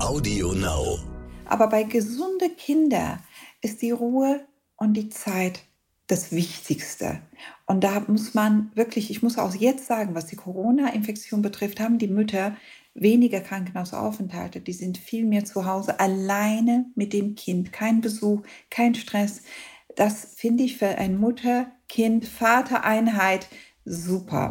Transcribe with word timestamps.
Audio 0.00 0.54
Now. 0.54 0.98
Aber 1.44 1.68
bei 1.68 1.82
gesunde 1.82 2.48
Kinder 2.48 3.18
ist 3.60 3.82
die 3.82 3.90
Ruhe 3.90 4.46
und 4.76 4.94
die 4.94 5.10
Zeit 5.10 5.60
das 6.06 6.32
Wichtigste. 6.32 7.20
Und 7.66 7.84
da 7.84 8.00
muss 8.08 8.32
man 8.34 8.70
wirklich, 8.74 9.10
ich 9.10 9.22
muss 9.22 9.36
auch 9.38 9.54
jetzt 9.54 9.86
sagen, 9.86 10.14
was 10.14 10.24
die 10.26 10.36
Corona-Infektion 10.36 11.42
betrifft, 11.42 11.80
haben 11.80 11.98
die 11.98 12.08
Mütter 12.08 12.56
weniger 12.94 13.40
Krankenhausaufenthalte. 13.40 14.60
Die 14.60 14.72
sind 14.72 14.96
viel 14.98 15.26
mehr 15.26 15.44
zu 15.44 15.66
Hause, 15.66 15.98
alleine 16.00 16.86
mit 16.94 17.12
dem 17.12 17.34
Kind. 17.34 17.72
Kein 17.72 18.00
Besuch, 18.00 18.40
kein 18.70 18.94
Stress. 18.94 19.42
Das 19.96 20.34
finde 20.34 20.62
ich 20.64 20.78
für 20.78 20.88
ein 20.88 21.18
Mutter-Kind-Vater-Einheit 21.18 23.48
super. 23.84 24.50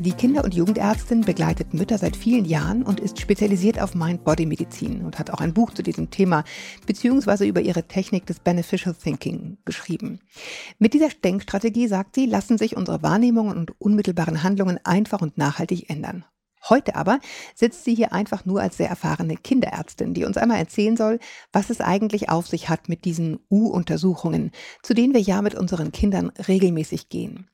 Die 0.00 0.12
Kinder- 0.12 0.44
und 0.44 0.54
Jugendärztin 0.54 1.20
begleitet 1.20 1.74
Mütter 1.74 1.98
seit 1.98 2.16
vielen 2.16 2.46
Jahren 2.46 2.82
und 2.82 3.00
ist 3.00 3.20
spezialisiert 3.20 3.78
auf 3.78 3.94
Mind-Body-Medizin 3.94 5.04
und 5.04 5.18
hat 5.18 5.30
auch 5.30 5.42
ein 5.42 5.52
Buch 5.52 5.74
zu 5.74 5.82
diesem 5.82 6.08
Thema 6.08 6.42
beziehungsweise 6.86 7.44
über 7.44 7.60
ihre 7.60 7.82
Technik 7.82 8.24
des 8.24 8.40
Beneficial 8.40 8.94
Thinking 8.94 9.58
geschrieben. 9.66 10.20
Mit 10.78 10.94
dieser 10.94 11.10
Denkstrategie, 11.10 11.86
sagt 11.86 12.14
sie, 12.14 12.24
lassen 12.24 12.56
sich 12.56 12.78
unsere 12.78 13.02
Wahrnehmungen 13.02 13.58
und 13.58 13.78
unmittelbaren 13.78 14.42
Handlungen 14.42 14.80
einfach 14.84 15.20
und 15.20 15.36
nachhaltig 15.36 15.90
ändern. 15.90 16.24
Heute 16.70 16.96
aber 16.96 17.18
sitzt 17.54 17.84
sie 17.84 17.94
hier 17.94 18.14
einfach 18.14 18.46
nur 18.46 18.62
als 18.62 18.78
sehr 18.78 18.88
erfahrene 18.88 19.36
Kinderärztin, 19.36 20.14
die 20.14 20.24
uns 20.24 20.38
einmal 20.38 20.60
erzählen 20.60 20.96
soll, 20.96 21.18
was 21.52 21.68
es 21.68 21.82
eigentlich 21.82 22.30
auf 22.30 22.48
sich 22.48 22.70
hat 22.70 22.88
mit 22.88 23.04
diesen 23.04 23.40
U-Untersuchungen, 23.50 24.52
zu 24.82 24.94
denen 24.94 25.12
wir 25.12 25.20
ja 25.20 25.42
mit 25.42 25.54
unseren 25.54 25.92
Kindern 25.92 26.32
regelmäßig 26.48 27.10
gehen. 27.10 27.50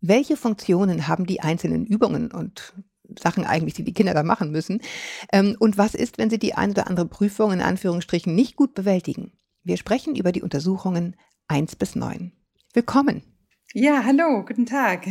Welche 0.00 0.36
Funktionen 0.36 1.08
haben 1.08 1.26
die 1.26 1.40
einzelnen 1.40 1.86
Übungen 1.86 2.30
und 2.30 2.74
Sachen 3.18 3.44
eigentlich, 3.44 3.74
die 3.74 3.84
die 3.84 3.94
Kinder 3.94 4.14
da 4.14 4.22
machen 4.22 4.50
müssen? 4.50 4.80
Ähm, 5.32 5.56
und 5.58 5.78
was 5.78 5.94
ist, 5.94 6.18
wenn 6.18 6.30
sie 6.30 6.38
die 6.38 6.54
ein 6.54 6.70
oder 6.70 6.88
andere 6.88 7.06
Prüfung 7.06 7.52
in 7.52 7.60
Anführungsstrichen 7.60 8.34
nicht 8.34 8.56
gut 8.56 8.74
bewältigen? 8.74 9.32
Wir 9.62 9.76
sprechen 9.76 10.14
über 10.14 10.32
die 10.32 10.42
Untersuchungen 10.42 11.16
1 11.48 11.76
bis 11.76 11.96
9. 11.96 12.32
Willkommen. 12.72 13.22
Ja, 13.72 14.04
hallo, 14.04 14.44
guten 14.44 14.66
Tag. 14.66 15.06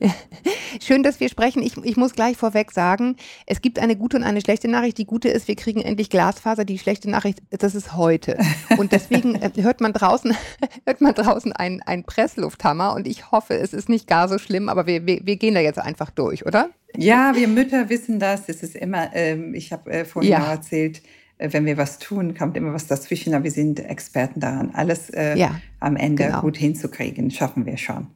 Schön, 0.80 1.02
dass 1.02 1.20
wir 1.20 1.28
sprechen. 1.28 1.62
Ich, 1.62 1.76
ich, 1.76 1.96
muss 1.96 2.14
gleich 2.14 2.36
vorweg 2.36 2.72
sagen, 2.72 3.16
es 3.46 3.60
gibt 3.60 3.78
eine 3.78 3.96
gute 3.96 4.16
und 4.16 4.22
eine 4.22 4.40
schlechte 4.40 4.68
Nachricht. 4.68 4.98
Die 4.98 5.04
gute 5.04 5.28
ist, 5.28 5.48
wir 5.48 5.56
kriegen 5.56 5.80
endlich 5.80 6.10
Glasfaser. 6.10 6.64
Die 6.64 6.78
schlechte 6.78 7.10
Nachricht, 7.10 7.42
das 7.50 7.74
ist 7.74 7.96
heute. 7.96 8.38
Und 8.78 8.92
deswegen 8.92 9.34
äh, 9.34 9.50
hört 9.56 9.80
man 9.80 9.92
draußen, 9.92 10.34
hört 10.86 11.00
man 11.00 11.14
draußen 11.14 11.52
einen, 11.52 11.82
einen 11.82 12.04
Presslufthammer. 12.04 12.94
Und 12.94 13.06
ich 13.06 13.30
hoffe, 13.30 13.54
es 13.54 13.72
ist 13.72 13.88
nicht 13.88 14.06
gar 14.06 14.28
so 14.28 14.38
schlimm, 14.38 14.68
aber 14.68 14.86
wir, 14.86 15.06
wir, 15.06 15.20
wir 15.24 15.36
gehen 15.36 15.54
da 15.54 15.60
jetzt 15.60 15.78
einfach 15.78 16.10
durch, 16.10 16.46
oder? 16.46 16.70
Ja, 16.96 17.34
wir 17.34 17.48
Mütter 17.48 17.88
wissen 17.88 18.18
das. 18.18 18.48
Es 18.48 18.62
ist 18.62 18.74
immer, 18.74 19.14
ähm, 19.14 19.54
ich 19.54 19.72
habe 19.72 19.90
äh, 19.90 20.04
vorhin 20.04 20.32
ja. 20.32 20.42
auch 20.42 20.48
erzählt, 20.48 21.02
äh, 21.38 21.52
wenn 21.52 21.66
wir 21.66 21.76
was 21.76 21.98
tun, 21.98 22.34
kommt 22.34 22.56
immer 22.56 22.72
was 22.72 22.86
dazwischen. 22.86 23.34
Aber 23.34 23.44
wir 23.44 23.50
sind 23.50 23.80
Experten 23.80 24.40
daran, 24.40 24.70
alles 24.72 25.10
äh, 25.10 25.36
ja, 25.36 25.60
am 25.78 25.96
Ende 25.96 26.24
genau. 26.24 26.40
gut 26.40 26.56
hinzukriegen. 26.56 27.30
Schaffen 27.30 27.66
wir 27.66 27.76
schon. 27.76 28.08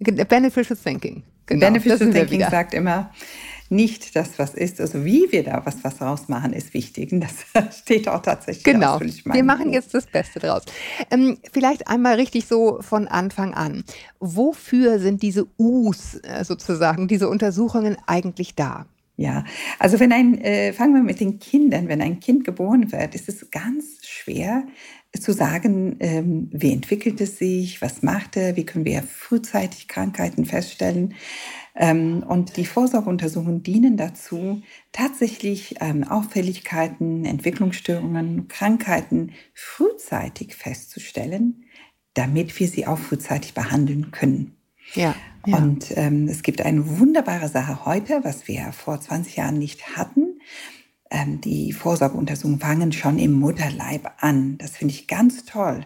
Beneficial 0.00 0.76
Thinking. 0.76 1.22
Genau, 1.46 1.66
Beneficial 1.66 2.10
Thinking 2.10 2.40
sagt 2.50 2.74
immer, 2.74 3.10
nicht 3.70 4.16
das, 4.16 4.38
was 4.38 4.54
ist, 4.54 4.80
also 4.80 5.04
wie 5.04 5.30
wir 5.30 5.44
da 5.44 5.62
was, 5.64 5.84
was 5.84 6.00
rausmachen, 6.00 6.52
ist 6.52 6.74
wichtig. 6.74 7.12
Und 7.12 7.20
das 7.20 7.78
steht 7.78 8.08
auch 8.08 8.20
tatsächlich. 8.20 8.64
Genau. 8.64 9.00
Wir 9.00 9.44
machen 9.44 9.66
Buch. 9.66 9.72
jetzt 9.72 9.94
das 9.94 10.06
Beste 10.06 10.40
draus. 10.40 10.64
Ähm, 11.10 11.38
vielleicht 11.52 11.86
einmal 11.86 12.16
richtig 12.16 12.46
so 12.46 12.82
von 12.82 13.06
Anfang 13.06 13.54
an. 13.54 13.84
Wofür 14.18 14.98
sind 14.98 15.22
diese 15.22 15.46
U's 15.56 16.16
äh, 16.24 16.44
sozusagen, 16.44 17.06
diese 17.06 17.28
Untersuchungen 17.28 17.96
eigentlich 18.06 18.56
da? 18.56 18.86
Ja, 19.16 19.44
also 19.78 20.00
wenn 20.00 20.12
ein, 20.12 20.40
äh, 20.40 20.72
fangen 20.72 20.94
wir 20.94 21.02
mit 21.02 21.20
den 21.20 21.38
Kindern, 21.38 21.88
wenn 21.88 22.00
ein 22.00 22.20
Kind 22.20 22.42
geboren 22.42 22.90
wird, 22.90 23.14
ist 23.14 23.28
es 23.28 23.50
ganz 23.50 23.98
schwer, 24.02 24.64
zu 25.18 25.32
sagen, 25.32 25.96
ähm, 26.00 26.48
wie 26.52 26.72
entwickelt 26.72 27.20
es 27.20 27.38
sich, 27.38 27.82
was 27.82 28.02
macht 28.02 28.36
er, 28.36 28.56
wie 28.56 28.64
können 28.64 28.84
wir 28.84 29.02
frühzeitig 29.02 29.88
Krankheiten 29.88 30.44
feststellen. 30.44 31.14
Ähm, 31.74 32.22
und 32.26 32.56
die 32.56 32.66
Vorsorgeuntersuchungen 32.66 33.62
dienen 33.62 33.96
dazu, 33.96 34.62
tatsächlich 34.92 35.76
ähm, 35.80 36.04
Auffälligkeiten, 36.04 37.24
Entwicklungsstörungen, 37.24 38.46
Krankheiten 38.46 39.32
frühzeitig 39.52 40.54
festzustellen, 40.54 41.64
damit 42.14 42.58
wir 42.60 42.68
sie 42.68 42.86
auch 42.86 42.98
frühzeitig 42.98 43.54
behandeln 43.54 44.12
können. 44.12 44.56
Ja, 44.94 45.14
ja. 45.46 45.56
Und 45.56 45.96
ähm, 45.96 46.28
es 46.28 46.42
gibt 46.42 46.60
eine 46.60 46.98
wunderbare 46.98 47.48
Sache 47.48 47.84
heute, 47.84 48.20
was 48.22 48.46
wir 48.46 48.72
vor 48.72 49.00
20 49.00 49.36
Jahren 49.36 49.58
nicht 49.58 49.96
hatten 49.96 50.40
ähm, 51.10 51.40
die 51.40 51.72
Vorsorgeuntersuchungen 51.72 52.60
fangen 52.60 52.92
schon 52.92 53.18
im 53.18 53.32
Mutterleib 53.32 54.10
an. 54.18 54.56
Das 54.58 54.76
finde 54.76 54.94
ich 54.94 55.08
ganz 55.08 55.44
toll. 55.44 55.84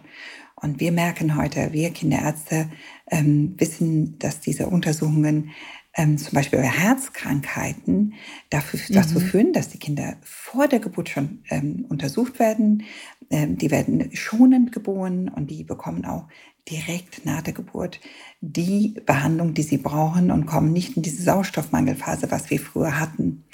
Und 0.57 0.81
wir 0.81 0.93
merken 0.93 1.37
heute, 1.37 1.73
wir 1.73 1.91
Kinderärzte 1.91 2.71
ähm, 3.11 3.55
wissen, 3.59 4.19
dass 4.19 4.41
diese 4.41 4.67
Untersuchungen 4.69 5.51
ähm, 5.97 6.19
zum 6.19 6.35
Beispiel 6.35 6.59
bei 6.59 6.67
Herzkrankheiten 6.67 8.15
dafür, 8.51 8.81
mhm. 8.89 8.95
dazu 8.95 9.21
führen, 9.21 9.53
dass 9.53 9.69
die 9.69 9.79
Kinder 9.79 10.17
vor 10.23 10.67
der 10.69 10.81
Geburt 10.81 11.09
schon 11.09 11.43
ähm, 11.51 11.87
untersucht 11.89 12.39
werden. 12.39 12.85
Ähm, 13.31 13.57
die 13.57 13.71
werden 13.71 14.11
schonend 14.13 14.73
geboren 14.73 15.29
und 15.29 15.51
die 15.51 15.65
bekommen 15.65 16.05
auch 16.05 16.29
direkt 16.71 17.27
nach 17.27 17.43
der 17.43 17.53
Geburt 17.53 18.01
die 18.41 18.95
Behandlung, 19.05 19.55
die 19.55 19.63
sie 19.63 19.79
brauchen 19.79 20.31
und 20.31 20.47
kommen 20.47 20.73
nicht 20.73 20.97
in 20.97 21.03
diese 21.03 21.23
Sauerstoffmangelphase, 21.23 22.31
was 22.31 22.51
wir 22.51 22.61
früher 22.61 22.99
hatten. 22.99 23.45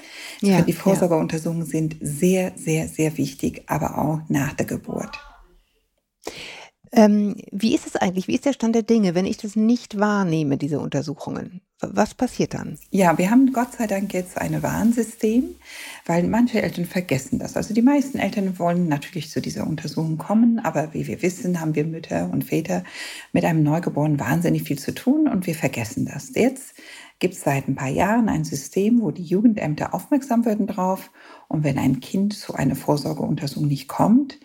Ja, 0.41 0.63
die 0.63 0.73
Vorsorgeuntersuchungen 0.73 1.67
ja. 1.67 1.71
sind 1.71 1.97
sehr, 2.01 2.53
sehr, 2.57 2.89
sehr 2.89 3.17
wichtig, 3.19 3.65
aber 3.67 3.99
auch 3.99 4.21
nach 4.29 4.53
der 4.53 4.67
Geburt. 4.67 5.19
Ähm, 6.93 7.37
wie 7.53 7.75
ist 7.75 7.87
es 7.87 7.97
eigentlich? 7.97 8.29
Wie 8.29 8.35
ist 8.35 8.45
der 8.45 8.53
Stand 8.53 8.75
der 8.75 8.83
Dinge, 8.83 9.15
wenn 9.15 9.27
ich 9.27 9.37
das 9.37 9.57
nicht 9.57 9.99
wahrnehme, 9.99 10.57
diese 10.57 10.81
Untersuchungen? 10.81 11.61
Was 11.83 12.15
passiert 12.15 12.55
dann? 12.55 12.79
Ja, 12.91 13.17
wir 13.17 13.31
haben 13.31 13.53
Gott 13.53 13.73
sei 13.73 13.87
Dank 13.87 14.13
jetzt 14.13 14.37
ein 14.39 14.63
Warnsystem, 14.63 15.55
weil 16.05 16.25
manche 16.25 16.61
Eltern 16.63 16.85
vergessen 16.85 17.39
das. 17.39 17.57
Also 17.57 17.73
die 17.73 17.83
meisten 17.83 18.19
Eltern 18.19 18.59
wollen 18.59 18.87
natürlich 18.89 19.31
zu 19.31 19.41
dieser 19.41 19.67
Untersuchung 19.67 20.19
kommen, 20.19 20.59
aber 20.59 20.93
wie 20.93 21.07
wir 21.07 21.23
wissen, 21.23 21.61
haben 21.61 21.75
wir 21.75 21.85
Mütter 21.85 22.29
und 22.31 22.45
Väter 22.45 22.85
mit 23.33 23.45
einem 23.45 23.63
Neugeborenen 23.63 24.21
wahnsinnig 24.21 24.65
viel 24.65 24.79
zu 24.79 24.93
tun 24.95 25.27
und 25.27 25.47
wir 25.47 25.55
vergessen 25.55 26.05
das. 26.05 26.35
Jetzt 26.35 26.75
gibt 27.19 27.35
es 27.35 27.43
seit 27.43 27.67
ein 27.67 27.77
paar 27.77 27.89
Jahren 27.89 28.29
ein 28.29 28.45
System, 28.45 29.01
wo 29.01 29.11
die 29.11 29.25
Jugendämter 29.25 29.95
aufmerksam 29.95 30.45
werden 30.45 30.67
drauf 30.67 31.11
und 31.49 31.65
wenn 31.65 31.79
ein 31.79 32.01
Kind 32.01 32.35
zu 32.35 32.55
einer 32.55 32.77
Vorsorgeuntersuchung 32.77 33.69
nicht 33.69 33.89
kommt, 33.89 34.39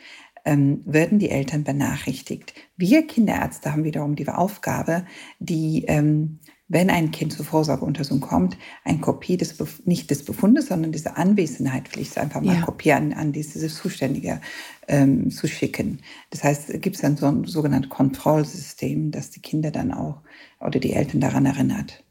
ähm, 0.45 0.81
werden 0.85 1.19
die 1.19 1.31
Eltern 1.31 1.63
benachrichtigt. 1.63 2.53
Wir 2.77 3.05
Kinderärzte 3.07 3.71
haben 3.71 3.83
wiederum 3.83 4.15
die 4.15 4.27
Aufgabe, 4.29 5.05
die, 5.39 5.85
ähm, 5.87 6.39
wenn 6.67 6.89
ein 6.89 7.11
Kind 7.11 7.33
zur 7.33 7.45
Vorsorgeuntersuchung 7.45 8.21
kommt, 8.21 8.57
eine 8.83 8.99
Kopie 8.99 9.37
des, 9.37 9.55
nicht 9.85 10.09
des 10.09 10.25
Befundes, 10.25 10.67
sondern 10.67 10.91
diese 10.91 11.15
Anwesenheit 11.15 11.87
vielleicht 11.87 12.17
einfach 12.17 12.41
mal 12.41 12.55
ja. 12.55 12.61
kopieren 12.61 13.13
an 13.13 13.31
dieses 13.31 13.75
Zuständige 13.75 14.41
ähm, 14.87 15.29
zu 15.29 15.47
schicken. 15.47 15.99
Das 16.31 16.43
heißt, 16.43 16.81
gibt 16.81 16.95
es 16.95 17.01
dann 17.01 17.17
so 17.17 17.27
ein 17.27 17.45
sogenanntes 17.45 17.89
Kontrollsystem, 17.89 19.11
das 19.11 19.29
die 19.29 19.41
Kinder 19.41 19.71
dann 19.71 19.91
auch 19.91 20.21
oder 20.59 20.79
die 20.79 20.93
Eltern 20.93 21.21
daran 21.21 21.45
erinnert. 21.45 22.04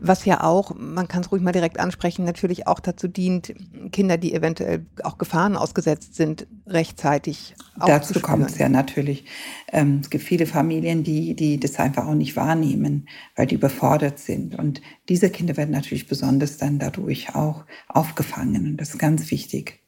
Was 0.00 0.24
ja 0.24 0.42
auch, 0.42 0.74
man 0.76 1.08
kann 1.08 1.22
es 1.22 1.32
ruhig 1.32 1.42
mal 1.42 1.52
direkt 1.52 1.78
ansprechen, 1.78 2.24
natürlich 2.24 2.66
auch 2.66 2.80
dazu 2.80 3.08
dient, 3.08 3.54
Kinder, 3.92 4.16
die 4.16 4.34
eventuell 4.34 4.86
auch 5.02 5.18
Gefahren 5.18 5.56
ausgesetzt 5.56 6.14
sind, 6.14 6.46
rechtzeitig 6.66 7.54
Dazu 7.76 8.20
kommt 8.20 8.50
es 8.50 8.58
ja 8.58 8.68
natürlich. 8.68 9.24
Ähm, 9.72 10.00
es 10.02 10.10
gibt 10.10 10.24
viele 10.24 10.46
Familien, 10.46 11.02
die, 11.02 11.34
die 11.34 11.58
das 11.58 11.78
einfach 11.78 12.06
auch 12.06 12.14
nicht 12.14 12.36
wahrnehmen, 12.36 13.08
weil 13.36 13.46
die 13.46 13.56
überfordert 13.56 14.18
sind. 14.18 14.56
Und 14.58 14.80
diese 15.08 15.30
Kinder 15.30 15.56
werden 15.56 15.72
natürlich 15.72 16.06
besonders 16.06 16.56
dann 16.56 16.78
dadurch 16.78 17.34
auch 17.34 17.64
aufgefangen. 17.88 18.66
Und 18.68 18.76
das 18.76 18.90
ist 18.90 18.98
ganz 18.98 19.30
wichtig. 19.30 19.83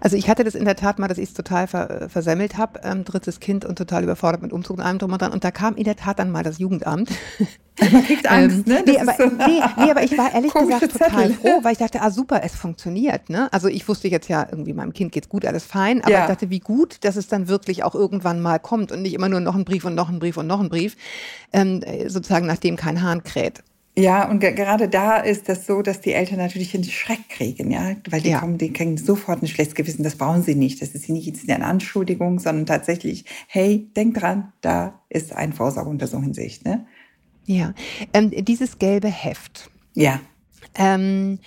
Also 0.00 0.16
ich 0.16 0.28
hatte 0.28 0.44
das 0.44 0.54
in 0.54 0.64
der 0.64 0.76
Tat 0.76 0.98
mal, 0.98 1.08
dass 1.08 1.18
ich 1.18 1.28
es 1.28 1.34
total 1.34 1.66
ver 1.66 2.08
versemmelt 2.08 2.56
habe, 2.56 2.80
ähm, 2.82 3.04
drittes 3.04 3.40
Kind 3.40 3.64
und 3.64 3.76
total 3.76 4.02
überfordert 4.02 4.42
mit 4.42 4.52
Umzug 4.52 4.78
und 4.78 4.84
allem 4.84 4.98
drum 4.98 5.12
und 5.12 5.20
dran. 5.20 5.32
Und 5.32 5.44
da 5.44 5.50
kam 5.50 5.76
in 5.76 5.84
der 5.84 5.96
Tat 5.96 6.18
dann 6.18 6.30
mal 6.30 6.42
das 6.42 6.58
Jugendamt. 6.58 7.10
Man 7.80 8.04
kriegt 8.04 8.26
Angst, 8.30 8.66
ähm, 8.66 8.72
ne? 8.72 8.82
Nee 8.86 8.98
aber, 8.98 9.14
so 9.14 9.24
nee, 9.26 9.60
nee, 9.76 9.90
aber 9.90 10.02
ich 10.02 10.16
war 10.16 10.32
ehrlich 10.32 10.52
gesagt 10.54 10.92
total 10.92 11.10
Zettel. 11.10 11.34
froh, 11.34 11.60
weil 11.62 11.72
ich 11.72 11.78
dachte, 11.78 12.00
ah 12.00 12.10
super, 12.10 12.42
es 12.42 12.54
funktioniert. 12.54 13.30
Ne? 13.30 13.52
Also 13.52 13.68
ich 13.68 13.86
wusste 13.88 14.08
jetzt 14.08 14.28
ja, 14.28 14.46
irgendwie 14.50 14.72
meinem 14.72 14.92
Kind 14.92 15.12
geht's 15.12 15.28
gut, 15.28 15.44
alles 15.44 15.64
fein, 15.64 16.02
aber 16.02 16.12
ja. 16.12 16.22
ich 16.22 16.28
dachte, 16.28 16.50
wie 16.50 16.60
gut, 16.60 16.98
dass 17.04 17.16
es 17.16 17.28
dann 17.28 17.48
wirklich 17.48 17.82
auch 17.82 17.94
irgendwann 17.94 18.40
mal 18.40 18.58
kommt 18.58 18.92
und 18.92 19.02
nicht 19.02 19.14
immer 19.14 19.28
nur 19.28 19.40
noch 19.40 19.54
ein 19.54 19.64
Brief 19.64 19.84
und 19.84 19.94
noch 19.94 20.08
ein 20.08 20.18
Brief 20.18 20.36
und 20.36 20.46
noch 20.46 20.60
ein 20.60 20.68
Brief, 20.68 20.96
ähm, 21.52 21.82
sozusagen 22.06 22.46
nachdem 22.46 22.76
kein 22.76 23.02
Hahn 23.02 23.24
kräht. 23.24 23.62
Ja, 23.96 24.28
und 24.28 24.40
gerade 24.40 24.88
da 24.88 25.18
ist 25.18 25.48
das 25.48 25.66
so, 25.66 25.80
dass 25.80 26.00
die 26.00 26.12
Eltern 26.12 26.38
natürlich 26.38 26.74
einen 26.74 26.82
Schreck 26.82 27.28
kriegen, 27.28 27.70
ja, 27.70 27.94
weil 28.10 28.20
die 28.20 28.30
ja. 28.30 28.40
kommen, 28.40 28.58
die 28.58 28.72
kriegen 28.72 28.96
sofort 28.96 29.40
ein 29.40 29.46
schlechtes 29.46 29.76
Gewissen. 29.76 30.02
Das 30.02 30.16
brauchen 30.16 30.42
sie 30.42 30.56
nicht. 30.56 30.82
Das 30.82 30.90
ist 30.90 31.08
nicht 31.08 31.26
jetzt 31.26 31.48
eine 31.48 31.64
Anschuldigung, 31.64 32.40
sondern 32.40 32.66
tatsächlich, 32.66 33.24
hey, 33.46 33.88
denk 33.94 34.14
dran, 34.18 34.52
da 34.62 35.00
ist 35.08 35.32
ein 35.32 35.52
Vorsorgeuntersuchung 35.52 36.24
in 36.24 36.34
Sicht, 36.34 36.64
ne? 36.64 36.86
Ja, 37.46 37.72
ähm, 38.12 38.32
dieses 38.32 38.78
gelbe 38.78 39.08
Heft. 39.08 39.70
Ja. 39.94 40.20
Ähm, 40.74 41.38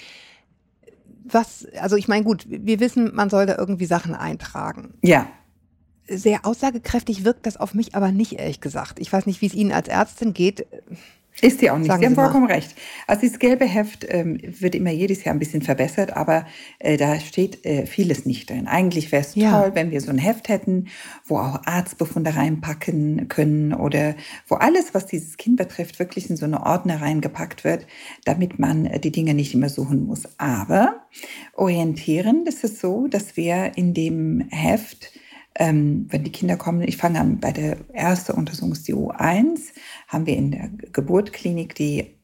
was, 1.25 1.67
also 1.81 1.97
ich 1.97 2.07
meine, 2.07 2.23
gut, 2.23 2.45
wir 2.47 2.79
wissen, 2.79 3.13
man 3.13 3.29
soll 3.29 3.45
da 3.45 3.57
irgendwie 3.57 3.87
Sachen 3.87 4.15
eintragen. 4.15 4.93
Ja 5.01 5.27
sehr 6.09 6.45
aussagekräftig 6.45 7.25
wirkt 7.25 7.45
das 7.45 7.57
auf 7.57 7.73
mich 7.73 7.95
aber 7.95 8.11
nicht, 8.11 8.33
ehrlich 8.33 8.61
gesagt. 8.61 8.99
Ich 8.99 9.11
weiß 9.11 9.25
nicht, 9.25 9.41
wie 9.41 9.47
es 9.47 9.53
Ihnen 9.53 9.71
als 9.71 9.87
Ärztin 9.87 10.33
geht. 10.33 10.65
Ist 11.41 11.59
sie 11.59 11.69
auch 11.69 11.77
nicht. 11.77 11.87
Sagen 11.87 12.01
sie 12.01 12.05
haben 12.07 12.15
vollkommen 12.15 12.47
recht. 12.47 12.75
Also 13.05 13.21
dieses 13.21 13.37
gelbe 13.37 13.65
Heft 13.65 14.05
ähm, 14.09 14.39
wird 14.41 14.73
immer 14.73 14.89
jedes 14.89 15.23
Jahr 15.23 15.35
ein 15.35 15.39
bisschen 15.39 15.61
verbessert, 15.61 16.17
aber 16.17 16.47
äh, 16.79 16.97
da 16.97 17.19
steht 17.19 17.63
äh, 17.63 17.85
vieles 17.85 18.25
nicht 18.25 18.49
drin. 18.49 18.67
Eigentlich 18.67 19.11
wäre 19.11 19.21
es 19.21 19.35
ja. 19.35 19.61
toll, 19.61 19.71
wenn 19.75 19.91
wir 19.91 20.01
so 20.01 20.09
ein 20.09 20.17
Heft 20.17 20.49
hätten, 20.49 20.87
wo 21.25 21.37
auch 21.37 21.61
Arztbefunde 21.65 22.35
reinpacken 22.35 23.27
können 23.27 23.73
oder 23.73 24.15
wo 24.47 24.55
alles, 24.55 24.95
was 24.95 25.05
dieses 25.05 25.37
Kind 25.37 25.57
betrifft, 25.57 25.99
wirklich 25.99 26.27
in 26.29 26.37
so 26.37 26.45
eine 26.45 26.65
Ordner 26.65 27.01
reingepackt 27.01 27.63
wird, 27.63 27.85
damit 28.25 28.57
man 28.57 28.87
äh, 28.87 28.99
die 28.99 29.11
Dinge 29.11 29.35
nicht 29.35 29.53
immer 29.53 29.69
suchen 29.69 30.07
muss. 30.07 30.23
Aber 30.39 31.05
orientieren 31.53 32.47
ist 32.47 32.63
es 32.63 32.79
so, 32.81 33.07
dass 33.07 33.37
wir 33.37 33.73
in 33.75 33.93
dem 33.93 34.47
Heft 34.49 35.11
ähm, 35.59 36.07
wenn 36.09 36.23
die 36.23 36.31
Kinder 36.31 36.55
kommen, 36.55 36.81
ich 36.81 36.97
fange 36.97 37.19
an 37.19 37.39
bei 37.39 37.51
der 37.51 37.77
ersten 37.93 38.33
Untersuchung, 38.33 38.73
die 38.73 38.93
U1, 38.93 39.73
haben 40.07 40.25
wir 40.25 40.35
in 40.35 40.51
der 40.51 40.69
Geburtsklinik 40.91 41.75
die 41.75 42.16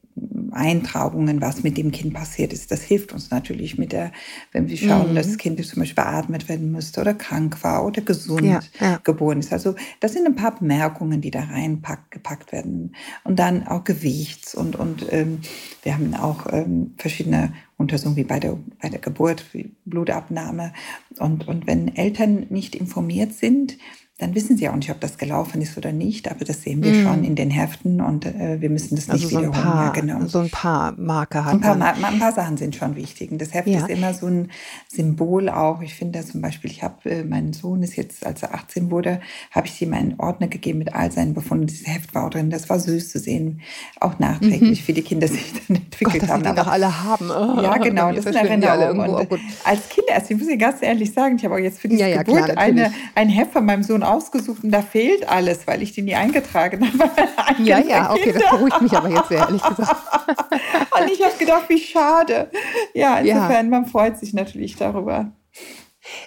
Eintragungen, 0.52 1.40
was 1.40 1.64
mit 1.64 1.76
dem 1.76 1.90
Kind 1.90 2.14
passiert 2.14 2.52
ist. 2.52 2.70
Das 2.70 2.82
hilft 2.82 3.12
uns 3.12 3.30
natürlich 3.30 3.76
mit 3.76 3.92
der, 3.92 4.12
wenn 4.52 4.68
wir 4.68 4.76
schauen, 4.76 5.10
mhm. 5.10 5.14
dass 5.16 5.26
das 5.26 5.38
Kind 5.38 5.64
zum 5.64 5.80
Beispiel 5.80 6.02
beatmet 6.02 6.48
werden 6.48 6.70
müsste 6.70 7.00
oder 7.00 7.14
krank 7.14 7.62
war 7.64 7.84
oder 7.84 8.02
gesund 8.02 8.44
ja, 8.44 8.60
ja. 8.80 9.00
geboren 9.02 9.40
ist. 9.40 9.52
Also 9.52 9.74
das 10.00 10.12
sind 10.12 10.26
ein 10.26 10.36
paar 10.36 10.56
Bemerkungen, 10.56 11.20
die 11.20 11.30
da 11.30 11.40
reingepackt 11.40 12.52
werden. 12.52 12.94
Und 13.24 13.38
dann 13.38 13.66
auch 13.66 13.82
Gewichts 13.84 14.54
und, 14.54 14.76
und 14.76 15.12
ähm, 15.12 15.40
wir 15.82 15.94
haben 15.94 16.14
auch 16.14 16.46
ähm, 16.52 16.94
verschiedene 16.96 17.52
Untersuchungen 17.76 18.16
wie 18.16 18.24
bei 18.24 18.38
der, 18.38 18.56
bei 18.80 18.88
der 18.88 19.00
Geburt, 19.00 19.44
Blutabnahme. 19.84 20.72
Und, 21.18 21.48
und 21.48 21.66
wenn 21.66 21.94
Eltern 21.96 22.46
nicht 22.50 22.76
informiert 22.76 23.32
sind, 23.32 23.76
dann 24.18 24.32
wissen 24.36 24.56
sie 24.56 24.68
auch 24.68 24.76
nicht, 24.76 24.90
ob 24.90 25.00
das 25.00 25.18
gelaufen 25.18 25.60
ist 25.60 25.76
oder 25.76 25.90
nicht. 25.90 26.30
Aber 26.30 26.44
das 26.44 26.62
sehen 26.62 26.84
wir 26.84 26.92
mm. 26.92 27.02
schon 27.02 27.24
in 27.24 27.34
den 27.34 27.50
Heften 27.50 28.00
und 28.00 28.24
äh, 28.24 28.60
wir 28.60 28.70
müssen 28.70 28.94
das 28.94 29.10
also 29.10 29.24
nicht 29.24 29.34
so 29.34 29.40
wiederholen. 29.40 29.58
Ein 29.58 29.72
paar, 29.72 29.84
ja, 29.86 29.90
genau. 29.90 30.26
So 30.26 30.38
ein 30.38 30.50
paar 30.50 30.94
Marker 30.96 31.44
hat 31.44 31.54
ein 31.54 31.60
paar, 31.60 31.74
man. 31.74 32.04
ein 32.04 32.20
paar 32.20 32.30
Sachen 32.30 32.56
sind 32.56 32.76
schon 32.76 32.94
wichtig. 32.94 33.32
Und 33.32 33.40
das 33.40 33.52
Heft 33.52 33.66
ja. 33.66 33.80
ist 33.80 33.88
immer 33.88 34.14
so 34.14 34.28
ein 34.28 34.52
Symbol 34.86 35.48
auch. 35.48 35.82
Ich 35.82 35.94
finde 35.94 36.24
zum 36.24 36.40
Beispiel, 36.42 36.70
ich 36.70 36.84
habe, 36.84 37.10
äh, 37.10 37.24
mein 37.24 37.52
Sohn 37.52 37.82
ist 37.82 37.96
jetzt, 37.96 38.24
als 38.24 38.44
er 38.44 38.54
18 38.54 38.92
wurde, 38.92 39.20
habe 39.50 39.66
ich 39.66 39.82
ihm 39.82 39.92
einen 39.92 40.14
Ordner 40.18 40.46
gegeben 40.46 40.78
mit 40.78 40.94
all 40.94 41.10
seinen 41.10 41.34
Befunden. 41.34 41.66
Dieses 41.66 41.88
Heft 41.88 42.14
war 42.14 42.26
auch 42.26 42.30
drin. 42.30 42.50
Das 42.50 42.70
war 42.70 42.78
süß 42.78 43.10
zu 43.10 43.18
sehen. 43.18 43.62
Auch 43.98 44.20
nachträglich, 44.20 44.82
mhm. 44.82 44.88
wie 44.88 44.92
die 44.92 45.02
Kinder 45.02 45.26
sich 45.26 45.54
dann 45.66 45.78
entwickelt 45.78 46.20
Gott, 46.20 46.30
haben. 46.30 46.44
Die 46.44 46.52
noch 46.52 46.68
alle 46.68 47.02
haben. 47.02 47.30
Oh, 47.32 47.60
ja, 47.60 47.76
genau. 47.78 48.12
Das 48.12 48.22
sind 48.22 48.36
Erinnerungen. 48.36 49.10
Und 49.10 49.32
oh, 49.32 49.36
als 49.64 49.88
Kinderärztin, 49.88 50.36
ich 50.36 50.42
muss 50.44 50.52
ich 50.52 50.60
ganz 50.60 50.82
ehrlich 50.82 51.12
sagen, 51.12 51.34
ich 51.34 51.44
habe 51.44 51.56
auch 51.56 51.58
jetzt 51.58 51.80
für 51.80 51.88
diese 51.88 52.08
ja, 52.08 52.22
Geburt 52.22 52.44
klar, 52.44 52.58
eine, 52.58 52.92
ein 53.16 53.28
Heft 53.28 53.52
von 53.52 53.64
meinem 53.64 53.82
Sohn 53.82 54.03
ausgesucht 54.04 54.62
und 54.64 54.70
da 54.70 54.82
fehlt 54.82 55.28
alles, 55.28 55.66
weil 55.66 55.82
ich 55.82 55.92
die 55.92 56.02
nie 56.02 56.14
eingetragen 56.14 56.92
habe. 56.98 57.62
ja, 57.62 57.78
ja, 57.80 58.12
okay, 58.12 58.32
das 58.32 58.50
beruhigt 58.50 58.80
mich 58.80 58.92
aber 58.92 59.08
jetzt 59.08 59.28
sehr, 59.28 59.38
ehrlich 59.38 59.62
gesagt. 59.62 59.96
Und 61.00 61.10
ich 61.10 61.22
habe 61.24 61.36
gedacht, 61.38 61.64
wie 61.68 61.78
schade. 61.78 62.50
Ja, 62.94 63.18
insofern, 63.18 63.66
ja. 63.66 63.70
man 63.70 63.86
freut 63.86 64.16
sich 64.18 64.32
natürlich 64.32 64.76
darüber. 64.76 65.32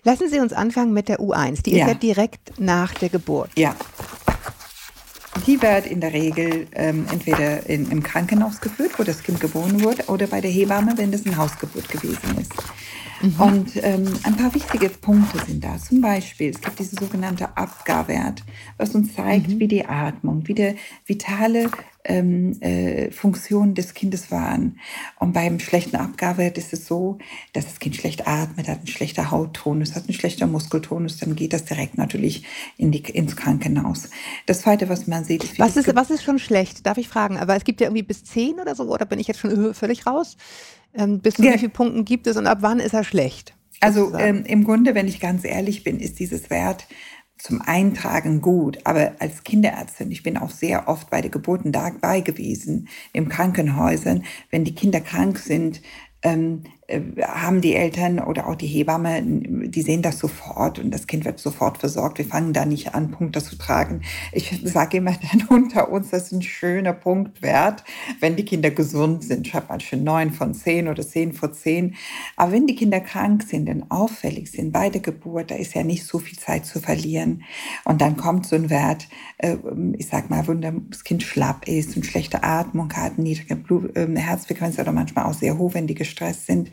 Lassen 0.03 0.29
Sie 0.29 0.39
uns 0.39 0.53
anfangen 0.53 0.93
mit 0.93 1.07
der 1.07 1.19
U1. 1.19 1.63
Die 1.63 1.71
ja. 1.71 1.85
ist 1.85 1.87
ja 1.87 1.93
direkt 1.93 2.59
nach 2.59 2.93
der 2.93 3.09
Geburt. 3.09 3.51
Ja. 3.55 3.75
Die 5.45 5.61
wird 5.61 5.85
in 5.85 6.01
der 6.01 6.13
Regel 6.13 6.67
ähm, 6.73 7.05
entweder 7.11 7.65
in, 7.67 7.89
im 7.91 8.03
Krankenhaus 8.03 8.59
geführt, 8.59 8.97
wo 8.97 9.03
das 9.03 9.23
Kind 9.23 9.39
geboren 9.39 9.83
wurde, 9.83 10.03
oder 10.07 10.27
bei 10.27 10.41
der 10.41 10.51
Hebamme, 10.51 10.93
wenn 10.97 11.11
das 11.11 11.25
eine 11.25 11.37
Hausgeburt 11.37 11.87
gewesen 11.87 12.37
ist. 12.39 12.51
Mhm. 13.21 13.41
Und 13.41 13.71
ähm, 13.83 14.13
ein 14.23 14.35
paar 14.35 14.53
wichtige 14.53 14.89
Punkte 14.89 15.39
sind 15.45 15.63
da. 15.63 15.77
Zum 15.77 16.01
Beispiel, 16.01 16.51
es 16.51 16.61
gibt 16.61 16.79
diese 16.79 16.95
sogenannte 16.95 17.57
Abgarwert, 17.57 18.43
was 18.77 18.93
uns 18.95 19.15
zeigt, 19.15 19.49
mhm. 19.49 19.59
wie 19.59 19.67
die 19.67 19.85
Atmung, 19.85 20.47
wie 20.47 20.53
der 20.53 20.75
vitale 21.05 21.69
ähm, 22.07 22.59
äh, 22.61 23.11
Funktionen 23.11 23.75
des 23.75 23.93
Kindes 23.93 24.31
waren. 24.31 24.79
Und 25.19 25.33
beim 25.33 25.59
schlechten 25.59 25.95
Abgarwert 25.95 26.57
ist 26.57 26.73
es 26.73 26.87
so, 26.87 27.17
dass 27.53 27.65
das 27.65 27.79
Kind 27.79 27.95
schlecht 27.95 28.27
atmet, 28.27 28.67
hat 28.67 28.79
einen 28.79 28.87
schlechter 28.87 29.31
Hauttonus, 29.31 29.95
hat 29.95 30.05
einen 30.05 30.13
schlechter 30.13 30.47
Muskeltonus, 30.47 31.17
dann 31.17 31.35
geht 31.35 31.53
das 31.53 31.65
direkt 31.65 31.97
natürlich 31.97 32.43
in 32.77 32.91
die, 32.91 32.99
ins 32.99 33.35
Krankenhaus. 33.35 34.09
Das 34.45 34.61
Zweite, 34.61 34.89
was 34.89 35.07
man 35.07 35.25
sieht, 35.25 35.43
ist, 35.43 35.59
was 35.59 35.75
ist, 35.77 35.93
was 35.95 36.09
ist 36.09 36.23
schon 36.23 36.39
schlecht? 36.39 36.85
Darf 36.85 36.97
ich 36.97 37.07
fragen? 37.07 37.37
Aber 37.37 37.55
es 37.55 37.63
gibt 37.63 37.81
ja 37.81 37.87
irgendwie 37.87 38.03
bis 38.03 38.23
zehn 38.23 38.59
oder 38.59 38.75
so, 38.75 38.83
oder 38.83 39.05
bin 39.05 39.19
ich 39.19 39.27
jetzt 39.27 39.39
schon 39.39 39.73
völlig 39.73 40.05
raus? 40.05 40.37
Ähm, 40.93 41.19
bis 41.19 41.35
zu 41.35 41.43
ja. 41.43 41.53
wie 41.53 41.59
vielen 41.59 41.71
Punkten 41.71 42.05
gibt 42.05 42.27
es 42.27 42.37
und 42.37 42.47
ab 42.47 42.59
wann 42.61 42.79
ist 42.79 42.93
er 42.93 43.03
schlecht? 43.03 43.53
Also 43.79 44.15
ähm, 44.15 44.43
im 44.45 44.63
Grunde, 44.63 44.95
wenn 44.95 45.07
ich 45.07 45.19
ganz 45.19 45.43
ehrlich 45.43 45.83
bin, 45.83 45.99
ist 45.99 46.19
dieses 46.19 46.49
Wert 46.49 46.87
zum 47.37 47.61
Eintragen 47.61 48.41
gut, 48.41 48.79
aber 48.83 49.13
als 49.19 49.43
Kinderärztin, 49.43 50.11
ich 50.11 50.23
bin 50.23 50.37
auch 50.37 50.49
sehr 50.49 50.87
oft 50.87 51.09
bei 51.09 51.21
der 51.21 51.29
Geburten 51.29 51.71
dabei 51.71 52.21
gewesen, 52.21 52.87
im 53.13 53.29
Krankenhäusern, 53.29 54.23
wenn 54.49 54.63
die 54.63 54.73
Kinder 54.73 55.01
krank 55.01 55.37
sind, 55.37 55.81
ähm, 56.23 56.63
äh, 56.65 56.69
haben 56.89 57.59
die 57.59 57.75
Eltern 57.75 58.19
oder 58.19 58.47
auch 58.47 58.55
die 58.55 58.67
Hebamme, 58.67 59.21
die 59.21 59.81
sehen 59.81 60.01
das 60.01 60.19
sofort 60.19 60.79
und 60.79 60.91
das 60.91 61.05
Kind 61.05 61.25
wird 61.25 61.37
sofort 61.37 61.79
versorgt. 61.79 62.17
Wir 62.17 62.25
fangen 62.25 62.53
da 62.53 62.65
nicht 62.65 62.95
an, 62.95 63.11
Punkte 63.11 63.43
zu 63.43 63.57
tragen. 63.57 64.03
Ich 64.31 64.61
sage 64.63 64.97
immer 64.97 65.11
dann 65.31 65.47
unter 65.49 65.91
uns, 65.91 66.11
das 66.11 66.27
ist 66.27 66.31
ein 66.31 66.41
schöner 66.41 66.93
Punktwert, 66.93 67.83
wenn 68.21 68.37
die 68.37 68.45
Kinder 68.45 68.71
gesund 68.71 69.25
sind. 69.25 69.47
Ich 69.47 69.53
habe 69.53 69.65
manchmal 69.67 69.99
neun 69.99 70.31
von 70.31 70.53
zehn 70.53 70.87
oder 70.87 71.05
zehn 71.05 71.33
von 71.33 71.53
zehn. 71.53 71.95
Aber 72.37 72.53
wenn 72.53 72.67
die 72.67 72.75
Kinder 72.75 73.01
krank 73.01 73.43
sind 73.43 73.67
und 73.67 73.91
auffällig 73.91 74.49
sind 74.49 74.71
bei 74.71 74.89
der 74.89 75.01
Geburt, 75.01 75.51
da 75.51 75.55
ist 75.55 75.73
ja 75.73 75.83
nicht 75.83 76.05
so 76.05 76.19
viel 76.19 76.39
Zeit 76.39 76.65
zu 76.65 76.79
verlieren. 76.79 77.43
Und 77.83 77.99
dann 77.99 78.15
kommt 78.15 78.45
so 78.45 78.55
ein 78.55 78.69
Wert, 78.69 79.09
äh, 79.39 79.57
ich 79.97 80.07
sag 80.07 80.29
mal, 80.29 80.47
wenn 80.47 80.61
das 80.89 81.03
Kind 81.03 81.21
schlapp 81.21 81.67
ist 81.67 81.97
und 81.97 82.05
schlechte 82.05 82.43
Atmung 82.43 82.93
hat, 82.93 83.17
niedrige 83.17 83.57
Blut, 83.57 83.93
äh, 83.97 84.07
Herzfrequenz 84.15 84.79
oder 84.79 84.93
manchmal 84.93 85.25
auch 85.25 85.33
sehr 85.33 85.57
hoch, 85.57 85.73
wenn 85.73 85.87
die 85.87 85.93
gestresst 85.93 86.45
sind 86.45 86.71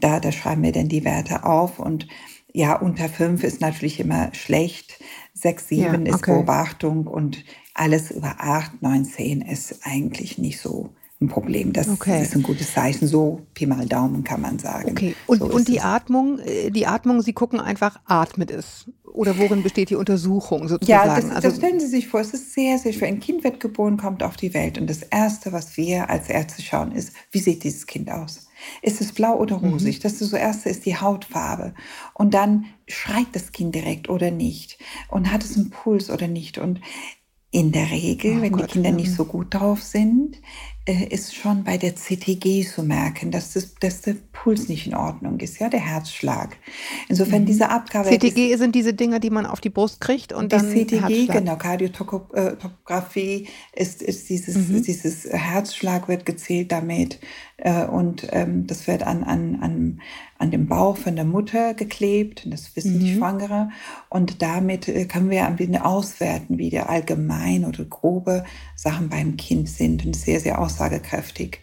da, 0.00 0.20
da 0.20 0.32
schreiben 0.32 0.62
wir 0.62 0.72
dann 0.72 0.88
die 0.88 1.04
Werte 1.04 1.44
auf 1.44 1.78
und 1.78 2.06
ja, 2.52 2.74
unter 2.74 3.10
fünf 3.10 3.44
ist 3.44 3.60
natürlich 3.60 4.00
immer 4.00 4.32
schlecht. 4.32 4.98
Sechs, 5.34 5.68
sieben 5.68 5.82
ja, 5.82 5.92
okay. 5.92 6.10
ist 6.10 6.22
Beobachtung 6.24 7.06
und 7.06 7.44
alles 7.74 8.10
über 8.10 8.36
acht, 8.38 8.80
neun, 8.80 9.04
zehn 9.04 9.42
ist 9.42 9.80
eigentlich 9.82 10.38
nicht 10.38 10.58
so 10.58 10.94
ein 11.20 11.28
Problem. 11.28 11.72
Das 11.72 11.88
okay. 11.88 12.22
ist 12.22 12.34
ein 12.34 12.42
gutes 12.42 12.72
Zeichen. 12.72 13.06
So 13.06 13.42
Pi 13.54 13.66
mal 13.66 13.86
Daumen 13.86 14.24
kann 14.24 14.40
man 14.40 14.58
sagen. 14.58 14.90
Okay. 14.90 15.14
Und, 15.26 15.38
so 15.40 15.46
und 15.46 15.68
die 15.68 15.78
es. 15.78 15.84
Atmung, 15.84 16.38
äh, 16.38 16.70
die 16.70 16.86
Atmung, 16.86 17.22
Sie 17.22 17.32
gucken 17.32 17.60
einfach, 17.60 18.00
atmet 18.06 18.50
es? 18.50 18.90
Oder 19.04 19.38
worin 19.38 19.62
besteht 19.62 19.88
die 19.90 19.94
Untersuchung 19.94 20.68
sozusagen? 20.68 21.08
Ja, 21.08 21.14
das, 21.14 21.30
also, 21.30 21.48
das 21.48 21.56
stellen 21.56 21.80
Sie 21.80 21.86
sich 21.86 22.08
vor, 22.08 22.20
es 22.20 22.34
ist 22.34 22.52
sehr, 22.52 22.78
sehr 22.78 22.92
schwer. 22.92 23.08
Ein 23.08 23.20
Kind 23.20 23.44
wird 23.44 23.60
geboren, 23.60 23.96
kommt 23.96 24.22
auf 24.22 24.36
die 24.36 24.52
Welt 24.52 24.78
und 24.78 24.90
das 24.90 25.02
Erste, 25.02 25.52
was 25.52 25.76
wir 25.76 26.10
als 26.10 26.28
Ärzte 26.28 26.60
schauen, 26.60 26.92
ist, 26.92 27.12
wie 27.30 27.38
sieht 27.38 27.64
dieses 27.64 27.86
Kind 27.86 28.10
aus? 28.10 28.45
Ist 28.82 29.00
es 29.00 29.12
blau 29.12 29.36
oder 29.36 29.58
mhm. 29.58 29.72
rosig? 29.72 29.98
Mhm. 29.98 30.02
Das 30.02 30.20
ist 30.20 30.30
so 30.30 30.36
erste 30.36 30.68
ist 30.68 30.86
die 30.86 30.96
Hautfarbe. 30.96 31.74
Und 32.14 32.34
dann 32.34 32.66
schreit 32.86 33.28
das 33.32 33.52
Kind 33.52 33.74
direkt 33.74 34.08
oder 34.08 34.30
nicht. 34.30 34.78
Und 35.08 35.32
hat 35.32 35.44
es 35.44 35.56
einen 35.56 35.70
Puls 35.70 36.10
oder 36.10 36.28
nicht. 36.28 36.58
Und 36.58 36.80
in 37.50 37.72
der 37.72 37.90
Regel, 37.90 38.38
oh 38.38 38.42
wenn 38.42 38.52
Gott, 38.52 38.68
die 38.68 38.72
Kinder 38.72 38.92
nicht 38.92 39.12
so 39.12 39.24
gut 39.24 39.54
drauf 39.54 39.82
sind, 39.82 40.36
ist 40.86 41.34
schon 41.34 41.64
bei 41.64 41.78
der 41.78 41.96
CTG 41.96 42.64
zu 42.64 42.84
merken, 42.84 43.32
dass, 43.32 43.54
das, 43.54 43.74
dass 43.74 44.02
der 44.02 44.14
Puls 44.32 44.68
nicht 44.68 44.86
in 44.86 44.94
Ordnung 44.94 45.40
ist, 45.40 45.58
ja, 45.58 45.68
der 45.68 45.80
Herzschlag. 45.80 46.56
Insofern 47.08 47.42
mhm. 47.42 47.46
diese 47.46 47.70
Abgabe. 47.70 48.08
CTG 48.08 48.52
ist, 48.52 48.60
sind 48.60 48.74
diese 48.74 48.94
Dinger, 48.94 49.18
die 49.18 49.30
man 49.30 49.46
auf 49.46 49.60
die 49.60 49.70
Brust 49.70 50.00
kriegt 50.00 50.32
und 50.32 50.52
die 50.52 50.56
dann 50.56 50.68
CTG, 50.68 51.00
Herzschlag. 51.00 51.38
genau, 51.38 51.56
Kardiotographie 51.56 53.48
ist, 53.72 54.00
ist 54.00 54.28
dieses, 54.28 54.68
mhm. 54.68 54.82
dieses 54.84 55.24
Herzschlag 55.24 56.06
wird 56.08 56.24
gezählt 56.24 56.70
damit 56.70 57.18
äh, 57.56 57.84
und 57.84 58.28
ähm, 58.30 58.66
das 58.66 58.86
wird 58.86 59.02
an, 59.02 59.24
an, 59.24 59.58
an, 59.60 60.00
an 60.38 60.50
dem 60.50 60.66
Bauch 60.66 60.96
von 60.96 61.16
der 61.16 61.24
Mutter 61.24 61.74
geklebt, 61.74 62.44
und 62.44 62.50
das 62.52 62.76
wissen 62.76 62.96
mhm. 62.96 63.00
die 63.00 63.14
Schwangere 63.14 63.70
und 64.08 64.42
damit 64.42 64.88
äh, 64.88 65.06
können 65.06 65.30
wir 65.30 65.46
ein 65.46 65.56
bisschen 65.56 65.78
auswerten, 65.78 66.58
wie 66.58 66.70
der 66.70 66.90
allgemein 66.90 67.64
oder 67.64 67.84
grobe 67.84 68.44
Sachen 68.74 69.08
beim 69.08 69.36
Kind 69.36 69.68
sind 69.68 70.04
und 70.04 70.14
sehr, 70.14 70.40
sehr 70.40 70.60
aus 70.60 70.76
aussagekräftig. 70.76 71.60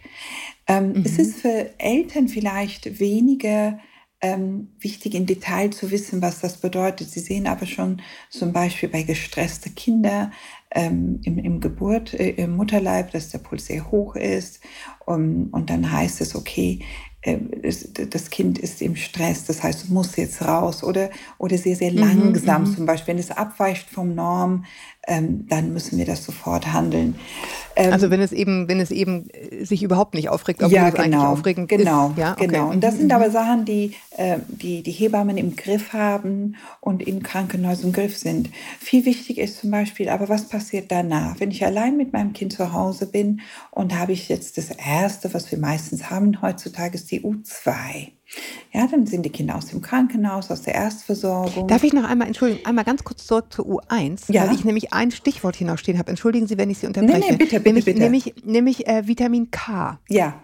Ähm, 0.66 0.92
mhm. 0.92 1.02
Es 1.04 1.18
ist 1.18 1.40
für 1.40 1.70
Eltern 1.78 2.28
vielleicht 2.28 2.98
weniger 2.98 3.78
ähm, 4.20 4.68
wichtig, 4.80 5.14
im 5.14 5.26
Detail 5.26 5.70
zu 5.70 5.90
wissen, 5.90 6.22
was 6.22 6.40
das 6.40 6.56
bedeutet. 6.56 7.10
Sie 7.10 7.20
sehen 7.20 7.46
aber 7.46 7.66
schon 7.66 8.00
zum 8.30 8.52
Beispiel 8.52 8.88
bei 8.88 9.02
gestressten 9.02 9.74
Kindern 9.74 10.32
ähm, 10.70 11.20
im, 11.24 11.38
im 11.38 11.60
Geburt, 11.60 12.14
äh, 12.14 12.30
im 12.30 12.56
Mutterleib, 12.56 13.10
dass 13.10 13.28
der 13.28 13.38
Puls 13.38 13.66
sehr 13.66 13.90
hoch 13.90 14.16
ist 14.16 14.60
Um, 15.06 15.48
und 15.52 15.68
dann 15.68 15.90
heißt 15.92 16.20
es, 16.22 16.34
okay, 16.34 16.80
das 17.24 18.28
Kind 18.28 18.58
ist 18.58 18.82
im 18.82 18.96
Stress, 18.96 19.46
das 19.46 19.62
heißt, 19.62 19.84
es 19.84 19.88
muss 19.88 20.16
jetzt 20.16 20.42
raus 20.42 20.84
oder, 20.84 21.10
oder 21.38 21.56
sehr, 21.56 21.74
sehr 21.74 21.90
mhm, 21.90 21.98
langsam 21.98 22.62
mhm, 22.62 22.74
zum 22.74 22.86
Beispiel. 22.86 23.14
Wenn 23.14 23.20
es 23.20 23.30
abweicht 23.30 23.88
vom 23.88 24.14
Norm, 24.14 24.64
ähm, 25.06 25.46
dann 25.48 25.72
müssen 25.72 25.98
wir 25.98 26.04
das 26.04 26.24
sofort 26.24 26.72
handeln. 26.72 27.16
Ähm, 27.76 27.92
also 27.92 28.10
wenn 28.10 28.20
es 28.20 28.32
eben, 28.32 28.68
wenn 28.68 28.80
es 28.80 28.90
eben 28.90 29.28
äh, 29.30 29.64
sich 29.64 29.82
überhaupt 29.82 30.14
nicht 30.14 30.28
aufregt, 30.28 30.62
obwohl 30.62 30.76
ja, 30.76 30.88
es 30.88 30.94
genau, 30.94 31.04
eigentlich 31.04 31.20
aufregend 31.22 31.68
genau, 31.68 32.10
ist. 32.10 32.18
Ja, 32.18 32.32
okay. 32.32 32.46
genau. 32.46 32.70
Und 32.70 32.82
das 32.82 32.96
sind 32.96 33.06
mhm, 33.06 33.12
aber 33.12 33.28
mhm. 33.28 33.32
Sachen, 33.32 33.64
die, 33.64 33.94
äh, 34.16 34.38
die 34.48 34.82
die 34.82 34.92
Hebammen 34.92 35.36
im 35.36 35.56
Griff 35.56 35.92
haben 35.92 36.56
und 36.80 37.02
in 37.02 37.22
Krankenhäusern 37.22 37.86
im 37.86 37.92
Griff 37.92 38.16
sind. 38.16 38.50
Viel 38.78 39.04
wichtig 39.04 39.38
ist 39.38 39.58
zum 39.58 39.70
Beispiel, 39.70 40.08
aber 40.08 40.28
was 40.28 40.48
passiert 40.48 40.90
danach? 40.90 41.40
Wenn 41.40 41.50
ich 41.50 41.64
allein 41.64 41.96
mit 41.96 42.12
meinem 42.12 42.32
Kind 42.32 42.52
zu 42.52 42.72
Hause 42.72 43.06
bin 43.06 43.40
und 43.70 43.98
habe 43.98 44.12
ich 44.12 44.28
jetzt 44.28 44.56
das 44.58 44.70
Erste, 44.70 45.34
was 45.34 45.50
wir 45.50 45.58
meistens 45.58 46.10
haben 46.10 46.40
heutzutage, 46.42 46.94
ist 46.94 47.10
die 47.10 47.22
U2. 47.22 48.12
Ja, 48.72 48.86
dann 48.86 49.06
sind 49.06 49.22
die 49.24 49.30
Kinder 49.30 49.56
aus 49.56 49.66
dem 49.66 49.82
Krankenhaus, 49.82 50.50
aus 50.50 50.62
der 50.62 50.74
Erstversorgung. 50.74 51.68
Darf 51.68 51.84
ich 51.84 51.92
noch 51.92 52.04
einmal, 52.04 52.26
Entschuldigung, 52.26 52.64
einmal 52.66 52.84
ganz 52.84 53.04
kurz 53.04 53.26
zurück 53.26 53.52
zur 53.52 53.66
U1, 53.66 54.32
ja? 54.32 54.46
weil 54.46 54.54
ich 54.54 54.64
nämlich 54.64 54.92
ein 54.92 55.10
Stichwort 55.10 55.56
hier 55.56 55.66
noch 55.66 55.78
stehen 55.78 55.98
habe. 55.98 56.10
Entschuldigen 56.10 56.46
Sie, 56.46 56.58
wenn 56.58 56.70
ich 56.70 56.78
Sie 56.78 56.86
unterbreche. 56.86 57.18
Nee, 57.18 57.30
nee, 57.30 57.36
bitte, 57.36 57.60
bitte, 57.60 57.68
nämlich, 57.68 57.84
bitte. 57.84 58.00
Nämlich, 58.00 58.34
nämlich 58.44 58.86
äh, 58.88 59.06
Vitamin 59.06 59.50
K. 59.50 60.00
Ja. 60.08 60.40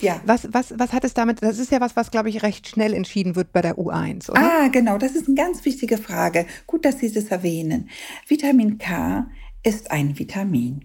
Ja. 0.00 0.20
Was, 0.24 0.48
was, 0.52 0.74
was 0.78 0.92
hat 0.92 1.04
es 1.04 1.14
damit? 1.14 1.42
Das 1.42 1.58
ist 1.58 1.72
ja 1.72 1.80
was, 1.80 1.96
was, 1.96 2.10
glaube 2.10 2.28
ich, 2.28 2.42
recht 2.42 2.68
schnell 2.68 2.94
entschieden 2.94 3.36
wird 3.36 3.52
bei 3.52 3.62
der 3.62 3.78
U1, 3.78 4.30
oder? 4.30 4.40
Ah, 4.40 4.68
genau. 4.68 4.96
Das 4.96 5.12
ist 5.12 5.26
eine 5.26 5.34
ganz 5.34 5.64
wichtige 5.64 5.98
Frage. 5.98 6.46
Gut, 6.66 6.84
dass 6.84 6.98
Sie 6.98 7.12
das 7.12 7.24
erwähnen. 7.26 7.88
Vitamin 8.26 8.78
K 8.78 9.26
ist 9.64 9.90
ein 9.90 10.18
Vitamin. 10.18 10.84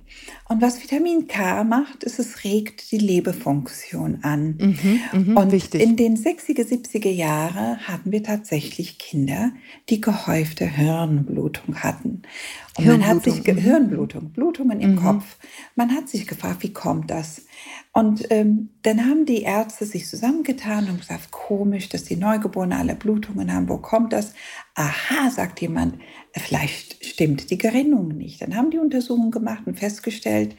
Und 0.50 0.62
was 0.62 0.82
Vitamin 0.82 1.28
K 1.28 1.64
macht, 1.64 2.04
ist, 2.04 2.20
es 2.20 2.44
regt 2.44 2.92
die 2.92 2.98
Lebefunktion 2.98 4.20
an. 4.24 4.58
Mhm, 4.58 5.34
mh, 5.34 5.42
und 5.42 5.52
wichtig. 5.52 5.82
in 5.82 5.96
den 5.96 6.18
60er, 6.18 6.68
70er 6.68 7.12
Jahren 7.12 7.78
hatten 7.88 8.12
wir 8.12 8.24
tatsächlich 8.24 8.98
Kinder, 8.98 9.52
die 9.90 10.02
gehäufte 10.02 10.66
Hirnblutung 10.66 11.84
hatten. 11.84 12.24
Und 12.78 12.88
man 12.88 13.06
hat 13.06 13.24
sich, 13.24 13.46
mhm. 13.46 13.58
Hirnblutung, 13.58 14.32
Blutungen 14.32 14.80
im 14.82 14.96
mhm. 14.96 15.00
Kopf. 15.00 15.38
Man 15.76 15.96
hat 15.96 16.10
sich 16.10 16.26
gefragt, 16.26 16.64
wie 16.64 16.74
kommt 16.74 17.12
das? 17.12 17.46
Und 17.92 18.26
ähm, 18.32 18.70
dann 18.82 19.06
haben 19.06 19.26
die 19.26 19.44
Ärzte 19.44 19.86
sich 19.86 20.08
zusammengetan 20.08 20.90
und 20.90 21.00
gesagt, 21.00 21.32
komisch, 21.32 21.90
dass 21.90 22.04
die 22.04 22.16
Neugeborenen 22.16 22.78
alle 22.78 22.96
Blutungen 22.96 23.54
haben. 23.54 23.70
Wo 23.70 23.78
kommt 23.78 24.12
das? 24.14 24.34
Aha, 24.74 25.30
sagt 25.30 25.62
jemand, 25.62 26.00
vielleicht 26.36 27.06
stimmt 27.06 27.52
die 27.52 27.60
Gerinnung 27.60 28.08
nicht. 28.08 28.42
Dann 28.42 28.56
haben 28.56 28.72
die 28.72 28.80
Untersuchungen 28.80 29.30
gemacht 29.30 29.68
und 29.68 29.78
festgestellt, 29.78 30.56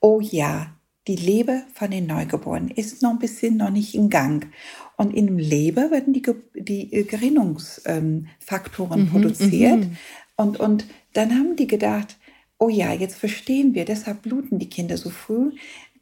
oh 0.00 0.20
ja, 0.20 0.74
die 1.08 1.16
Leber 1.16 1.62
von 1.74 1.90
den 1.90 2.06
Neugeborenen 2.06 2.70
ist 2.70 3.02
noch 3.02 3.10
ein 3.10 3.18
bisschen 3.18 3.56
noch 3.56 3.70
nicht 3.70 3.94
in 3.94 4.10
Gang. 4.10 4.48
Und 4.96 5.14
in 5.14 5.26
dem 5.26 5.38
Leber 5.38 5.90
werden 5.90 6.12
die, 6.12 6.22
die 6.54 6.92
äh, 6.92 7.04
Gerinnungsfaktoren 7.04 9.02
mhm, 9.02 9.08
produziert. 9.08 9.80
Mhm. 9.80 9.96
Und, 10.36 10.60
und 10.60 10.86
dann 11.12 11.32
haben 11.32 11.56
die 11.56 11.66
gedacht, 11.66 12.18
oh 12.58 12.68
ja, 12.68 12.92
jetzt 12.92 13.16
verstehen 13.16 13.74
wir, 13.74 13.84
deshalb 13.84 14.22
bluten 14.22 14.58
die 14.58 14.68
Kinder 14.68 14.96
so 14.96 15.10
früh 15.10 15.52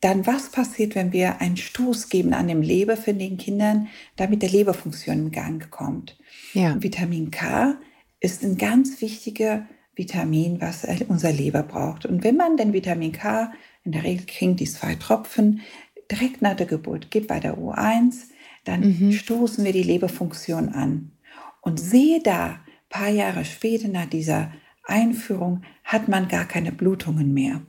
dann 0.00 0.26
was 0.26 0.50
passiert, 0.50 0.94
wenn 0.94 1.12
wir 1.12 1.40
einen 1.40 1.56
Stoß 1.56 2.08
geben 2.08 2.32
an 2.32 2.48
dem 2.48 2.62
Leber 2.62 2.96
für 2.96 3.12
den 3.12 3.36
Kindern, 3.36 3.88
damit 4.16 4.42
der 4.42 4.48
Leberfunktion 4.48 5.18
in 5.18 5.30
Gang 5.30 5.70
kommt. 5.70 6.16
Ja. 6.54 6.82
Vitamin 6.82 7.30
K 7.30 7.76
ist 8.18 8.42
ein 8.42 8.56
ganz 8.56 9.00
wichtiger 9.02 9.66
Vitamin, 9.94 10.60
was 10.60 10.86
unser 11.08 11.32
Leber 11.32 11.62
braucht. 11.62 12.06
Und 12.06 12.24
wenn 12.24 12.36
man 12.36 12.56
den 12.56 12.72
Vitamin 12.72 13.12
K, 13.12 13.52
in 13.84 13.92
der 13.92 14.04
Regel 14.04 14.24
kriegt 14.26 14.60
die 14.60 14.64
zwei 14.64 14.94
Tropfen, 14.94 15.60
direkt 16.10 16.40
nach 16.40 16.56
der 16.56 16.66
Geburt 16.66 17.10
gibt 17.10 17.28
bei 17.28 17.38
der 17.38 17.58
U1, 17.58 18.28
dann 18.64 18.80
mhm. 18.80 19.12
stoßen 19.12 19.64
wir 19.64 19.72
die 19.72 19.82
Leberfunktion 19.82 20.70
an. 20.70 21.12
Und 21.60 21.78
sehe 21.78 22.22
da, 22.22 22.60
paar 22.88 23.10
Jahre 23.10 23.44
später 23.44 23.88
nach 23.88 24.06
dieser 24.06 24.50
Einführung, 24.90 25.62
hat 25.84 26.08
man 26.08 26.28
gar 26.28 26.44
keine 26.44 26.72
Blutungen 26.72 27.32
mehr. 27.32 27.62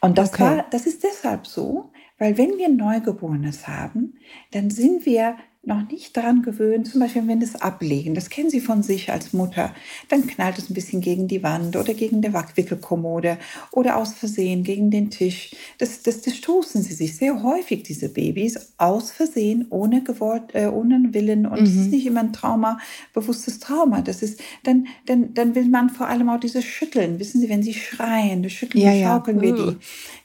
Und 0.00 0.18
das, 0.18 0.32
okay. 0.32 0.42
war, 0.42 0.66
das 0.70 0.86
ist 0.86 1.04
deshalb 1.04 1.46
so, 1.46 1.92
weil 2.18 2.38
wenn 2.38 2.58
wir 2.58 2.68
Neugeborenes 2.68 3.68
haben, 3.68 4.14
dann 4.52 4.70
sind 4.70 5.06
wir 5.06 5.36
noch 5.64 5.88
nicht 5.88 6.16
daran 6.16 6.42
gewöhnt, 6.42 6.88
zum 6.88 7.00
Beispiel 7.00 7.28
wenn 7.28 7.40
es 7.40 7.54
ablegen, 7.54 8.16
das 8.16 8.30
kennen 8.30 8.50
Sie 8.50 8.60
von 8.60 8.82
sich 8.82 9.12
als 9.12 9.32
Mutter, 9.32 9.72
dann 10.08 10.26
knallt 10.26 10.58
es 10.58 10.68
ein 10.68 10.74
bisschen 10.74 11.00
gegen 11.00 11.28
die 11.28 11.44
Wand 11.44 11.76
oder 11.76 11.94
gegen 11.94 12.20
die 12.20 12.32
Wickelkommode 12.32 13.38
oder 13.70 13.96
aus 13.96 14.12
Versehen 14.12 14.64
gegen 14.64 14.90
den 14.90 15.10
Tisch. 15.10 15.54
Das, 15.78 16.02
das, 16.02 16.22
das 16.22 16.34
stoßen 16.36 16.82
sie 16.82 16.94
sich 16.94 17.16
sehr 17.16 17.44
häufig, 17.44 17.84
diese 17.84 18.08
Babys, 18.08 18.72
aus 18.76 19.12
Versehen, 19.12 19.66
ohne 19.70 20.02
gewollt, 20.02 20.52
äh, 20.54 20.66
ohne 20.66 21.14
Willen. 21.14 21.46
Und 21.46 21.60
es 21.60 21.74
mhm. 21.74 21.80
ist 21.82 21.90
nicht 21.92 22.06
immer 22.06 22.20
ein 22.20 22.32
Trauma, 22.32 22.78
bewusstes 23.14 23.60
Trauma. 23.60 24.00
Das 24.00 24.20
ist, 24.22 24.40
dann, 24.64 24.88
dann, 25.06 25.32
dann 25.34 25.54
will 25.54 25.68
man 25.68 25.90
vor 25.90 26.08
allem 26.08 26.28
auch 26.28 26.40
dieses 26.40 26.64
Schütteln. 26.64 27.20
Wissen 27.20 27.40
Sie, 27.40 27.48
wenn 27.48 27.62
sie 27.62 27.74
schreien, 27.74 28.42
das 28.42 28.50
schütteln, 28.50 28.82
ja, 28.82 29.08
schaukeln 29.08 29.36
ja. 29.36 29.42
wir 29.42 29.54
die. 29.54 29.76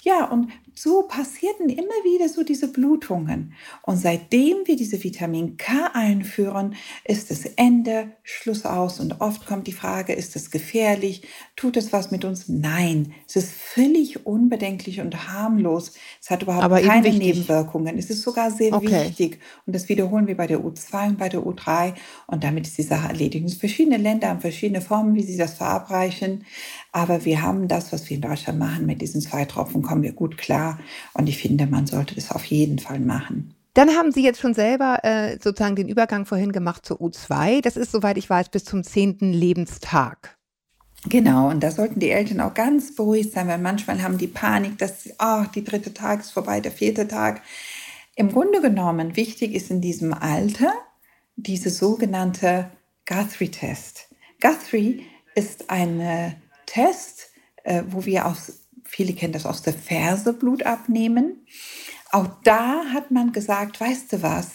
Ja, 0.02 0.26
und 0.26 0.50
so 0.78 1.08
passierten 1.08 1.70
immer 1.70 1.88
wieder 2.04 2.30
so 2.30 2.44
diese 2.44 2.68
Blutungen. 2.68 3.54
Und 3.82 3.98
seitdem 3.98 4.58
wir 4.66 4.76
diese 4.76 5.04
Vitamin 5.04 5.58
K 5.58 5.90
einführen, 5.94 6.76
ist 7.04 7.32
es 7.32 7.46
Ende, 7.56 8.12
Schluss 8.22 8.64
aus. 8.64 9.00
Und 9.00 9.20
oft 9.20 9.48
kommt 9.48 9.66
die 9.66 9.74
Frage, 9.74 10.14
ist 10.14 10.36
es 10.36 10.52
gefährlich? 10.52 11.24
Tut 11.56 11.78
es 11.78 11.92
was 11.94 12.12
mit 12.12 12.26
uns? 12.26 12.48
Nein, 12.48 13.14
es 13.28 13.38
ist 13.38 13.52
völlig 13.52 14.28
unbedenklich 14.28 15.02
und 15.02 15.28
harmlos. 15.28 15.94
Es 16.22 16.30
hat 16.30 16.44
überhaupt 16.44 16.64
Aber 16.64 16.80
keine 16.80 17.12
Nebenwirkungen. 17.12 17.98
Es 17.98 18.12
ist 18.12 18.22
sogar 18.22 18.52
sehr 18.52 18.74
okay. 18.74 19.08
wichtig. 19.08 19.40
Und 19.66 19.76
das 19.76 19.90
wiederholen 19.90 20.28
wir 20.28 20.38
bei 20.38 20.46
der 20.46 20.60
U2 20.60 21.08
und 21.08 21.18
bei 21.18 21.30
der 21.30 21.42
U3. 21.42 21.96
Und 22.28 22.44
damit 22.44 22.68
ist 22.68 22.78
die 22.78 22.84
Sache 22.84 23.08
erledigt. 23.08 23.52
Verschiedene 23.60 23.98
Länder 23.98 24.30
haben 24.30 24.42
verschiedene 24.42 24.82
Formen, 24.82 25.16
wie 25.16 25.24
sie 25.24 25.38
das 25.38 25.56
verabreichen. 25.56 26.46
Aber 26.92 27.26
wir 27.26 27.42
haben 27.42 27.68
das, 27.68 27.92
was 27.92 28.08
wir 28.10 28.16
in 28.16 28.22
Deutschland 28.22 28.60
machen, 28.60 28.86
mit 28.86 29.02
diesen 29.02 29.22
zwei 29.22 29.46
Tropfen 29.46 29.82
kommen 29.82 30.04
wir 30.04 30.14
gut 30.14 30.38
klar. 30.38 30.67
Und 31.14 31.28
ich 31.28 31.38
finde, 31.38 31.68
man 31.68 31.88
sollte 31.88 32.16
das 32.16 32.32
auf 32.32 32.46
jeden 32.46 32.80
Fall 32.80 33.00
machen. 33.00 33.54
Dann 33.74 33.90
haben 33.90 34.12
Sie 34.12 34.24
jetzt 34.24 34.40
schon 34.40 34.56
selber 34.56 35.04
äh, 35.04 35.38
sozusagen 35.40 35.76
den 35.76 35.88
Übergang 35.88 36.26
vorhin 36.26 36.52
gemacht 36.52 36.86
zur 36.86 37.00
U2. 37.00 37.62
Das 37.62 37.78
ist, 37.78 37.92
soweit 37.92 38.18
ich 38.18 38.28
weiß, 38.28 38.50
bis 38.50 38.66
zum 38.66 38.84
zehnten 38.84 39.32
Lebenstag. 39.32 40.38
Genau, 41.08 41.50
und 41.50 41.62
da 41.62 41.70
sollten 41.72 42.00
die 42.00 42.10
Eltern 42.10 42.42
auch 42.42 42.54
ganz 42.54 42.96
beruhigt 42.96 43.34
sein, 43.34 43.48
weil 43.48 43.60
manchmal 43.60 44.02
haben 44.02 44.18
die 44.18 44.28
Panik, 44.28 44.80
dass, 44.80 45.10
oh, 45.20 45.44
die 45.54 45.64
dritte 45.64 45.94
Tag 45.94 46.22
ist 46.22 46.32
vorbei, 46.32 46.60
der 46.60 46.72
vierte 46.72 47.08
Tag. 47.08 47.42
Im 48.16 48.32
Grunde 48.32 48.62
genommen, 48.62 49.16
wichtig 49.16 49.54
ist 49.54 49.70
in 49.70 49.80
diesem 49.80 50.12
Alter 50.12 50.74
diese 51.36 51.70
sogenannte 51.70 52.72
Guthrie-Test. 53.06 54.08
Guthrie 54.42 55.06
ist 55.36 55.70
eine 55.70 56.36
Test, 56.66 57.30
äh, 57.64 57.84
wo 57.88 58.06
wir 58.06 58.26
aus, 58.26 58.67
viele 58.88 59.14
kennen 59.14 59.34
das 59.34 59.46
aus 59.46 59.62
der 59.62 59.74
Ferse 59.74 60.34
Blut 60.34 60.64
abnehmen. 60.64 61.46
Auch 62.12 62.28
da 62.44 62.86
hat 62.94 63.12
man 63.12 63.32
gesagt, 63.32 63.80
weißt 63.80 64.14
du 64.14 64.22
was, 64.22 64.52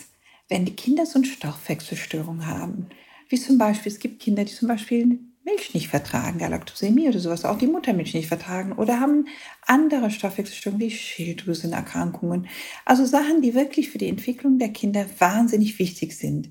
wenn 0.48 0.64
die 0.64 0.76
Kinder 0.76 1.06
so 1.06 1.18
eine 1.18 1.26
Stoffwechselstörung 1.26 2.46
haben, 2.46 2.88
wie 3.28 3.38
zum 3.38 3.58
Beispiel, 3.58 3.92
es 3.92 3.98
gibt 3.98 4.20
Kinder, 4.20 4.44
die 4.44 4.52
zum 4.52 4.68
Beispiel 4.68 5.20
Milch 5.44 5.74
nicht 5.74 5.88
vertragen, 5.88 6.38
Galaktosämie 6.38 7.08
oder 7.08 7.18
sowas, 7.18 7.44
auch 7.44 7.58
die 7.58 7.66
Muttermilch 7.66 8.14
nicht 8.14 8.28
vertragen 8.28 8.72
oder 8.72 9.00
haben 9.00 9.26
andere 9.66 10.10
Stoffwechselstörungen 10.10 10.86
wie 10.86 10.90
Schilddrüsenerkrankungen. 10.90 12.46
Also 12.84 13.04
Sachen, 13.04 13.42
die 13.42 13.54
wirklich 13.54 13.90
für 13.90 13.98
die 13.98 14.08
Entwicklung 14.08 14.58
der 14.58 14.68
Kinder 14.68 15.04
wahnsinnig 15.18 15.78
wichtig 15.78 16.16
sind. 16.16 16.50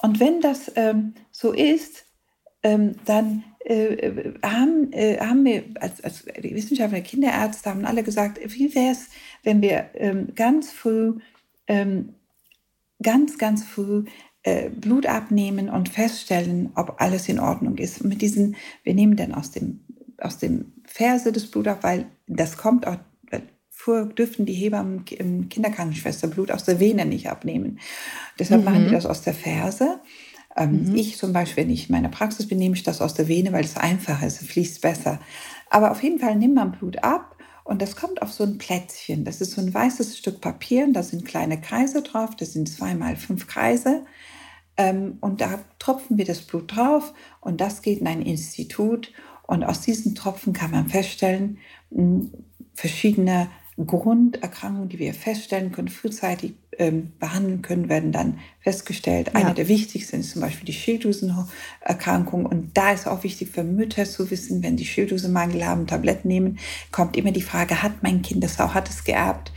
Und 0.00 0.18
wenn 0.18 0.40
das 0.40 0.72
ähm, 0.74 1.14
so 1.30 1.52
ist, 1.52 2.04
ähm, 2.62 2.96
dann 3.04 3.44
äh, 3.66 4.32
haben, 4.44 4.92
äh, 4.92 5.18
haben 5.18 5.44
wir 5.44 5.64
als, 5.80 6.02
als 6.04 6.24
die 6.24 6.54
Wissenschaftler, 6.54 7.00
Kinderärzte 7.00 7.68
haben 7.68 7.84
alle 7.84 8.04
gesagt, 8.04 8.38
wie 8.42 8.72
wäre 8.74 8.92
es, 8.92 9.08
wenn 9.42 9.60
wir 9.60 9.90
ähm, 9.94 10.28
ganz 10.36 10.70
früh, 10.70 11.14
ähm, 11.66 12.14
ganz, 13.02 13.38
ganz 13.38 13.64
früh 13.64 14.04
äh, 14.44 14.70
Blut 14.70 15.06
abnehmen 15.06 15.68
und 15.68 15.88
feststellen, 15.88 16.70
ob 16.76 17.00
alles 17.00 17.28
in 17.28 17.40
Ordnung 17.40 17.76
ist. 17.78 18.04
Mit 18.04 18.22
diesen, 18.22 18.54
wir 18.84 18.94
nehmen 18.94 19.16
dann 19.16 19.34
aus 19.34 19.50
dem, 19.50 19.80
aus 20.18 20.38
dem 20.38 20.72
Ferse 20.84 21.32
das 21.32 21.46
Blut 21.46 21.66
ab, 21.66 21.80
weil 21.82 22.06
das 22.28 22.56
kommt 22.56 22.86
auch, 22.86 22.98
früher 23.70 24.06
dürften 24.06 24.46
die 24.46 24.54
Hebammen 24.54 25.04
im 25.10 25.48
Kinderkrankenschwester 25.48 26.28
Blut 26.28 26.52
aus 26.52 26.62
der 26.62 26.78
Vene 26.78 27.04
nicht 27.04 27.28
abnehmen. 27.28 27.80
Deshalb 28.38 28.60
mhm. 28.60 28.64
machen 28.64 28.84
die 28.86 28.92
das 28.92 29.06
aus 29.06 29.22
der 29.22 29.34
Ferse. 29.34 29.98
Ähm, 30.56 30.90
mhm. 30.90 30.96
Ich 30.96 31.18
zum 31.18 31.32
Beispiel, 31.32 31.64
wenn 31.64 31.70
ich 31.70 31.88
in 31.88 31.94
meiner 31.94 32.08
Praxis 32.08 32.48
bin, 32.48 32.58
nehme 32.58 32.74
ich 32.74 32.82
das 32.82 33.00
aus 33.00 33.14
der 33.14 33.28
Vene, 33.28 33.52
weil 33.52 33.64
es 33.64 33.76
einfacher 33.76 34.26
ist, 34.26 34.40
es 34.40 34.48
fließt 34.48 34.80
besser. 34.80 35.20
Aber 35.70 35.90
auf 35.90 36.02
jeden 36.02 36.18
Fall 36.18 36.36
nimmt 36.36 36.54
man 36.54 36.72
Blut 36.72 37.02
ab 37.02 37.36
und 37.64 37.82
das 37.82 37.96
kommt 37.96 38.22
auf 38.22 38.32
so 38.32 38.44
ein 38.44 38.58
Plätzchen. 38.58 39.24
Das 39.24 39.40
ist 39.40 39.52
so 39.52 39.60
ein 39.60 39.74
weißes 39.74 40.16
Stück 40.16 40.40
Papier 40.40 40.84
und 40.84 40.92
da 40.92 41.02
sind 41.02 41.24
kleine 41.24 41.60
Kreise 41.60 42.02
drauf. 42.02 42.36
Das 42.36 42.52
sind 42.52 42.68
zweimal 42.68 43.16
fünf 43.16 43.46
Kreise. 43.46 44.04
Ähm, 44.76 45.18
und 45.20 45.40
da 45.40 45.58
tropfen 45.78 46.16
wir 46.16 46.24
das 46.24 46.42
Blut 46.42 46.76
drauf 46.76 47.12
und 47.40 47.60
das 47.60 47.82
geht 47.82 48.00
in 48.00 48.06
ein 48.06 48.22
Institut. 48.22 49.12
Und 49.46 49.64
aus 49.64 49.80
diesen 49.80 50.14
Tropfen 50.14 50.52
kann 50.52 50.70
man 50.70 50.88
feststellen, 50.88 51.58
hm, 51.90 52.32
verschiedene 52.74 53.48
Grunderkrankungen, 53.84 54.88
die 54.88 54.98
wir 54.98 55.12
feststellen 55.12 55.70
können, 55.70 55.88
frühzeitig 55.88 56.54
ähm, 56.78 57.12
behandeln 57.18 57.60
können, 57.60 57.88
werden 57.90 58.10
dann 58.10 58.38
festgestellt. 58.60 59.28
Ja. 59.28 59.40
Eine 59.40 59.54
der 59.54 59.68
wichtigsten 59.68 60.20
ist 60.20 60.30
zum 60.30 60.40
Beispiel 60.40 60.64
die 60.64 60.72
Schilddrüsenerkrankung. 60.72 62.46
Und 62.46 62.70
da 62.74 62.92
ist 62.92 63.06
auch 63.06 63.22
wichtig 63.22 63.50
für 63.50 63.64
Mütter 63.64 64.06
zu 64.06 64.30
wissen, 64.30 64.62
wenn 64.62 64.76
die 64.76 64.86
Schilddrüsemangel 64.86 65.66
haben, 65.66 65.86
Tabletten 65.86 66.28
nehmen, 66.28 66.58
kommt 66.90 67.16
immer 67.16 67.32
die 67.32 67.42
Frage, 67.42 67.82
hat 67.82 68.02
mein 68.02 68.22
Kind 68.22 68.42
das 68.42 68.58
auch, 68.60 68.72
hat 68.72 68.88
es 68.88 69.04
geerbt? 69.04 69.52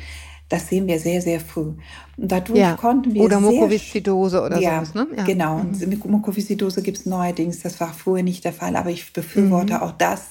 Das 0.49 0.67
sehen 0.67 0.87
wir 0.87 0.99
sehr, 0.99 1.21
sehr 1.21 1.39
früh. 1.39 1.73
Und 2.17 2.31
dadurch 2.31 2.59
ja. 2.59 2.75
konnten 2.75 3.13
wir. 3.13 3.21
Oder 3.21 3.39
Mukoviszidose 3.39 4.41
oder 4.41 4.59
ja, 4.59 4.83
sowas, 4.83 4.95
ne? 4.95 5.07
Ja. 5.15 5.23
Genau. 5.23 5.59
Und 5.59 5.79
mhm. 5.79 6.11
Mukoviszidose 6.11 6.81
gibt 6.81 6.97
es 6.97 7.05
neuerdings. 7.05 7.61
Das 7.61 7.79
war 7.79 7.93
vorher 7.93 8.23
nicht 8.23 8.43
der 8.43 8.53
Fall. 8.53 8.75
Aber 8.75 8.89
ich 8.89 9.13
befürworte 9.13 9.75
mhm. 9.75 9.79
auch 9.81 9.91
das, 9.91 10.29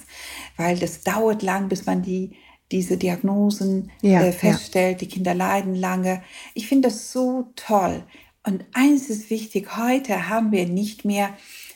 weil 0.56 0.76
das 0.76 1.02
dauert 1.02 1.42
lang, 1.42 1.68
bis 1.68 1.86
man 1.86 2.02
die 2.02 2.32
diese 2.72 2.96
Diagnosen 2.96 3.90
ja, 4.02 4.22
äh, 4.22 4.32
feststellt. 4.32 5.00
Ja. 5.00 5.06
Die 5.06 5.14
Kinder 5.14 5.34
leiden 5.34 5.74
lange. 5.74 6.22
Ich 6.54 6.66
finde 6.66 6.88
das 6.88 7.12
so 7.12 7.52
toll. 7.56 8.04
Und 8.44 8.64
eins 8.72 9.10
ist 9.10 9.30
wichtig, 9.30 9.76
heute 9.76 10.28
haben 10.28 10.52
wir 10.52 10.66
nicht 10.66 11.04
mehr 11.04 11.30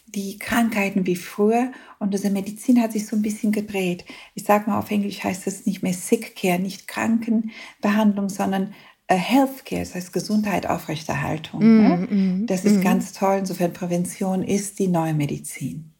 die 0.06 0.38
Krankheiten 0.38 1.06
wie 1.06 1.16
früher 1.16 1.72
und 1.98 2.14
unsere 2.14 2.32
Medizin 2.32 2.80
hat 2.82 2.92
sich 2.92 3.06
so 3.06 3.16
ein 3.16 3.22
bisschen 3.22 3.52
gedreht. 3.52 4.04
Ich 4.34 4.44
sage 4.44 4.68
mal 4.68 4.78
auf 4.78 4.90
Englisch 4.90 5.24
heißt 5.24 5.46
es 5.46 5.66
nicht 5.66 5.82
mehr 5.82 5.94
Sick 5.94 6.36
Care, 6.36 6.58
nicht 6.58 6.86
Krankenbehandlung, 6.86 8.28
sondern 8.28 8.74
äh, 9.06 9.16
Healthcare, 9.16 9.80
das 9.80 9.94
heißt 9.94 10.12
Gesundheit, 10.12 10.66
Aufrechterhaltung. 10.66 11.60
Mm, 11.60 11.82
ne? 11.82 11.96
mm, 11.96 12.46
das 12.46 12.64
ist 12.64 12.78
mm. 12.78 12.82
ganz 12.82 13.12
toll. 13.12 13.38
Insofern 13.38 13.72
Prävention 13.72 14.42
ist 14.42 14.78
die 14.78 14.88
neue 14.88 15.14
Medizin. 15.14 15.92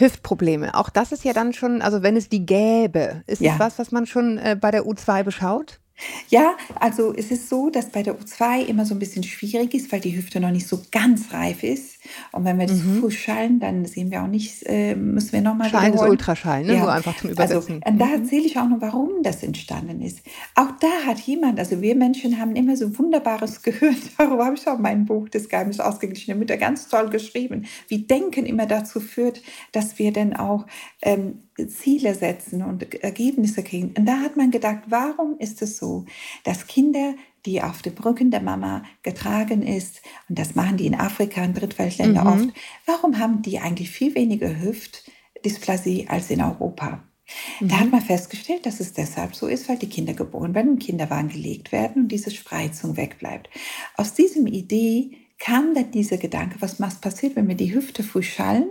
Hüftprobleme. 0.00 0.74
Auch 0.74 0.90
das 0.90 1.12
ist 1.12 1.24
ja 1.24 1.32
dann 1.32 1.52
schon, 1.52 1.82
also 1.82 2.02
wenn 2.02 2.16
es 2.16 2.28
die 2.28 2.46
gäbe, 2.46 3.22
ist 3.26 3.40
ja. 3.40 3.54
es 3.54 3.58
was, 3.58 3.78
was 3.78 3.92
man 3.92 4.06
schon 4.06 4.38
äh, 4.38 4.56
bei 4.60 4.70
der 4.70 4.84
U2 4.84 5.22
beschaut? 5.22 5.80
Ja, 6.28 6.56
also 6.76 7.12
es 7.14 7.30
ist 7.30 7.48
so, 7.48 7.70
dass 7.70 7.90
bei 7.90 8.02
der 8.02 8.18
U2 8.18 8.64
immer 8.66 8.86
so 8.86 8.94
ein 8.94 8.98
bisschen 8.98 9.22
schwierig 9.22 9.74
ist, 9.74 9.92
weil 9.92 10.00
die 10.00 10.16
Hüfte 10.16 10.40
noch 10.40 10.50
nicht 10.50 10.66
so 10.66 10.80
ganz 10.90 11.32
reif 11.32 11.62
ist. 11.62 11.99
Und 12.32 12.44
wenn 12.44 12.58
wir 12.58 12.66
das 12.66 12.82
mhm. 12.82 13.00
Fuß 13.00 13.14
schallen, 13.14 13.60
dann 13.60 13.84
sehen 13.84 14.10
wir 14.10 14.22
auch 14.22 14.28
nicht, 14.28 14.62
äh, 14.66 14.94
müssen 14.94 15.32
wir 15.32 15.40
nochmal 15.40 15.68
Schallen 15.68 15.94
ist 15.94 16.00
Ultraschall, 16.00 16.64
ne? 16.64 16.74
Ja. 16.74 16.80
nur 16.80 16.92
einfach 16.92 17.16
zum 17.16 17.30
also, 17.30 17.42
Übersetzen. 17.42 17.82
Also, 17.82 17.92
und 17.92 17.98
da 17.98 18.06
mhm. 18.06 18.22
erzähle 18.22 18.46
ich 18.46 18.58
auch 18.58 18.68
noch, 18.68 18.80
warum 18.80 19.22
das 19.22 19.42
entstanden 19.42 20.00
ist. 20.00 20.20
Auch 20.54 20.70
da 20.80 21.06
hat 21.06 21.20
jemand, 21.20 21.58
also 21.58 21.80
wir 21.80 21.94
Menschen 21.94 22.38
haben 22.38 22.56
immer 22.56 22.76
so 22.76 22.98
wunderbares 22.98 23.62
Gehör, 23.62 23.94
darüber 24.18 24.46
habe 24.46 24.56
ich 24.56 24.66
auch 24.66 24.78
mein 24.78 25.04
Buch, 25.04 25.28
das 25.28 25.48
Geheimnis 25.48 25.80
ausgeglichene 25.80 26.36
Mütter, 26.36 26.56
ganz 26.56 26.88
toll 26.88 27.10
geschrieben, 27.10 27.66
wie 27.88 28.02
Denken 28.06 28.46
immer 28.46 28.66
dazu 28.66 29.00
führt, 29.00 29.42
dass 29.72 29.98
wir 29.98 30.12
dann 30.12 30.34
auch 30.34 30.66
ähm, 31.02 31.40
Ziele 31.68 32.14
setzen 32.14 32.62
und 32.62 32.94
Ergebnisse 33.02 33.62
kriegen. 33.62 33.92
Und 33.96 34.06
da 34.06 34.20
hat 34.20 34.36
man 34.36 34.50
gedacht, 34.50 34.82
warum 34.86 35.36
ist 35.38 35.62
es 35.62 35.76
so, 35.76 36.04
dass 36.44 36.66
Kinder 36.66 37.14
die 37.46 37.62
auf 37.62 37.82
dem 37.82 37.94
Rücken 37.94 38.30
der 38.30 38.42
Mama 38.42 38.84
getragen 39.02 39.62
ist. 39.62 40.02
Und 40.28 40.38
das 40.38 40.54
machen 40.54 40.76
die 40.76 40.86
in 40.86 40.94
Afrika 40.94 41.42
und 41.42 41.54
Drittweltländer 41.54 42.24
mhm. 42.24 42.26
oft. 42.28 42.56
Warum 42.86 43.18
haben 43.18 43.42
die 43.42 43.58
eigentlich 43.58 43.90
viel 43.90 44.14
weniger 44.14 44.60
Hüftdysplasie 44.60 46.08
als 46.08 46.30
in 46.30 46.42
Europa? 46.42 47.02
Mhm. 47.60 47.68
Da 47.68 47.76
hat 47.78 47.86
mhm. 47.86 47.92
man 47.92 48.02
festgestellt, 48.02 48.66
dass 48.66 48.80
es 48.80 48.92
deshalb 48.92 49.34
so 49.34 49.46
ist, 49.46 49.68
weil 49.68 49.78
die 49.78 49.88
Kinder 49.88 50.14
geboren 50.14 50.54
werden, 50.54 50.72
und 50.72 50.78
Kinderwagen 50.78 51.28
gelegt 51.28 51.72
werden 51.72 52.02
und 52.02 52.08
diese 52.08 52.30
Spreizung 52.30 52.96
wegbleibt. 52.96 53.48
Aus 53.96 54.14
diesem 54.14 54.46
Idee 54.46 55.12
kam 55.38 55.74
dann 55.74 55.90
dieser 55.90 56.18
Gedanke, 56.18 56.56
was 56.60 56.76
passiert, 57.00 57.36
wenn 57.36 57.48
wir 57.48 57.54
die 57.54 57.74
Hüfte 57.74 58.02
früh 58.02 58.22
schallen 58.22 58.68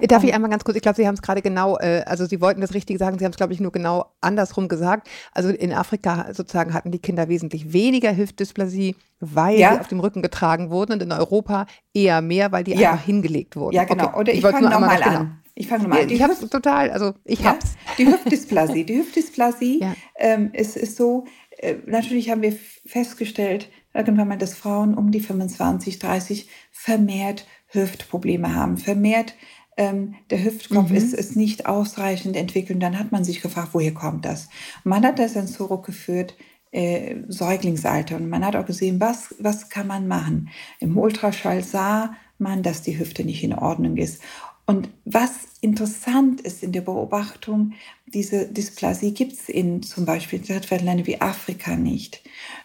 Darf 0.00 0.24
ich 0.24 0.34
einmal 0.34 0.50
ganz 0.50 0.64
kurz, 0.64 0.76
ich 0.76 0.82
glaube, 0.82 0.96
Sie 0.96 1.06
haben 1.06 1.14
es 1.14 1.22
gerade 1.22 1.42
genau, 1.42 1.78
äh, 1.78 2.02
also 2.06 2.26
Sie 2.26 2.40
wollten 2.40 2.60
das 2.60 2.74
richtig 2.74 2.98
sagen, 2.98 3.18
Sie 3.18 3.24
haben 3.24 3.32
es, 3.32 3.36
glaube 3.36 3.52
ich, 3.52 3.60
nur 3.60 3.72
genau 3.72 4.06
andersrum 4.20 4.68
gesagt. 4.68 5.08
Also 5.32 5.50
in 5.50 5.72
Afrika 5.72 6.32
sozusagen 6.32 6.74
hatten 6.74 6.90
die 6.90 6.98
Kinder 6.98 7.28
wesentlich 7.28 7.72
weniger 7.72 8.16
Hüftdysplasie, 8.16 8.96
weil 9.20 9.58
ja. 9.58 9.74
sie 9.74 9.80
auf 9.80 9.88
dem 9.88 10.00
Rücken 10.00 10.22
getragen 10.22 10.70
wurden 10.70 10.92
und 10.92 11.02
in 11.02 11.12
Europa 11.12 11.66
eher 11.94 12.20
mehr, 12.22 12.52
weil 12.52 12.64
die 12.64 12.74
ja. 12.74 12.92
einfach 12.92 13.04
hingelegt 13.04 13.56
wurden. 13.56 13.74
Ja, 13.74 13.84
genau. 13.84 14.08
Okay. 14.08 14.18
Oder 14.18 14.32
ich, 14.32 14.38
ich 14.38 14.44
fange 14.44 14.68
nochmal 14.68 15.02
an. 15.02 15.12
Genau. 15.12 15.30
Ich 15.54 15.68
fange 15.68 15.82
nochmal 15.82 16.02
an. 16.02 16.08
Die 16.08 16.14
ich 16.14 16.22
habe 16.22 16.32
es 16.32 16.40
total, 16.40 16.90
also 16.90 17.14
ich 17.24 17.40
ja, 17.40 17.50
hab's. 17.50 17.74
Die 17.98 18.06
Hüftdysplasie. 18.06 18.84
Die 18.84 18.98
Hüftdysplasie 18.98 19.80
ja. 19.80 19.94
ähm, 20.16 20.50
ist, 20.52 20.76
ist 20.76 20.96
so, 20.96 21.26
äh, 21.58 21.74
natürlich 21.86 22.30
haben 22.30 22.42
wir 22.42 22.54
festgestellt, 22.86 23.68
irgendwann 23.92 24.28
mal, 24.28 24.38
dass 24.38 24.54
Frauen 24.54 24.94
um 24.94 25.10
die 25.10 25.20
25, 25.20 25.98
30 25.98 26.48
vermehrt 26.70 27.46
Hüftprobleme 27.68 28.54
haben, 28.54 28.78
vermehrt 28.78 29.34
ähm, 29.80 30.14
der 30.28 30.44
Hüftkopf 30.44 30.90
mhm. 30.90 30.96
ist, 30.96 31.14
ist 31.14 31.36
nicht 31.36 31.64
ausreichend 31.64 32.36
entwickelt. 32.36 32.76
Und 32.76 32.80
dann 32.80 32.98
hat 32.98 33.12
man 33.12 33.24
sich 33.24 33.40
gefragt, 33.40 33.70
woher 33.72 33.94
kommt 33.94 34.26
das? 34.26 34.50
Und 34.84 34.90
man 34.90 35.04
hat 35.04 35.18
das 35.18 35.32
dann 35.32 35.48
zurückgeführt, 35.48 36.34
äh, 36.70 37.16
Säuglingsalter. 37.28 38.16
Und 38.16 38.28
man 38.28 38.44
hat 38.44 38.56
auch 38.56 38.66
gesehen, 38.66 39.00
was, 39.00 39.34
was 39.38 39.70
kann 39.70 39.86
man 39.86 40.06
machen. 40.06 40.50
Im 40.80 40.98
Ultraschall 40.98 41.64
sah 41.64 42.14
man, 42.36 42.62
dass 42.62 42.82
die 42.82 42.98
Hüfte 42.98 43.24
nicht 43.24 43.42
in 43.42 43.54
Ordnung 43.54 43.96
ist. 43.96 44.20
Und 44.66 44.90
was 45.06 45.30
interessant 45.62 46.42
ist 46.42 46.62
in 46.62 46.72
der 46.72 46.82
Beobachtung, 46.82 47.72
diese 48.06 48.46
Dysplasie 48.46 49.12
gibt 49.12 49.32
es 49.32 49.48
in 49.48 49.82
zum 49.82 50.04
Beispiel 50.04 50.40
Drittweltländern 50.40 51.06
wie 51.06 51.22
Afrika 51.22 51.74
nicht. 51.74 52.22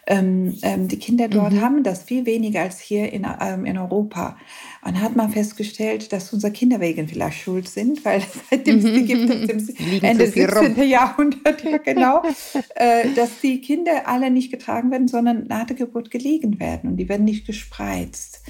Ähm, 0.08 0.58
ähm, 0.62 0.88
die 0.88 1.00
Kinder 1.00 1.28
dort 1.28 1.54
mhm. 1.54 1.62
haben 1.62 1.84
das 1.84 2.04
viel 2.04 2.26
weniger 2.26 2.62
als 2.62 2.80
hier 2.80 3.12
in, 3.12 3.26
ähm, 3.42 3.66
in 3.66 3.78
Europa. 3.78 4.38
Und 4.84 5.02
hat 5.02 5.16
man 5.16 5.32
festgestellt, 5.32 6.14
dass 6.14 6.32
unsere 6.32 6.54
Kinderwegen 6.54 7.08
vielleicht 7.08 7.40
schuld 7.40 7.68
sind, 7.68 8.06
weil 8.06 8.22
seitdem 8.50 8.78
es 8.78 8.84
die 8.84 9.06
gibt, 9.06 9.28
seit 9.28 9.50
dem 9.50 10.04
Ende 10.04 10.26
des 10.26 10.34
17. 10.36 10.88
Jahrhunderts, 10.88 11.64
ja 11.64 11.78
genau, 11.78 12.22
äh, 12.76 13.10
dass 13.16 13.40
die 13.42 13.62
Kinder 13.62 14.08
alle 14.08 14.30
nicht 14.30 14.52
getragen 14.52 14.92
werden, 14.92 15.08
sondern 15.08 15.48
nach 15.48 15.66
der 15.66 15.76
Geburt 15.76 16.12
gelegen 16.12 16.60
werden 16.60 16.92
und 16.92 16.98
die 16.98 17.10
werden 17.10 17.26
nicht 17.26 17.48
gespreizt. 17.48 18.42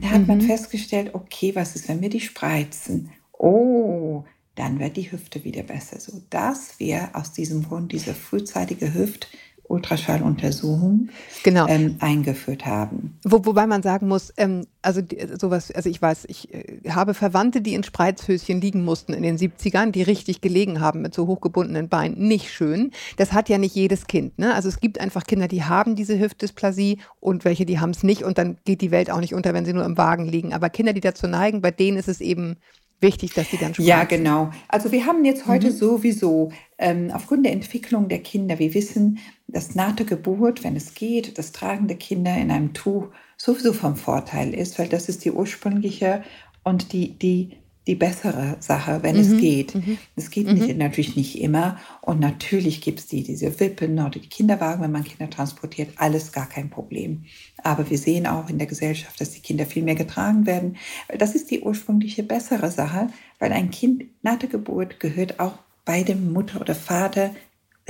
Da 0.00 0.10
hat 0.10 0.22
mhm. 0.22 0.26
man 0.26 0.40
festgestellt, 0.42 1.14
okay, 1.14 1.54
was 1.54 1.74
ist, 1.74 1.88
wenn 1.88 2.02
wir 2.02 2.10
die 2.10 2.20
spreizen? 2.20 3.10
Oh, 3.32 4.24
dann 4.58 4.80
wird 4.80 4.96
die 4.96 5.10
Hüfte 5.10 5.44
wieder 5.44 5.62
besser. 5.62 6.00
So 6.00 6.20
dass 6.30 6.78
wir 6.78 7.10
aus 7.12 7.32
diesem 7.32 7.62
Grund 7.62 7.92
diese 7.92 8.12
frühzeitige 8.12 8.92
Hüft 8.92 9.28
Ultraschalluntersuchung 9.68 11.10
genau. 11.44 11.66
ähm, 11.68 11.96
eingeführt 12.00 12.66
haben. 12.66 13.18
Wo, 13.22 13.44
wobei 13.44 13.66
man 13.66 13.82
sagen 13.82 14.08
muss, 14.08 14.32
ähm, 14.36 14.66
also 14.82 15.02
sowas, 15.38 15.70
also 15.70 15.90
ich 15.90 16.00
weiß, 16.00 16.24
ich 16.28 16.52
äh, 16.52 16.90
habe 16.90 17.14
Verwandte, 17.14 17.60
die 17.60 17.74
in 17.74 17.84
Spreizhöschen 17.84 18.60
liegen 18.60 18.84
mussten 18.84 19.12
in 19.12 19.22
den 19.22 19.36
70ern, 19.36 19.90
die 19.90 20.02
richtig 20.02 20.40
gelegen 20.40 20.80
haben 20.80 21.02
mit 21.02 21.14
so 21.14 21.26
hochgebundenen 21.26 21.88
Beinen. 21.88 22.26
Nicht 22.26 22.50
schön. 22.50 22.92
Das 23.18 23.32
hat 23.32 23.48
ja 23.48 23.58
nicht 23.58 23.74
jedes 23.74 24.06
Kind. 24.06 24.38
Ne? 24.38 24.54
Also 24.54 24.68
es 24.68 24.80
gibt 24.80 25.00
einfach 25.00 25.24
Kinder, 25.24 25.48
die 25.48 25.64
haben 25.64 25.94
diese 25.94 26.18
Hüftdysplasie 26.18 26.98
und 27.20 27.44
welche, 27.44 27.66
die 27.66 27.78
haben 27.78 27.90
es 27.90 28.02
nicht 28.02 28.24
und 28.24 28.38
dann 28.38 28.56
geht 28.64 28.80
die 28.80 28.90
Welt 28.90 29.10
auch 29.10 29.20
nicht 29.20 29.34
unter, 29.34 29.52
wenn 29.52 29.66
sie 29.66 29.74
nur 29.74 29.84
im 29.84 29.98
Wagen 29.98 30.26
liegen. 30.26 30.54
Aber 30.54 30.70
Kinder, 30.70 30.94
die 30.94 31.00
dazu 31.00 31.26
neigen, 31.28 31.60
bei 31.60 31.70
denen 31.70 31.98
ist 31.98 32.08
es 32.08 32.20
eben 32.20 32.56
wichtig, 33.00 33.34
dass 33.34 33.50
die 33.50 33.58
dann 33.58 33.74
spreizen. 33.74 33.88
Ja, 33.88 34.04
genau. 34.04 34.50
Also 34.68 34.92
wir 34.92 35.06
haben 35.06 35.24
jetzt 35.24 35.46
heute 35.46 35.68
mhm. 35.68 35.74
sowieso 35.76 36.52
ähm, 36.78 37.10
aufgrund 37.12 37.46
der 37.46 37.52
Entwicklung 37.52 38.08
der 38.08 38.20
Kinder, 38.20 38.58
wir 38.58 38.74
wissen, 38.74 39.18
dass 39.46 39.74
nach 39.74 39.94
der 39.94 40.06
Geburt, 40.06 40.64
wenn 40.64 40.76
es 40.76 40.94
geht, 40.94 41.38
das 41.38 41.52
Tragen 41.52 41.88
der 41.88 41.96
Kinder 41.96 42.36
in 42.36 42.50
einem 42.50 42.74
Tuch 42.74 43.08
sowieso 43.36 43.72
vom 43.72 43.96
Vorteil 43.96 44.54
ist, 44.54 44.78
weil 44.78 44.88
das 44.88 45.08
ist 45.08 45.24
die 45.24 45.30
ursprüngliche 45.30 46.22
und 46.64 46.92
die, 46.92 47.18
die, 47.18 47.56
die 47.88 47.94
bessere 47.94 48.56
Sache, 48.60 49.02
wenn 49.02 49.16
mhm. 49.16 49.22
es 49.22 49.40
geht. 49.40 49.74
Mhm. 49.74 49.98
Es 50.14 50.30
geht 50.30 50.46
nicht, 50.46 50.68
mhm. 50.68 50.76
natürlich 50.76 51.16
nicht 51.16 51.40
immer. 51.40 51.78
Und 52.02 52.20
natürlich 52.20 52.82
gibt 52.82 53.00
es 53.00 53.06
die, 53.06 53.24
diese 53.24 53.58
Wippen 53.58 53.98
oder 53.98 54.10
die 54.10 54.28
Kinderwagen, 54.28 54.82
wenn 54.82 54.92
man 54.92 55.04
Kinder 55.04 55.30
transportiert, 55.30 55.88
alles 55.96 56.30
gar 56.30 56.48
kein 56.48 56.68
Problem. 56.68 57.24
Aber 57.64 57.88
wir 57.88 57.98
sehen 57.98 58.26
auch 58.26 58.50
in 58.50 58.58
der 58.58 58.66
Gesellschaft, 58.66 59.20
dass 59.20 59.30
die 59.30 59.40
Kinder 59.40 59.64
viel 59.64 59.82
mehr 59.82 59.94
getragen 59.94 60.46
werden. 60.46 60.76
Das 61.18 61.34
ist 61.34 61.50
die 61.50 61.62
ursprüngliche 61.62 62.22
bessere 62.22 62.70
Sache, 62.70 63.08
weil 63.38 63.52
ein 63.52 63.70
Kind 63.70 64.04
nach 64.22 64.38
der 64.38 64.50
Geburt 64.50 65.00
gehört 65.00 65.40
auch 65.40 65.58
beide 65.86 66.14
Mutter 66.14 66.60
oder 66.60 66.74
Vater 66.74 67.30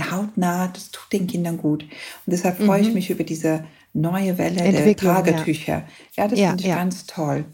hautnah, 0.00 0.68
das 0.68 0.92
tut 0.92 1.12
den 1.12 1.26
Kindern 1.26 1.56
gut. 1.56 1.82
Und 1.82 1.90
deshalb 2.28 2.62
freue 2.62 2.82
ich 2.82 2.88
mhm. 2.88 2.94
mich 2.94 3.10
über 3.10 3.24
diese 3.24 3.64
neue 3.92 4.38
Welle 4.38 4.72
der 4.72 4.96
Tragetücher. 4.96 5.84
Ja, 6.16 6.24
ja 6.24 6.28
das 6.28 6.38
ja, 6.38 6.48
finde 6.50 6.62
ich 6.62 6.68
ja. 6.68 6.76
ganz 6.76 7.06
toll. 7.06 7.46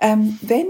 Ähm, 0.00 0.38
wenn, 0.42 0.66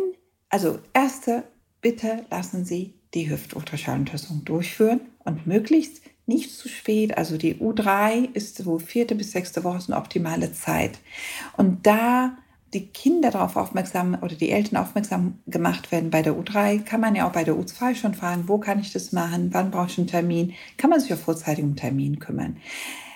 also 0.53 0.79
erste, 0.93 1.45
bitte 1.81 2.27
lassen 2.31 2.65
Sie 2.65 2.93
die 3.15 3.31
Hüftultraschalluntersuchung 3.31 4.45
durchführen 4.45 5.01
und 5.25 5.47
möglichst 5.47 6.03
nicht 6.27 6.55
zu 6.55 6.69
spät. 6.69 7.17
Also 7.17 7.39
die 7.39 7.57
U3 7.57 8.33
ist 8.35 8.65
wo 8.67 8.79
vierte 8.79 9.15
bis 9.15 9.33
sechste 9.33 9.65
Woche 9.65 9.79
ist 9.79 9.91
eine 9.91 9.99
optimale 9.99 10.53
Zeit. 10.53 10.99
Und 11.57 11.87
da 11.87 12.37
die 12.75 12.87
Kinder 12.87 13.31
darauf 13.31 13.57
aufmerksam 13.57 14.17
oder 14.21 14.35
die 14.35 14.51
Eltern 14.51 14.77
aufmerksam 14.77 15.39
gemacht 15.47 15.91
werden 15.91 16.11
bei 16.11 16.23
der 16.23 16.35
U3, 16.35 16.83
kann 16.83 17.01
man 17.01 17.15
ja 17.15 17.27
auch 17.27 17.33
bei 17.33 17.45
der 17.45 17.55
U2 17.55 17.95
schon 17.95 18.15
fragen, 18.15 18.45
wo 18.47 18.59
kann 18.59 18.79
ich 18.79 18.93
das 18.93 19.13
machen, 19.13 19.49
wann 19.53 19.71
brauche 19.71 19.89
ich 19.89 19.99
einen 19.99 20.07
Termin, 20.07 20.53
kann 20.77 20.91
man 20.91 21.01
sich 21.01 21.13
auf 21.13 21.21
vorzeitigen 21.21 21.77
Termin 21.77 22.19
kümmern. 22.19 22.59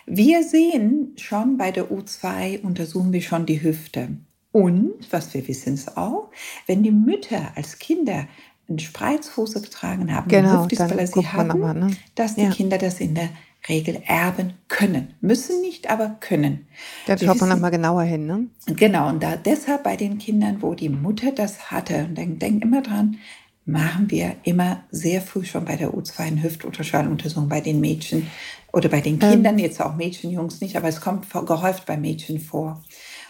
Wir 0.06 0.42
sehen 0.42 1.12
schon 1.16 1.58
bei 1.58 1.70
der 1.70 1.90
U2, 1.90 2.62
untersuchen 2.62 3.12
wir 3.12 3.22
schon 3.22 3.44
die 3.44 3.62
Hüfte. 3.62 4.08
Und, 4.56 4.94
was 5.10 5.34
wir 5.34 5.46
wissen 5.48 5.74
ist 5.74 5.98
auch, 5.98 6.30
wenn 6.66 6.82
die 6.82 6.90
Mütter 6.90 7.52
als 7.56 7.78
Kinder 7.78 8.26
eine 8.66 8.78
Spreizhose 8.78 9.60
getragen 9.60 10.14
haben, 10.14 10.28
genau, 10.28 10.62
Hüftdysplasie 10.62 11.26
hatten, 11.26 11.50
aber, 11.50 11.74
ne? 11.74 11.90
dass 12.14 12.36
die 12.36 12.44
ja. 12.44 12.50
Kinder 12.50 12.78
das 12.78 12.98
in 13.00 13.14
der 13.14 13.28
Regel 13.68 14.00
erben 14.06 14.54
können. 14.68 15.12
Müssen 15.20 15.60
nicht, 15.60 15.90
aber 15.90 16.16
können. 16.20 16.66
Da 17.06 17.18
schaut 17.18 17.38
man 17.38 17.50
nochmal 17.50 17.70
genauer 17.70 18.04
hin, 18.04 18.26
ne? 18.26 18.46
Genau, 18.64 19.10
und 19.10 19.22
da 19.22 19.36
deshalb 19.36 19.82
bei 19.82 19.94
den 19.94 20.16
Kindern, 20.16 20.62
wo 20.62 20.72
die 20.72 20.88
Mutter 20.88 21.32
das 21.32 21.70
hatte, 21.70 22.06
und 22.06 22.16
denk, 22.16 22.40
denk 22.40 22.62
immer 22.62 22.80
dran, 22.80 23.18
machen 23.66 24.10
wir 24.10 24.36
immer 24.44 24.84
sehr 24.90 25.20
früh 25.20 25.44
schon 25.44 25.66
bei 25.66 25.76
der 25.76 25.92
U2 25.92 26.20
eine 26.20 26.42
Hüftultraschalluntersuchung 26.42 27.50
bei 27.50 27.60
den 27.60 27.80
Mädchen 27.80 28.28
oder 28.72 28.88
bei 28.88 29.02
den 29.02 29.18
Kindern, 29.18 29.58
ähm. 29.58 29.64
jetzt 29.64 29.82
auch 29.82 29.96
Mädchen, 29.96 30.30
Jungs 30.30 30.62
nicht, 30.62 30.76
aber 30.76 30.88
es 30.88 31.02
kommt 31.02 31.26
gehäuft 31.30 31.84
bei 31.84 31.98
Mädchen 31.98 32.40
vor. 32.40 32.82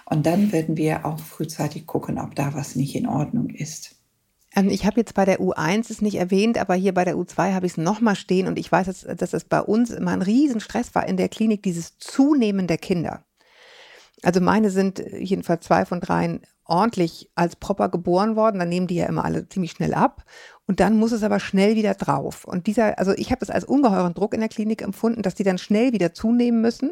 Und 0.08 0.24
dann 0.24 0.52
werden 0.52 0.76
wir 0.76 1.04
auch 1.04 1.18
frühzeitig 1.18 1.86
gucken, 1.86 2.18
ob 2.18 2.34
da 2.34 2.54
was 2.54 2.76
nicht 2.76 2.94
in 2.94 3.08
Ordnung 3.08 3.50
ist. 3.50 3.96
Ähm, 4.54 4.70
ich 4.70 4.86
habe 4.86 5.00
jetzt 5.00 5.14
bei 5.14 5.24
der 5.24 5.40
U1 5.40 5.90
es 5.90 6.00
nicht 6.00 6.16
erwähnt, 6.16 6.58
aber 6.58 6.74
hier 6.74 6.94
bei 6.94 7.04
der 7.04 7.16
U2 7.16 7.52
habe 7.52 7.66
ich 7.66 7.72
es 7.72 7.78
nochmal 7.78 8.16
stehen 8.16 8.46
und 8.46 8.58
ich 8.58 8.70
weiß, 8.70 8.86
dass, 8.86 9.16
dass 9.16 9.32
es 9.32 9.44
bei 9.44 9.60
uns 9.60 9.90
immer 9.90 10.12
ein 10.12 10.22
Riesenstress 10.22 10.94
war 10.94 11.06
in 11.06 11.16
der 11.16 11.28
Klinik, 11.28 11.62
dieses 11.62 11.98
Zunehmen 11.98 12.66
der 12.66 12.78
Kinder. 12.78 13.24
Also 14.22 14.40
meine 14.40 14.70
sind 14.70 15.02
jedenfalls 15.18 15.66
zwei 15.66 15.84
von 15.84 16.00
dreien 16.00 16.40
ordentlich 16.64 17.30
als 17.34 17.54
Proper 17.54 17.88
geboren 17.88 18.34
worden, 18.34 18.58
dann 18.58 18.68
nehmen 18.68 18.86
die 18.86 18.96
ja 18.96 19.06
immer 19.06 19.24
alle 19.24 19.48
ziemlich 19.48 19.72
schnell 19.72 19.94
ab 19.94 20.24
und 20.66 20.80
dann 20.80 20.96
muss 20.96 21.12
es 21.12 21.22
aber 21.22 21.38
schnell 21.38 21.76
wieder 21.76 21.94
drauf. 21.94 22.44
Und 22.44 22.66
dieser, 22.66 22.98
also 22.98 23.12
ich 23.12 23.30
habe 23.30 23.40
das 23.40 23.50
als 23.50 23.64
ungeheuren 23.64 24.14
Druck 24.14 24.34
in 24.34 24.40
der 24.40 24.48
Klinik 24.48 24.82
empfunden, 24.82 25.22
dass 25.22 25.34
die 25.34 25.44
dann 25.44 25.58
schnell 25.58 25.92
wieder 25.92 26.12
zunehmen 26.12 26.60
müssen. 26.60 26.90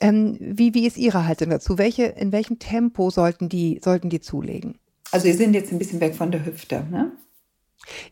Ähm, 0.00 0.36
wie, 0.40 0.74
wie 0.74 0.86
ist 0.86 0.96
Ihre 0.96 1.26
Haltung 1.26 1.50
dazu? 1.50 1.78
Welche, 1.78 2.04
in 2.04 2.32
welchem 2.32 2.58
Tempo 2.58 3.10
sollten 3.10 3.48
die, 3.48 3.80
sollten 3.82 4.10
die 4.10 4.20
zulegen? 4.20 4.78
Also 5.12 5.26
wir 5.26 5.34
sind 5.34 5.54
jetzt 5.54 5.72
ein 5.72 5.78
bisschen 5.78 6.00
weg 6.00 6.14
von 6.14 6.30
der 6.32 6.44
Hüfte, 6.44 6.84
ne? 6.90 7.12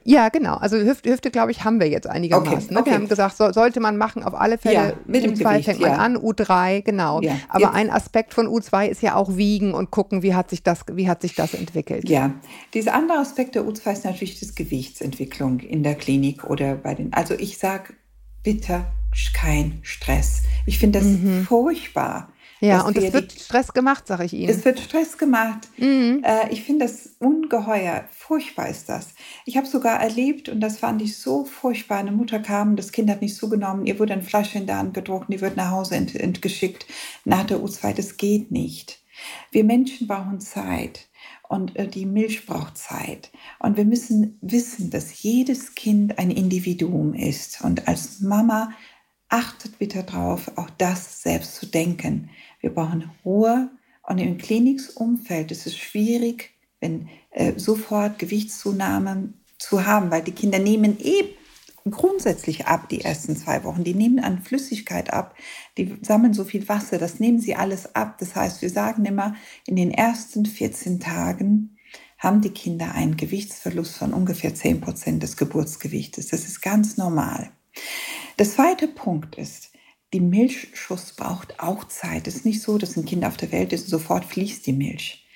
Ja, 0.05 0.29
genau. 0.29 0.57
Also 0.57 0.77
Hüfte, 0.77 1.11
Hüfte 1.11 1.31
glaube 1.31 1.51
ich, 1.51 1.65
haben 1.65 1.81
wir 1.81 1.89
jetzt 1.89 2.07
einigermaßen. 2.07 2.71
Okay, 2.71 2.77
okay. 2.77 2.91
Wir 2.91 2.95
haben 2.95 3.09
gesagt, 3.09 3.37
so, 3.37 3.53
sollte 3.53 3.81
man 3.81 3.97
machen, 3.97 4.23
auf 4.23 4.35
alle 4.35 4.59
Fälle. 4.59 4.75
Ja, 4.75 4.93
mit 5.07 5.25
dem 5.25 5.33
U2 5.33 5.37
Gewicht, 5.39 5.65
fängt 5.65 5.81
man 5.81 5.91
ja. 5.91 5.97
an, 5.97 6.17
U3, 6.17 6.83
genau. 6.83 7.21
Ja. 7.23 7.37
Aber 7.49 7.67
jetzt. 7.67 7.75
ein 7.75 7.91
Aspekt 7.91 8.35
von 8.35 8.47
U2 8.47 8.89
ist 8.89 9.03
ja 9.03 9.15
auch 9.15 9.37
wiegen 9.37 9.75
und 9.75 9.91
gucken, 9.91 10.23
wie 10.23 10.35
hat 10.35 10.51
sich 10.51 10.63
das, 10.63 10.85
wie 10.93 11.09
hat 11.09 11.23
sich 11.23 11.35
das 11.35 11.55
entwickelt. 11.55 12.09
Ja, 12.09 12.35
dieser 12.75 12.95
andere 12.95 13.19
Aspekt 13.19 13.55
der 13.55 13.63
U2 13.63 13.93
ist 13.93 14.05
natürlich 14.05 14.41
das 14.41 14.55
Gewichtsentwicklung 14.55 15.61
in 15.61 15.83
der 15.83 15.95
Klinik 15.95 16.45
oder 16.45 16.75
bei 16.75 16.95
den. 16.95 17.13
Also 17.13 17.35
ich 17.35 17.59
sage 17.59 17.95
bitte 18.43 18.85
kein 19.35 19.79
Stress. 19.83 20.43
Ich 20.67 20.79
finde 20.79 21.01
das 21.01 21.09
mhm. 21.09 21.45
furchtbar 21.45 22.33
ja, 22.63 22.83
und 22.83 22.97
es 22.97 23.13
wird 23.13 23.35
die, 23.35 23.41
Stress 23.41 23.73
gemacht, 23.73 24.07
sage 24.07 24.25
ich 24.25 24.33
Ihnen. 24.33 24.49
Es 24.49 24.65
wird 24.65 24.79
Stress 24.79 25.19
gemacht. 25.19 25.69
Mhm. 25.79 26.23
Äh, 26.25 26.49
ich 26.53 26.63
finde 26.63 26.85
das 26.85 27.17
ungeheuer. 27.19 28.05
Furchtbar 28.13 28.69
ist 28.69 28.89
das. 28.89 29.15
Ich 29.45 29.57
habe 29.57 29.67
sogar 29.67 30.01
erlebt, 30.01 30.49
und 30.49 30.61
das 30.61 30.79
fand 30.79 31.03
ich 31.03 31.19
so 31.19 31.45
furchtbar, 31.45 31.99
eine 31.99 32.13
Mutter 32.13 32.39
kam, 32.39 32.77
das 32.77 32.93
Kind 32.93 33.11
hat 33.11 33.21
nicht 33.21 33.35
zugenommen, 33.35 33.85
ihr 33.85 33.99
wurde 33.99 34.13
ein 34.13 34.23
Fleisch 34.23 34.55
in 34.55 34.67
der 34.67 34.79
Hand 34.79 34.95
gedruckt, 34.95 35.27
die 35.29 35.41
wird 35.41 35.57
nach 35.57 35.73
Hause 35.73 35.97
ent, 35.97 36.15
entgeschickt 36.15 36.87
nach 37.25 37.43
der 37.43 37.59
U2. 37.59 37.95
Das 37.95 38.17
geht 38.17 38.53
nicht. 38.53 39.01
Wir 39.51 39.65
Menschen 39.65 40.07
brauchen 40.07 40.39
Zeit 40.39 41.09
und 41.49 41.75
äh, 41.75 41.89
die 41.89 42.07
Milch 42.07 42.47
braucht 42.47 42.79
Zeit. 42.79 43.33
Und 43.59 43.77
wir 43.77 43.85
müssen 43.85 44.39
wissen, 44.41 44.89
dass 44.91 45.21
jedes 45.21 45.75
Kind 45.75 46.17
ein 46.17 46.31
Individuum 46.31 47.13
ist. 47.13 47.63
Und 47.63 47.89
als 47.89 48.21
Mama 48.21 48.71
achtet 49.33 49.79
bitte 49.79 50.05
darauf, 50.05 50.51
auch 50.57 50.71
das 50.71 51.23
selbst 51.23 51.57
zu 51.57 51.67
denken. 51.67 52.31
Wir 52.61 52.71
brauchen 52.71 53.11
Ruhe. 53.25 53.71
Und 54.03 54.19
im 54.19 54.37
Kliniksumfeld 54.37 55.51
ist 55.51 55.67
es 55.67 55.77
schwierig, 55.77 56.51
wenn 56.81 57.09
äh, 57.31 57.59
sofort 57.59 58.19
Gewichtszunahme 58.19 59.33
zu 59.59 59.87
haben, 59.87 60.11
weil 60.11 60.23
die 60.23 60.33
Kinder 60.33 60.59
nehmen 60.59 60.99
eben 61.01 61.29
grundsätzlich 61.89 62.67
ab 62.67 62.89
die 62.89 63.01
ersten 63.01 63.37
zwei 63.37 63.65
Wochen. 63.65 63.85
Die 63.85 63.95
nehmen 63.95 64.21
an 64.21 64.43
Flüssigkeit 64.43 65.13
ab, 65.13 65.35
die 65.79 65.97
sammeln 66.03 66.35
so 66.35 66.45
viel 66.45 66.69
Wasser, 66.69 66.99
das 66.99 67.19
nehmen 67.21 67.41
sie 67.41 67.55
alles 67.55 67.95
ab. 67.95 68.19
Das 68.19 68.37
heißt, 68.37 68.61
wir 68.61 68.71
sagen 68.71 69.05
immer, 69.05 69.35
in 69.67 69.77
den 69.77 69.93
ersten 69.93 70.45
14 70.45 71.01
Tagen 71.01 71.79
haben 72.19 72.41
die 72.41 72.51
Kinder 72.51 72.95
einen 72.95 73.17
Gewichtsverlust 73.17 73.97
von 73.97 74.13
ungefähr 74.13 74.55
10 74.55 74.81
Prozent 74.81 75.23
des 75.23 75.37
Geburtsgewichtes. 75.37 76.29
Das 76.29 76.45
ist 76.45 76.61
ganz 76.61 76.97
normal. 76.97 77.51
Der 78.39 78.47
zweite 78.47 78.89
Punkt 78.89 79.37
ist, 79.37 79.73
die 80.13 80.21
Milchschuss 80.21 81.15
braucht 81.15 81.61
auch 81.61 81.85
Zeit. 81.85 82.27
Es 82.27 82.37
ist 82.37 82.45
nicht 82.45 82.61
so, 82.61 82.79
dass 82.79 82.97
ein 82.97 83.05
Kind 83.05 83.25
auf 83.25 83.37
der 83.37 83.53
Welt 83.53 83.73
ist 83.73 83.85
und 83.85 83.91
sofort 83.91 84.25
fließt 84.25 84.67
die 84.67 84.73
Milch. 84.73 85.27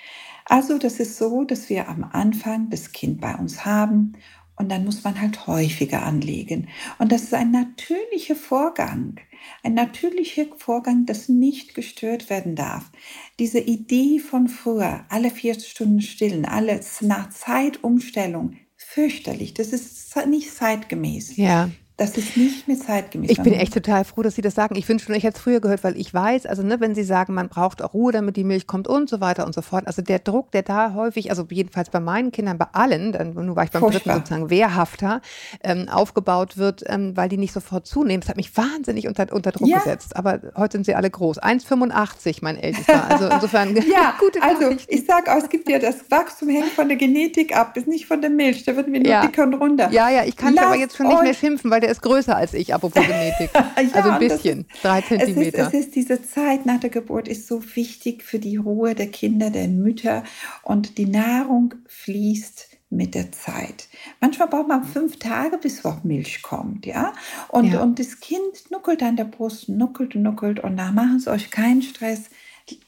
Also 0.44 0.78
das 0.78 1.00
ist 1.00 1.16
so, 1.16 1.44
dass 1.44 1.68
wir 1.68 1.88
am 1.88 2.04
Anfang 2.04 2.70
das 2.70 2.92
Kind 2.92 3.20
bei 3.20 3.35
uns 3.35 3.64
haben 3.64 4.12
und 4.56 4.70
dann 4.70 4.85
muss 4.85 5.04
man 5.04 5.20
halt 5.20 5.46
häufiger 5.46 6.02
anlegen. 6.02 6.68
Und 6.98 7.12
das 7.12 7.24
ist 7.24 7.35
ein 7.35 7.50
natürlicher 7.50 8.37
Vorgang. 8.37 9.16
Ein 9.62 9.74
natürlicher 9.74 10.46
Vorgang, 10.56 11.04
das 11.04 11.28
nicht 11.28 11.74
gestört 11.74 12.30
werden 12.30 12.54
darf. 12.56 12.90
Diese 13.38 13.61
Idee 13.61 14.18
von 14.18 14.48
früher, 14.48 15.04
alle 15.09 15.30
vier 15.30 15.59
Stunden 15.61 16.00
stillen, 16.00 16.44
alles 16.46 17.02
nach 17.02 17.30
Zeitumstellung, 17.30 18.56
fürchterlich. 18.76 19.52
Das 19.52 19.68
ist 19.68 20.16
nicht 20.26 20.52
zeitgemäß. 20.54 21.37
Ja. 21.37 21.70
Das 21.98 22.18
ist 22.18 22.37
nicht 22.37 22.68
mehr 22.68 22.78
zeitgemäß. 22.78 23.30
Ich 23.30 23.40
bin 23.40 23.54
echt 23.54 23.72
total 23.72 24.04
froh, 24.04 24.20
dass 24.20 24.35
Sie 24.35 24.42
das 24.42 24.54
sagen. 24.54 24.76
Ich 24.76 24.87
wünsche 24.87 25.11
mir, 25.11 25.16
ich 25.16 25.24
hätte 25.24 25.37
es 25.37 25.42
früher 25.42 25.61
gehört, 25.61 25.82
weil 25.82 25.96
ich 25.96 26.12
weiß, 26.12 26.44
also 26.44 26.62
ne, 26.62 26.78
wenn 26.78 26.94
Sie 26.94 27.04
sagen, 27.04 27.32
man 27.32 27.48
braucht 27.48 27.80
auch 27.80 27.94
Ruhe, 27.94 28.12
damit 28.12 28.37
die 28.37 28.44
Milch 28.44 28.66
kommt 28.66 28.87
und 28.87 29.09
so 29.09 29.22
weiter 29.22 29.46
und 29.46 29.54
so 29.54 29.62
fort. 29.62 29.87
Also 29.87 30.02
der 30.02 30.18
Druck, 30.18 30.50
der 30.50 30.62
da 30.62 30.92
häufig, 30.92 31.30
also 31.30 31.46
jedenfalls 31.48 31.88
bei 31.88 32.00
meinen 32.00 32.32
Kindern, 32.32 32.59
bei 32.59 32.66
allen, 32.72 33.12
dann 33.12 33.32
nur 33.32 33.56
war 33.56 33.64
ich 33.64 33.70
beim 33.70 33.80
Furchtbar. 33.80 34.16
dritten 34.16 34.26
sozusagen 34.26 34.50
wehrhafter, 34.50 35.22
ähm, 35.64 35.88
aufgebaut 35.88 36.59
wird, 36.59 36.85
ähm, 36.87 37.16
weil 37.16 37.30
die 37.30 37.38
nicht 37.38 37.54
sofort 37.54 37.87
zunehmen. 37.87 38.20
Das 38.20 38.28
hat 38.28 38.37
mich 38.37 38.54
wahnsinnig 38.54 39.09
unter, 39.09 39.32
unter 39.32 39.52
Druck 39.52 39.68
ja. 39.68 39.78
gesetzt. 39.78 40.16
Aber 40.16 40.40
heute 40.54 40.76
sind 40.76 40.85
sie 40.85 40.94
alle 40.94 41.09
groß. 41.09 41.40
1,85 41.42 42.40
mein 42.42 42.59
Ältester. 42.59 43.11
Also 43.11 43.26
insofern 43.26 43.74
ja, 43.90 44.14
gute 44.20 44.42
Also 44.42 44.76
ich 44.88 45.06
sage 45.06 45.32
auch, 45.32 45.42
es 45.42 45.48
gibt 45.48 45.66
ja 45.70 45.78
das 45.78 46.11
Wachstum 46.11 46.50
hängt 46.50 46.72
von 46.72 46.88
der 46.88 46.98
Genetik 46.98 47.56
ab, 47.56 47.74
ist 47.74 47.88
nicht 47.88 48.04
von 48.04 48.20
der 48.20 48.28
Milch. 48.28 48.64
Da 48.64 48.76
würden 48.76 48.92
wir 48.92 49.00
nur 49.00 49.09
ja. 49.09 49.22
dicker 49.22 49.44
und 49.44 49.54
runter. 49.54 49.90
Ja, 49.90 50.11
ja, 50.11 50.24
ich 50.24 50.37
kann 50.37 50.54
es 50.54 50.62
aber 50.62 50.76
jetzt 50.76 50.94
schon 50.94 51.09
nicht 51.09 51.22
mehr 51.22 51.32
schimpfen, 51.32 51.70
weil 51.70 51.86
der 51.87 51.92
ist 51.92 52.03
größer 52.03 52.37
als 52.37 52.53
ich, 52.53 52.75
apropos 52.75 53.07
Genetik. 53.07 53.51
ja, 53.55 53.70
also 53.77 54.11
ein 54.11 54.18
bisschen, 54.18 54.61
ist, 54.62 54.85
drei 54.85 55.01
Zentimeter. 55.03 55.59
Es 55.59 55.66
ist, 55.68 55.75
es 55.75 55.87
ist 55.87 55.94
diese 55.94 56.22
Zeit 56.22 56.66
nach 56.66 56.81
der 56.81 56.90
Geburt 56.90 57.29
ist 57.29 57.46
so 57.46 57.62
wichtig 57.77 58.25
für 58.25 58.40
die 58.40 58.57
Ruhe 58.57 58.96
der 58.96 59.07
Kinder, 59.07 59.51
der 59.51 59.68
Mütter 59.68 60.25
und 60.64 60.99
die 60.99 61.07
Nahrung 61.07 61.75
fließt 61.87 62.70
mit 62.90 63.14
der 63.14 63.31
Zeit. 63.31 63.88
Manchmal 64.20 64.49
braucht 64.49 64.68
man 64.68 64.85
fünf 64.85 65.18
Tage, 65.18 65.59
bis 65.59 65.81
überhaupt 65.81 66.05
Milch 66.05 66.42
kommt, 66.42 66.87
ja. 66.87 67.12
Und, 67.49 67.72
ja. 67.72 67.83
und 67.83 68.01
das 68.01 68.18
Kind 68.20 68.70
nuckelt 68.70 69.03
an 69.03 69.16
der 69.16 69.25
Brust, 69.25 69.68
nuckelt 69.68 70.16
nuckelt 70.16 70.59
und 70.61 70.77
da 70.77 70.90
machen 70.90 71.20
Sie 71.20 71.31
euch 71.31 71.51
keinen 71.51 71.83
Stress 71.83 72.31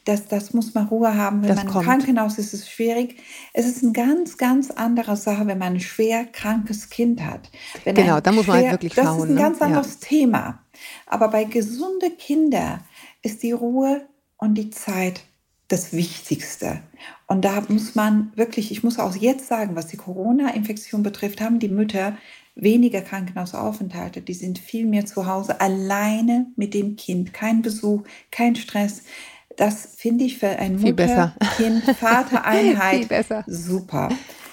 das, 0.04 0.26
das 0.26 0.54
muss 0.54 0.74
man 0.74 0.86
Ruhe 0.86 1.14
haben. 1.14 1.42
Wenn 1.42 1.48
das 1.48 1.58
man 1.58 1.68
kommt. 1.68 1.84
Krankenhaus 1.84 2.38
ist, 2.38 2.52
ist 2.52 2.62
es 2.62 2.70
schwierig. 2.70 3.16
Es 3.52 3.66
ist 3.66 3.82
eine 3.82 3.92
ganz, 3.92 4.36
ganz 4.36 4.70
andere 4.70 5.16
Sache, 5.16 5.46
wenn 5.46 5.58
man 5.58 5.74
ein 5.74 5.80
schwer 5.80 6.24
krankes 6.24 6.90
Kind 6.90 7.24
hat. 7.24 7.50
Wenn 7.84 7.94
genau, 7.94 8.20
da 8.20 8.32
muss 8.32 8.46
man 8.46 8.56
halt 8.56 8.72
wirklich 8.72 8.94
schauen. 8.94 9.06
Das 9.06 9.16
ist 9.16 9.22
ein 9.24 9.34
ne? 9.34 9.40
ganz 9.40 9.62
anderes 9.62 9.98
ja. 10.00 10.08
Thema. 10.08 10.58
Aber 11.06 11.28
bei 11.28 11.44
gesunden 11.44 12.16
Kindern 12.18 12.80
ist 13.22 13.42
die 13.42 13.52
Ruhe 13.52 14.08
und 14.36 14.54
die 14.54 14.70
Zeit 14.70 15.22
das 15.68 15.92
Wichtigste. 15.92 16.80
Und 17.26 17.44
da 17.44 17.62
muss 17.68 17.94
man 17.94 18.32
wirklich, 18.34 18.72
ich 18.72 18.82
muss 18.82 18.98
auch 18.98 19.14
jetzt 19.14 19.46
sagen, 19.46 19.76
was 19.76 19.86
die 19.86 19.98
Corona-Infektion 19.98 21.02
betrifft, 21.02 21.40
haben 21.40 21.58
die 21.58 21.68
Mütter 21.68 22.16
weniger 22.54 23.02
Krankenhausaufenthalte, 23.02 24.20
die 24.20 24.34
sind 24.34 24.58
viel 24.58 24.86
mehr 24.86 25.06
zu 25.06 25.26
Hause, 25.26 25.60
alleine 25.60 26.46
mit 26.56 26.74
dem 26.74 26.96
Kind, 26.96 27.32
kein 27.32 27.62
Besuch, 27.62 28.02
kein 28.30 28.56
Stress 28.56 29.02
das 29.58 29.88
finde 29.96 30.24
ich 30.24 30.38
für 30.38 30.48
ein 30.48 30.80
Mutter-Kind-Vater-Einheit 30.80 33.08
super. 33.46 34.08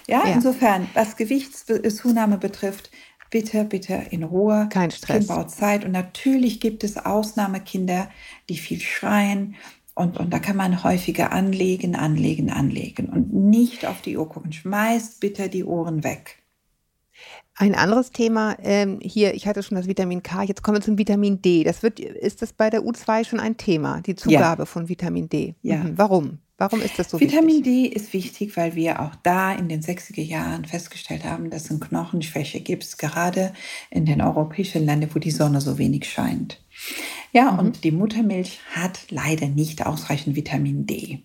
Ja, 0.08 0.26
ja, 0.26 0.34
insofern, 0.34 0.90
was 0.94 1.16
Gewichtszunahme 1.16 2.38
betrifft, 2.38 2.92
bitte, 3.30 3.64
bitte 3.66 4.08
in 4.10 4.24
Ruhe. 4.24 4.68
Kein 4.72 4.90
Stress. 4.92 5.18
Kind 5.18 5.28
braucht 5.28 5.52
Zeit. 5.52 5.86
Und 5.86 5.92
natürlich 5.92 6.60
gibt 6.60 6.84
es 6.84 6.98
Ausnahmekinder, 6.98 8.10
die 8.50 8.58
viel 8.58 8.82
schreien. 8.82 9.56
Und, 9.94 10.20
und 10.20 10.34
da 10.34 10.40
kann 10.40 10.58
man 10.58 10.84
häufiger 10.84 11.32
anlegen, 11.32 11.96
anlegen, 11.96 12.50
anlegen. 12.50 13.08
Und 13.08 13.32
nicht 13.34 13.86
auf 13.86 14.02
die 14.02 14.18
Uhr 14.18 14.28
gucken. 14.28 14.54
Schmeißt 14.54 15.20
bitte 15.20 15.50
die 15.50 15.64
Ohren 15.64 16.04
weg. 16.04 16.42
Ein 17.58 17.76
anderes 17.76 18.12
Thema 18.12 18.58
ähm, 18.62 19.00
hier, 19.02 19.34
ich 19.34 19.48
hatte 19.48 19.64
schon 19.64 19.78
das 19.78 19.88
Vitamin 19.88 20.24
K, 20.24 20.44
jetzt 20.44 20.62
kommen 20.62 20.78
wir 20.78 20.82
zum 20.82 20.98
Vitamin 20.98 21.42
D. 21.42 21.64
Das 21.64 21.84
wird, 21.84 22.00
ist 22.00 22.42
das 22.42 22.52
bei 22.52 22.70
der 22.70 22.82
U2 22.82 23.26
schon 23.26 23.40
ein 23.40 23.56
Thema, 23.56 24.02
die 24.02 24.16
Zugabe 24.16 24.64
ja. 24.64 24.66
von 24.66 24.90
Vitamin 24.90 25.30
D? 25.30 25.56
Ja. 25.62 25.78
Mhm. 25.78 25.98
Warum? 25.98 26.40
Warum 26.58 26.82
ist 26.82 26.98
das 26.98 27.10
so 27.10 27.20
Vitamin 27.20 27.66
wichtig? 27.66 27.92
D 27.92 27.96
ist 27.96 28.14
wichtig, 28.14 28.56
weil 28.56 28.76
wir 28.76 29.02
auch 29.02 29.14
da 29.24 29.54
in 29.54 29.68
den 29.68 29.82
60er 29.82 30.22
Jahren 30.22 30.64
festgestellt 30.64 31.26
haben, 31.26 31.50
dass 31.50 31.66
es 31.66 31.72
eine 31.72 31.80
Knochenschwäche 31.80 32.62
gibt, 32.62 32.98
gerade 32.98 33.54
in 33.90 34.06
den 34.06 34.22
europäischen 34.22 34.86
Ländern, 34.86 35.10
wo 35.14 35.20
die 35.20 35.32
Sonne 35.32 35.60
so 35.60 35.78
wenig 35.78 36.10
scheint. 36.10 36.62
Ja, 37.34 37.52
mhm. 37.52 37.60
und 37.60 37.84
die 37.84 37.92
Muttermilch 37.92 38.60
hat 38.74 39.00
leider 39.10 39.48
nicht 39.48 39.86
ausreichend 39.86 40.36
Vitamin 40.36 40.86
D. 40.86 41.24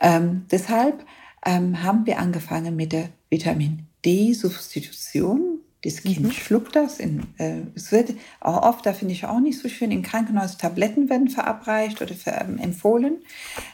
Ähm, 0.00 0.46
deshalb 0.50 1.04
ähm, 1.44 1.82
haben 1.82 2.06
wir 2.06 2.18
angefangen 2.18 2.74
mit 2.74 2.92
der 2.92 3.10
Vitamin 3.30 3.87
D-Substitution 4.08 5.60
Das 5.84 6.02
Kind 6.02 6.22
mhm. 6.22 6.30
schluckt 6.32 6.74
das. 6.74 6.98
In, 6.98 7.24
äh, 7.36 7.60
es 7.74 7.92
wird 7.92 8.14
auch 8.40 8.62
oft, 8.62 8.86
da 8.86 8.94
finde 8.94 9.12
ich 9.12 9.26
auch 9.26 9.38
nicht 9.38 9.58
so 9.58 9.68
schön, 9.68 9.90
im 9.90 10.02
Krankenhaus 10.02 10.56
Tabletten 10.56 11.10
werden 11.10 11.28
verabreicht 11.28 12.00
oder 12.00 12.14
ver, 12.14 12.40
ähm, 12.40 12.58
empfohlen. 12.58 13.18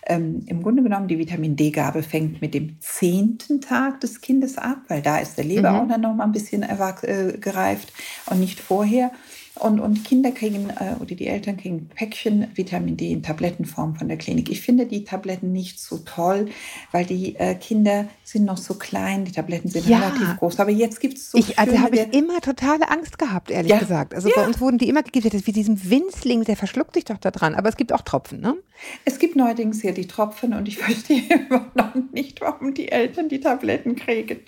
Ähm, 0.05 0.43
Im 0.47 0.63
Grunde 0.63 0.83
genommen, 0.83 1.09
die 1.09 1.19
Vitamin 1.19 1.57
D-Gabe 1.57 2.03
fängt 2.03 2.43
mit 2.43 2.53
dem 2.53 2.77
zehnten 2.81 3.61
Tag 3.61 4.01
des 4.01 4.21
Kindes 4.21 4.59
ab, 4.59 4.79
weil 4.89 5.03
da 5.03 5.19
ist 5.19 5.39
der 5.39 5.45
Leber 5.45 5.71
mhm. 5.71 5.77
auch 5.77 5.89
dann 5.89 6.01
noch 6.01 6.15
mal 6.15 6.25
ein 6.25 6.33
bisschen 6.33 6.63
äh, 6.63 7.39
gereift 7.41 7.93
und 8.27 8.41
nicht 8.41 8.61
vorher. 8.61 9.13
Und, 9.57 9.79
und 9.79 10.05
Kinder 10.05 10.33
kriegen 10.33 10.69
äh, 10.71 10.97
oder 11.01 11.15
die 11.15 11.29
Eltern 11.29 11.57
kriegen 11.57 11.89
Päckchen 11.95 12.49
Vitamin 12.55 12.97
D 12.97 13.13
in 13.13 13.23
Tablettenform 13.23 13.95
von 13.95 14.09
der 14.09 14.17
Klinik. 14.17 14.51
Ich 14.51 14.61
finde 14.61 14.87
die 14.87 15.05
Tabletten 15.05 15.53
nicht 15.53 15.79
so 15.79 15.99
toll, 15.99 16.49
weil 16.91 17.05
die 17.05 17.37
äh, 17.37 17.55
Kinder 17.55 18.09
sind 18.25 18.47
noch 18.47 18.57
so 18.57 18.75
klein, 18.75 19.25
die 19.25 19.31
Tabletten 19.31 19.69
sind 19.69 19.87
ja. 19.87 19.99
relativ 19.99 20.39
groß. 20.39 20.59
Aber 20.59 20.71
jetzt 20.71 21.01
gibt 21.01 21.19
es 21.19 21.31
so 21.31 21.39
ich, 21.39 21.57
Also 21.57 21.79
habe 21.79 21.97
ich 21.97 22.13
immer 22.13 22.41
totale 22.41 22.91
Angst 22.91 23.17
gehabt, 23.17 23.53
ehrlich 23.53 23.71
ja. 23.71 23.79
gesagt. 23.79 24.13
Also 24.13 24.29
ja. 24.29 24.35
bei 24.35 24.47
uns 24.47 24.61
wurden 24.61 24.79
die 24.79 24.89
immer 24.89 25.05
gegeben, 25.05 25.29
das 25.31 25.43
ist 25.43 25.47
wie 25.47 25.53
diesem 25.53 25.89
Winzling, 25.89 26.43
der 26.43 26.57
verschluckt 26.57 26.95
sich 26.95 27.05
doch 27.05 27.19
da 27.19 27.31
dran. 27.31 27.55
Aber 27.55 27.69
es 27.69 27.77
gibt 27.77 27.93
auch 27.93 28.03
Tropfen, 28.03 28.41
ne? 28.41 28.57
Es 29.05 29.21
gibt 29.21 29.37
neuerdings 29.37 29.81
hier 29.83 29.93
die 29.93 30.09
Tropfen 30.09 30.53
und 30.53 30.67
ich 30.67 30.79
verstehe 30.79 31.23
immer 31.29 31.71
noch 31.75 31.95
nicht, 32.13 32.41
warum 32.41 32.75
die 32.75 32.91
Eltern 32.91 33.29
die 33.29 33.41
Tabletten 33.41 33.95
kriegen. 33.95 34.41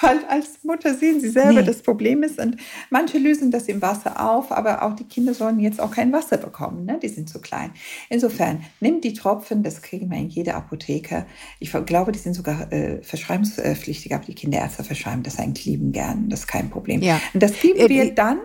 Weil 0.00 0.18
als 0.28 0.64
Mutter 0.64 0.94
sehen 0.94 1.20
sie 1.20 1.30
selber, 1.30 1.60
nee. 1.60 1.66
das 1.66 1.82
Problem 1.82 2.22
ist 2.22 2.40
und 2.40 2.56
manche 2.90 3.18
lösen 3.18 3.50
das 3.50 3.68
im 3.68 3.80
Wasser 3.82 4.28
auf 4.28 4.47
aber 4.52 4.82
auch 4.82 4.94
die 4.94 5.04
Kinder 5.04 5.34
sollen 5.34 5.60
jetzt 5.60 5.80
auch 5.80 5.90
kein 5.90 6.12
Wasser 6.12 6.36
bekommen. 6.36 6.84
Ne? 6.84 6.98
Die 7.02 7.08
sind 7.08 7.28
zu 7.28 7.40
klein. 7.40 7.72
Insofern, 8.08 8.64
nimm 8.80 9.00
die 9.00 9.14
Tropfen, 9.14 9.62
das 9.62 9.82
kriegen 9.82 10.10
wir 10.10 10.18
in 10.18 10.28
jeder 10.28 10.56
Apotheke. 10.56 11.26
Ich 11.58 11.72
glaube, 11.86 12.12
die 12.12 12.18
sind 12.18 12.34
sogar 12.34 12.72
äh, 12.72 13.02
verschreibungspflichtig, 13.02 14.14
aber 14.14 14.24
die 14.24 14.34
Kinderärzte 14.34 14.84
verschreiben 14.84 15.22
das 15.22 15.38
eigentlich 15.38 15.66
lieben 15.66 15.92
gern. 15.92 16.28
Das 16.28 16.40
ist 16.40 16.46
kein 16.46 16.70
Problem. 16.70 17.02
Ja. 17.02 17.20
Und 17.34 17.42
das 17.42 17.60
geben 17.60 17.78
äh, 17.78 17.88
wir 17.88 18.14
dann 18.14 18.38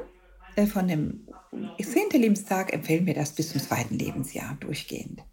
äh, 0.56 0.66
von 0.66 0.88
dem 0.88 1.28
zehnten 1.82 2.22
Lebenstag, 2.22 2.74
empfehlen 2.74 3.06
wir 3.06 3.14
das 3.14 3.34
bis 3.34 3.52
zum 3.52 3.62
zweiten 3.62 3.98
Lebensjahr 3.98 4.58
durchgehend. 4.60 5.24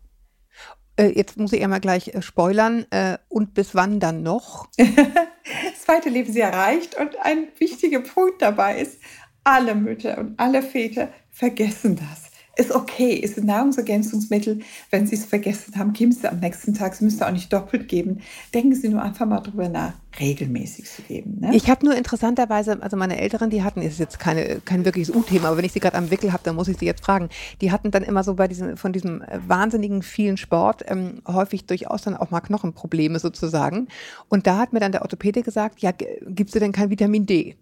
Äh, 0.96 1.12
jetzt 1.16 1.38
muss 1.38 1.52
ich 1.52 1.61
ja 1.61 1.68
mal 1.68 1.80
gleich 1.80 2.09
äh, 2.09 2.22
spoilern. 2.22 2.87
Und 3.28 3.54
bis 3.54 3.74
wann 3.74 4.00
dann 4.00 4.22
noch? 4.22 4.68
das 4.76 5.85
zweite 5.85 6.09
Lebensjahr 6.09 6.52
reicht. 6.52 6.98
Und 6.98 7.16
ein 7.22 7.48
wichtiger 7.59 8.00
Punkt 8.00 8.42
dabei 8.42 8.80
ist, 8.80 9.00
alle 9.44 9.74
Mütter 9.74 10.18
und 10.18 10.38
alle 10.38 10.62
Väter 10.62 11.09
vergessen 11.31 11.96
das. 11.96 12.31
Ist 12.57 12.72
okay, 12.72 13.14
ist 13.14 13.38
ein 13.38 13.46
Nahrungsergänzungsmittel. 13.46 14.59
Wenn 14.90 15.07
Sie 15.07 15.14
es 15.14 15.24
vergessen 15.24 15.76
haben, 15.76 15.92
geben 15.92 16.12
Sie 16.12 16.29
am 16.29 16.40
nächsten 16.40 16.74
Tag. 16.74 16.94
Sie 16.94 17.05
müssen 17.05 17.22
auch 17.22 17.31
nicht 17.31 17.50
doppelt 17.50 17.88
geben. 17.88 18.20
Denken 18.53 18.74
Sie 18.74 18.88
nur 18.88 19.00
einfach 19.00 19.24
mal 19.24 19.40
drüber 19.40 19.68
nach, 19.68 19.94
regelmäßig 20.18 20.85
zu 20.85 21.00
geben. 21.03 21.38
Ne? 21.40 21.55
Ich 21.55 21.70
habe 21.70 21.87
nur 21.87 21.94
interessanterweise, 21.94 22.83
also 22.83 22.98
meine 22.98 23.18
Älteren, 23.18 23.48
die 23.48 23.62
hatten, 23.62 23.81
ist 23.81 23.98
jetzt 23.98 24.18
keine, 24.18 24.61
kein 24.64 24.85
wirkliches 24.85 25.14
U-Thema, 25.14 25.48
aber 25.48 25.59
wenn 25.59 25.64
ich 25.64 25.72
sie 25.72 25.81
gerade 25.81 25.96
am 25.96 26.11
Wickel 26.11 26.33
habe, 26.33 26.42
dann 26.44 26.57
muss 26.57 26.68
ich 26.68 26.76
sie 26.76 26.87
jetzt 26.87 27.03
fragen. 27.03 27.29
Die 27.62 27.70
hatten 27.70 27.92
dann 27.92 28.03
immer 28.03 28.24
so 28.24 28.35
bei 28.35 28.48
diesem, 28.48 28.76
von 28.76 28.92
diesem 28.92 29.22
äh, 29.22 29.38
wahnsinnigen 29.46 30.03
vielen 30.03 30.37
Sport 30.37 30.85
ähm, 30.88 31.22
häufig 31.26 31.64
durchaus 31.66 32.03
dann 32.03 32.16
auch 32.16 32.31
mal 32.31 32.40
Knochenprobleme 32.40 33.20
sozusagen. 33.20 33.88
Und 34.29 34.46
da 34.46 34.59
hat 34.59 34.72
mir 34.72 34.81
dann 34.81 34.92
der 34.92 35.03
Orthopäde 35.03 35.42
gesagt, 35.42 35.81
ja, 35.81 35.92
gibst 36.26 36.55
du 36.55 36.59
denn 36.59 36.72
kein 36.72 36.90
Vitamin 36.90 37.24
D? 37.24 37.57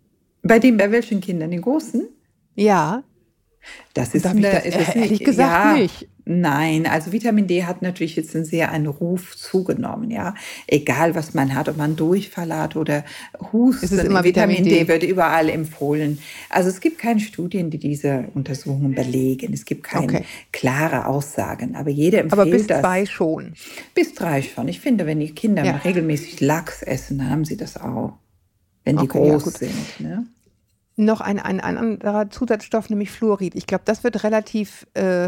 Bei 0.48 0.58
dem, 0.58 0.76
bei 0.76 0.90
welchen 0.90 1.20
Kindern? 1.20 1.50
Den 1.50 1.62
großen? 1.62 2.08
Ja. 2.54 3.04
Das 3.92 4.14
ist, 4.14 4.26
eine, 4.26 4.50
das, 4.50 4.64
ist 4.64 4.96
äh, 4.96 5.00
ehrlich 5.00 5.22
gesagt 5.22 5.76
ja, 5.76 5.82
nicht. 5.82 6.08
Nein, 6.24 6.86
also 6.86 7.12
Vitamin 7.12 7.46
D 7.46 7.64
hat 7.64 7.82
natürlich 7.82 8.16
jetzt 8.16 8.34
einen 8.36 8.44
sehr 8.44 8.70
einen 8.70 8.86
Ruf 8.86 9.36
zugenommen, 9.36 10.10
ja. 10.10 10.34
Egal 10.66 11.14
was 11.14 11.32
man 11.34 11.54
hat, 11.54 11.68
ob 11.68 11.76
man 11.76 11.96
Durchfall 11.96 12.54
hat 12.54 12.76
oder 12.76 13.04
Husten, 13.52 13.84
es 13.84 13.92
ist 13.92 14.04
immer 14.04 14.24
Vitamin, 14.24 14.58
Vitamin 14.58 14.78
D. 14.78 14.84
D. 14.84 14.88
wird 14.88 15.02
überall 15.02 15.48
empfohlen. 15.48 16.18
Also 16.50 16.68
es 16.68 16.80
gibt 16.80 16.98
keine 16.98 17.20
Studien, 17.20 17.70
die 17.70 17.78
diese 17.78 18.28
Untersuchungen 18.34 18.94
belegen. 18.94 19.52
Es 19.52 19.64
gibt 19.64 19.84
keine 19.84 20.04
okay. 20.04 20.24
klare 20.52 21.06
Aussagen, 21.06 21.76
aber 21.76 21.90
jeder 21.90 22.20
empfiehlt 22.20 22.40
aber 22.40 22.50
bis 22.50 22.66
das. 22.66 22.80
zwei 22.80 23.06
schon. 23.06 23.54
Bis 23.94 24.14
drei 24.14 24.42
schon. 24.42 24.68
Ich 24.68 24.80
finde, 24.80 25.06
wenn 25.06 25.20
die 25.20 25.34
Kinder 25.34 25.64
ja. 25.64 25.76
regelmäßig 25.78 26.40
Lachs 26.40 26.82
essen, 26.82 27.18
dann 27.18 27.30
haben 27.30 27.44
sie 27.44 27.56
das 27.56 27.76
auch 27.78 28.18
wenn 28.88 28.96
die 28.96 29.02
okay, 29.02 29.18
groß 29.18 29.44
ja, 29.44 29.50
sind. 29.50 30.00
Ne? 30.00 30.26
Noch 30.98 31.20
ein, 31.20 31.38
ein, 31.38 31.60
ein 31.60 31.76
anderer 31.76 32.28
Zusatzstoff, 32.28 32.90
nämlich 32.90 33.12
Fluorid. 33.12 33.54
Ich 33.54 33.68
glaube, 33.68 33.82
das 33.84 34.02
wird 34.02 34.24
relativ, 34.24 34.84
äh, 34.94 35.26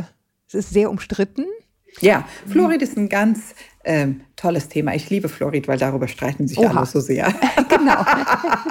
es 0.48 0.54
ist 0.54 0.70
sehr 0.70 0.90
umstritten. 0.90 1.46
Ja, 2.00 2.26
Fluorid 2.48 2.82
ist 2.82 2.96
ein 2.96 3.08
ganz 3.08 3.54
ähm, 3.84 4.22
tolles 4.34 4.68
Thema. 4.68 4.94
Ich 4.96 5.10
liebe 5.10 5.28
Fluorid, 5.28 5.68
weil 5.68 5.78
darüber 5.78 6.08
streiten 6.08 6.48
sich 6.48 6.58
Oha. 6.58 6.76
alle 6.76 6.86
so 6.86 6.98
sehr. 6.98 7.32
genau. 7.68 8.04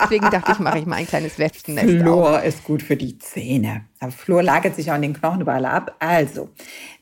Deswegen 0.04 0.30
dachte 0.30 0.52
ich, 0.52 0.60
mache 0.60 0.80
ich 0.80 0.86
mal 0.86 0.98
ein 0.98 1.08
kleines 1.08 1.40
Wespennest. 1.40 2.02
Fluor 2.02 2.40
auf. 2.40 2.46
ist 2.46 2.66
gut 2.66 2.82
für 2.84 2.98
die 2.98 3.18
Zähne. 3.18 3.86
Aber 4.02 4.12
Fluor 4.12 4.44
lagert 4.44 4.76
sich 4.76 4.92
auch 4.92 4.96
in 4.96 5.04
den 5.04 5.14
Knochen 5.14 5.40
überall 5.40 5.66
ab. 5.66 5.96
Also, 6.00 6.50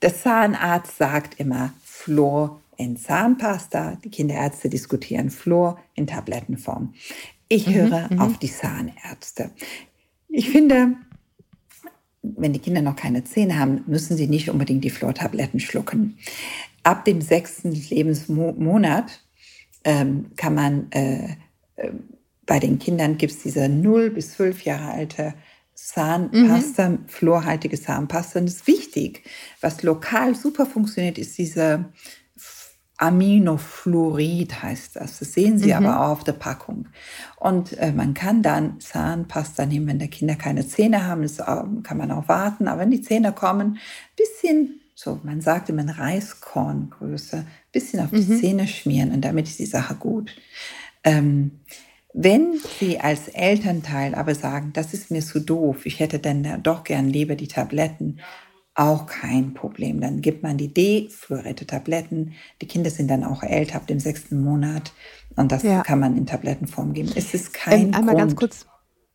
der 0.04 0.16
Zahnarzt 0.16 0.98
sagt 0.98 1.40
immer 1.40 1.74
Fluor 1.84 2.62
in 2.78 2.98
Zahnpasta. 2.98 3.98
Die 4.04 4.12
Kinderärzte 4.12 4.70
diskutieren 4.70 5.32
Fluor 5.32 5.80
in 5.96 6.06
Tablettenform. 6.06 6.94
Ich 7.50 7.68
mhm, 7.68 7.74
höre 7.74 8.08
mhm, 8.12 8.20
auf 8.20 8.38
die 8.38 8.52
Zahnärzte. 8.52 9.52
Ich 10.28 10.50
finde, 10.50 10.96
wenn 12.22 12.54
die 12.54 12.60
Kinder 12.60 12.82
noch 12.82 12.96
keine 12.96 13.24
Zähne 13.24 13.58
haben, 13.58 13.84
müssen 13.88 14.18
sie 14.18 14.28
nicht 14.28 14.50
unbedingt 14.50 14.84
die 14.84 14.90
Fluortabletten 14.90 15.60
schlucken. 15.60 16.18
Ab 16.84 17.06
dem 17.06 17.22
sechsten 17.22 17.72
Lebensmonat 17.72 19.22
ähm, 19.84 20.32
kann 20.36 20.56
man, 20.56 20.92
äh, 20.92 21.36
äh, 21.76 21.92
bei 22.46 22.60
den 22.60 22.80
Kindern 22.80 23.18
gibt 23.18 23.34
es 23.34 23.44
diese 23.44 23.70
0 23.70 24.10
bis 24.12 24.34
12 24.34 24.64
Jahre 24.64 24.92
alte 24.92 25.34
Zahnpasta, 25.74 26.90
mhm. 26.90 27.08
fluorhaltige 27.08 27.80
Zahnpasta. 27.80 28.40
Und 28.40 28.46
es 28.46 28.56
ist 28.56 28.68
wichtig, 28.68 29.24
was 29.62 29.84
lokal 29.84 30.36
super 30.36 30.66
funktioniert, 30.66 31.18
ist 31.18 31.38
diese 31.38 31.86
Aminofluorid 32.98 34.64
heißt 34.64 34.96
das. 34.96 35.20
Das 35.20 35.34
sehen 35.34 35.60
Sie 35.60 35.68
mhm. 35.68 35.86
aber 35.86 36.02
auch 36.02 36.10
auf 36.10 36.24
der 36.24 36.34
Packung. 36.34 36.88
Und 37.38 37.78
äh, 37.78 37.92
man 37.92 38.14
kann 38.14 38.42
dann 38.42 38.80
Zahnpasta 38.80 39.66
nehmen, 39.66 39.88
wenn 39.88 40.00
der 40.00 40.08
Kinder 40.08 40.36
keine 40.36 40.68
Zähne 40.68 41.06
haben. 41.06 41.22
Das 41.22 41.40
äh, 41.40 41.64
kann 41.84 41.98
man 41.98 42.12
auch 42.12 42.28
warten. 42.28 42.68
Aber 42.68 42.82
wenn 42.82 42.92
die 42.92 43.02
Zähne 43.02 43.32
kommen, 43.34 43.78
bisschen, 44.16 44.82
so 44.96 45.20
man 45.24 45.42
sagt 45.42 45.70
immer 45.70 45.84
in 45.84 45.90
Reiskorngröße, 45.90 47.46
bisschen 47.72 48.00
auf 48.00 48.10
die 48.10 48.32
mhm. 48.32 48.40
Zähne 48.40 48.68
schmieren 48.68 49.12
und 49.12 49.22
damit 49.22 49.48
ist 49.48 49.60
die 49.60 49.66
Sache 49.66 49.96
gut. 49.96 50.36
Ähm, 51.04 51.60
wenn 52.14 52.60
Sie 52.80 53.00
als 53.00 53.28
Elternteil 53.28 54.16
aber 54.16 54.34
sagen, 54.34 54.72
das 54.74 54.96
ist 54.96 55.12
mir 55.12 55.22
zu 55.22 55.40
doof, 55.40 55.86
ich 55.86 56.00
hätte 56.00 56.18
dann 56.18 56.64
doch 56.64 56.84
gern 56.84 57.08
lieber 57.08 57.36
die 57.36 57.48
Tabletten, 57.48 58.20
auch 58.78 59.08
kein 59.08 59.54
Problem. 59.54 60.00
Dann 60.00 60.22
gibt 60.22 60.44
man 60.44 60.58
die 60.58 60.74
D-fluorierte 60.74 61.66
Tabletten. 61.66 62.34
Die 62.62 62.68
Kinder 62.68 62.92
sind 62.92 63.10
dann 63.10 63.24
auch 63.24 63.44
älter 63.44 63.76
ab 63.76 63.88
dem 63.88 64.00
sechsten 64.00 64.42
Monat 64.42 64.94
und 65.36 65.52
das 65.52 65.64
ja. 65.64 65.82
kann 65.82 66.00
man 66.00 66.16
in 66.16 66.28
Tablettenform 66.28 66.94
geben. 66.94 67.12
Es 67.16 67.34
ist 67.34 67.54
kein 67.54 67.88
ähm, 67.88 67.94
einmal 67.96 68.16
Grund 68.16 68.18
ganz 68.18 68.36
kurz 68.36 68.66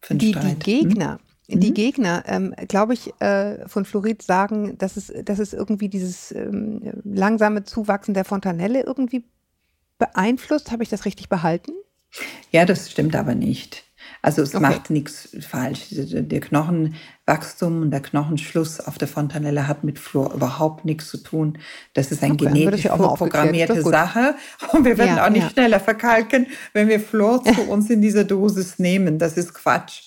für 0.01 0.17
die, 0.17 0.33
die 0.33 0.59
Gegner. 0.59 1.21
Hm? 1.49 1.61
Die 1.61 1.71
mhm. 1.71 1.75
Gegner, 1.75 2.25
ähm, 2.27 2.55
glaube 2.67 2.95
ich, 2.95 3.13
äh, 3.21 3.69
von 3.69 3.85
Fluorid 3.85 4.23
sagen, 4.23 4.77
dass 4.79 4.97
es, 4.97 5.13
dass 5.25 5.39
es 5.39 5.53
irgendwie 5.53 5.89
dieses 5.89 6.33
ähm, 6.33 6.81
langsame 7.05 7.63
Zuwachsen 7.63 8.15
der 8.15 8.25
Fontanelle 8.25 8.83
irgendwie 8.83 9.25
beeinflusst. 9.99 10.73
Habe 10.73 10.83
ich 10.83 10.89
das 10.89 11.05
richtig 11.05 11.29
behalten? 11.29 11.73
Ja, 12.51 12.65
das 12.65 12.91
stimmt 12.91 13.15
aber 13.15 13.35
nicht. 13.35 13.85
Also 14.23 14.43
es 14.43 14.55
okay. 14.55 14.63
macht 14.63 14.91
nichts 14.91 15.37
falsch. 15.41 15.87
Der 15.91 16.41
Knochenwachstum 17.25 17.83
und 17.83 17.91
der 17.91 18.01
Knochenschluss 18.01 18.81
auf 18.81 18.99
der 18.99 19.07
Fontanelle 19.07 19.69
hat 19.69 19.85
mit 19.85 19.99
Fluor 19.99 20.35
überhaupt 20.35 20.85
nichts 20.85 21.09
zu 21.09 21.19
tun. 21.19 21.59
Das 21.95 22.11
ist 22.11 22.23
eine 22.23 22.35
okay, 22.35 22.47
genetisch 22.47 22.85
ja 22.85 22.97
vorprogrammierte 22.97 23.83
Sache. 23.83 24.35
Und 24.73 24.85
wir 24.85 24.99
werden 24.99 25.17
ja, 25.17 25.27
auch 25.27 25.31
nicht 25.31 25.45
ja. 25.45 25.51
schneller 25.51 25.81
verkalken, 25.81 26.47
wenn 26.73 26.89
wir 26.89 26.99
Fluor 26.99 27.45
zu 27.45 27.63
uns 27.71 27.89
in 27.91 28.03
dieser 28.03 28.25
Dosis 28.25 28.79
nehmen. 28.79 29.19
Das 29.19 29.37
ist 29.37 29.55
Quatsch. 29.55 30.03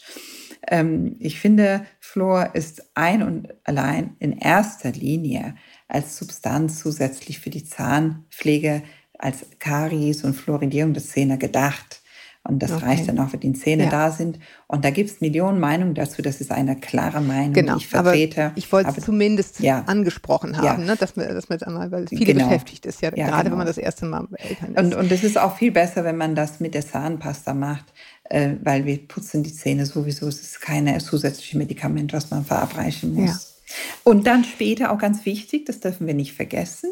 Ähm, 0.68 1.16
ich 1.20 1.40
finde, 1.40 1.86
Fluor 2.00 2.50
ist 2.54 2.84
ein 2.96 3.24
und 3.24 3.54
allein 3.64 4.16
in 4.20 4.34
erster 4.38 4.92
Linie 4.92 5.56
als 5.88 6.18
Substanz 6.18 6.80
zusätzlich 6.80 7.40
für 7.40 7.50
die 7.50 7.64
Zahnpflege 7.64 8.84
als 9.18 9.46
Karies 9.60 10.24
und 10.26 10.34
Fluoridierung 10.34 10.94
der 10.94 11.04
Zähne 11.04 11.38
gedacht. 11.38 12.02
Und 12.48 12.60
das 12.60 12.72
okay. 12.72 12.86
reicht 12.86 13.08
dann 13.10 13.18
auch, 13.20 13.34
wenn 13.34 13.40
die 13.40 13.54
Zähne 13.54 13.86
ja. 13.86 13.90
da 13.90 14.12
sind. 14.12 14.38
Und 14.68 14.86
da 14.86 14.92
gibt 14.92 15.10
es 15.10 15.20
Millionen 15.20 15.60
Meinungen 15.60 15.96
dazu. 15.96 16.22
Das 16.22 16.42
ist 16.42 16.52
eine 16.52 16.76
klare 16.76 17.20
Meinung, 17.20 17.54
genau. 17.54 17.74
die 17.74 17.84
ich 17.84 17.88
vertrete. 17.88 18.46
Aber 18.46 18.58
ich 18.58 18.72
wollte 18.72 18.94
es 18.96 19.04
zumindest 19.04 19.60
ja. 19.62 19.84
angesprochen 19.88 20.56
haben, 20.58 20.66
ja. 20.66 20.78
ne? 20.78 20.96
dass, 20.96 21.16
dass 21.16 21.50
wir 21.50 21.56
jetzt 21.56 21.66
einmal, 21.66 21.92
weil 21.92 22.08
viele 22.08 22.26
genau. 22.26 22.48
beschäftigt 22.48 22.86
ist, 22.86 23.02
ja, 23.02 23.10
gerade 23.10 23.30
genau. 23.30 23.52
wenn 23.52 23.58
man 23.58 23.68
das 23.68 23.80
erste 23.80 24.06
Mal 24.06 24.28
Eltern 24.38 24.76
ist. 24.76 24.80
Und, 24.80 24.96
und 24.96 25.12
es 25.12 25.24
ist 25.24 25.40
auch 25.40 25.58
viel 25.58 25.72
besser, 25.72 26.04
wenn 26.04 26.18
man 26.18 26.36
das 26.36 26.60
mit 26.60 26.76
der 26.76 26.86
Zahnpasta 26.86 27.56
macht, 27.56 27.86
äh, 28.26 28.52
weil 28.62 28.86
wir 28.86 29.08
putzen 29.08 29.42
die 29.42 29.54
Zähne 29.54 29.88
sowieso. 29.88 30.28
Es 30.28 30.42
ist 30.42 30.62
keine 30.62 30.98
zusätzliche 31.00 31.58
Medikament, 31.58 32.14
was 32.14 32.30
man 32.30 32.46
verabreichen 32.46 33.16
muss. 33.16 33.64
Und 34.04 34.28
dann 34.28 34.44
später 34.44 34.92
auch 34.92 35.00
ganz 35.00 35.26
wichtig, 35.26 35.66
das 35.66 35.80
dürfen 35.80 36.06
wir 36.06 36.14
nicht 36.14 36.34
vergessen, 36.34 36.92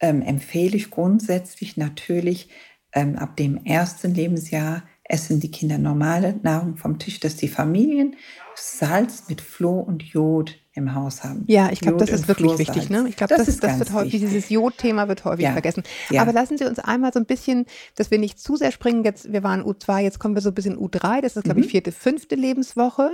ähm, 0.00 0.22
empfehle 0.22 0.76
ich 0.76 0.90
grundsätzlich 0.90 1.76
natürlich 1.76 2.48
ähm, 2.92 3.16
ab 3.16 3.36
dem 3.36 3.64
ersten 3.64 4.14
Lebensjahr 4.14 4.82
essen 5.04 5.40
die 5.40 5.50
Kinder 5.50 5.78
normale 5.78 6.38
Nahrung 6.42 6.76
vom 6.76 6.98
Tisch, 6.98 7.20
dass 7.20 7.36
die 7.36 7.48
Familien 7.48 8.16
Salz 8.54 9.24
mit 9.28 9.40
Floh 9.40 9.80
und 9.80 10.02
Jod 10.02 10.56
im 10.72 10.94
Haus 10.94 11.24
haben. 11.24 11.44
Ja, 11.48 11.70
ich 11.72 11.80
glaube, 11.80 11.98
das 11.98 12.10
ist 12.10 12.28
wirklich 12.28 12.52
Flohsalz. 12.52 12.76
wichtig. 12.76 12.90
Ne? 12.90 13.06
Ich 13.08 13.16
glaube, 13.16 13.34
das, 13.34 13.46
das, 13.46 13.58
das 13.58 13.78
wird 13.78 13.92
häufig, 13.92 14.20
dieses 14.20 14.48
Jod-Thema 14.50 15.08
wird 15.08 15.24
häufig 15.24 15.44
ja. 15.44 15.52
vergessen. 15.52 15.82
Ja. 16.10 16.22
Aber 16.22 16.32
lassen 16.32 16.58
Sie 16.58 16.64
uns 16.64 16.78
einmal 16.78 17.12
so 17.12 17.18
ein 17.18 17.26
bisschen, 17.26 17.66
dass 17.96 18.10
wir 18.10 18.18
nicht 18.18 18.38
zu 18.38 18.56
sehr 18.56 18.70
springen. 18.70 19.04
Jetzt, 19.04 19.32
wir 19.32 19.42
waren 19.42 19.62
U2, 19.62 20.00
jetzt 20.00 20.20
kommen 20.20 20.34
wir 20.34 20.42
so 20.42 20.50
ein 20.50 20.54
bisschen 20.54 20.78
U3. 20.78 21.20
Das 21.20 21.36
ist, 21.36 21.44
glaube 21.44 21.60
mhm. 21.60 21.66
ich, 21.66 21.70
vierte, 21.72 21.90
fünfte 21.90 22.36
Lebenswoche. 22.36 23.10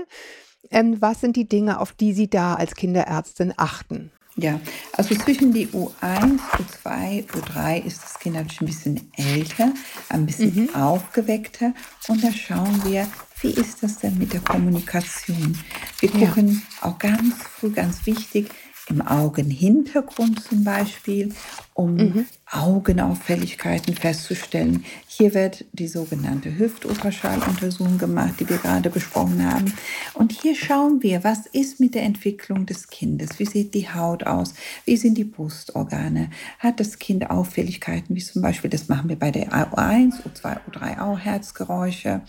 Ähm, 0.71 1.01
was 1.01 1.21
sind 1.21 1.37
die 1.37 1.49
Dinge, 1.49 1.81
auf 1.81 1.93
die 1.93 2.12
Sie 2.12 2.29
da 2.29 2.55
als 2.55 2.75
Kinderärztin 2.75 3.55
achten? 3.57 4.11
Ja, 4.38 4.61
also 4.92 5.14
zwischen 5.14 5.55
die 5.55 5.66
U1, 5.68 6.38
U2, 6.85 7.27
U3 7.27 7.83
ist 7.83 8.03
das 8.03 8.18
Kind 8.18 8.35
natürlich 8.35 8.61
ein 8.61 8.66
bisschen 8.66 9.12
älter, 9.16 9.72
ein 10.11 10.27
bisschen 10.27 10.64
mhm. 10.64 10.75
aufgeweckter. 10.75 11.72
Und 12.09 12.22
da 12.22 12.31
schauen 12.31 12.85
wir, 12.85 13.09
wie 13.40 13.51
ist 13.51 13.83
das 13.83 13.99
denn 13.99 14.18
mit 14.18 14.35
der 14.35 14.40
Kommunikation? 14.40 15.59
Wir 16.01 16.11
gucken 16.11 16.62
ja. 16.83 16.88
auch 16.88 16.99
ganz 16.99 17.35
früh, 17.35 17.70
ganz 17.70 18.05
wichtig, 18.05 18.51
im 18.88 19.01
Augenhintergrund 19.01 20.44
zum 20.44 20.64
Beispiel, 20.64 21.35
um 21.77 21.95
mhm. 21.95 22.27
Augenauffälligkeiten 22.51 23.95
festzustellen. 23.95 24.85
Hier 25.07 25.35
wird 25.35 25.65
die 25.73 25.89
sogenannte 25.89 26.59
Hüftultraschalluntersuchung 26.59 27.99
gemacht, 27.99 28.35
die 28.41 28.49
wir 28.49 28.57
gerade 28.57 28.89
besprochen 28.89 29.45
haben. 29.45 29.75
Und 30.15 30.33
hier 30.33 30.55
schauen 30.55 31.03
wir, 31.03 31.23
was 31.23 31.47
ist 31.47 31.79
mit 31.79 31.95
der 31.95 32.05
Entwicklung 32.05 32.65
des 32.65 32.89
Kindes? 32.89 33.39
Wie 33.39 33.45
sieht 33.45 33.75
die 33.75 33.91
Haut 33.91 34.25
aus? 34.25 34.55
Wie 34.87 34.97
sind 34.97 35.19
die 35.19 35.25
Brustorgane? 35.25 36.31
Hat 36.59 36.81
das 36.81 36.99
Kind 36.99 37.31
Auffälligkeiten, 37.31 38.17
wie 38.17 38.23
zum 38.23 38.41
Beispiel, 38.41 38.71
das 38.71 38.89
machen 38.89 39.11
wir 39.11 39.17
bei 39.17 39.31
der 39.31 39.49
U1, 39.49 40.23
U2, 40.23 40.59
U3 40.71 41.01
auch, 41.01 41.19
Herzgeräusche. 41.19 42.23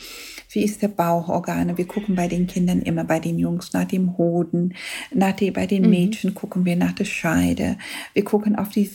Wie 0.50 0.64
ist 0.64 0.82
der 0.82 0.88
Bauchorgane? 0.90 1.78
Wir 1.78 1.88
gucken 1.88 2.16
bei 2.16 2.28
den 2.28 2.48
Kindern 2.48 2.82
immer 2.82 3.04
bei 3.04 3.20
den 3.20 3.38
Jungs 3.38 3.72
nach 3.74 3.86
dem 3.86 4.18
Hoden, 4.18 4.74
nach 5.14 5.34
die, 5.34 5.52
bei 5.52 5.68
den 5.68 5.84
mhm. 5.84 5.90
Mädchen 5.90 6.34
gucken 6.34 6.66
wir 6.66 6.76
nach 6.76 6.94
der 6.94 7.06
Scheide. 7.06 7.78
Wir 8.14 8.24
gucken 8.24 8.58
auf 8.58 8.70
die 8.70 8.86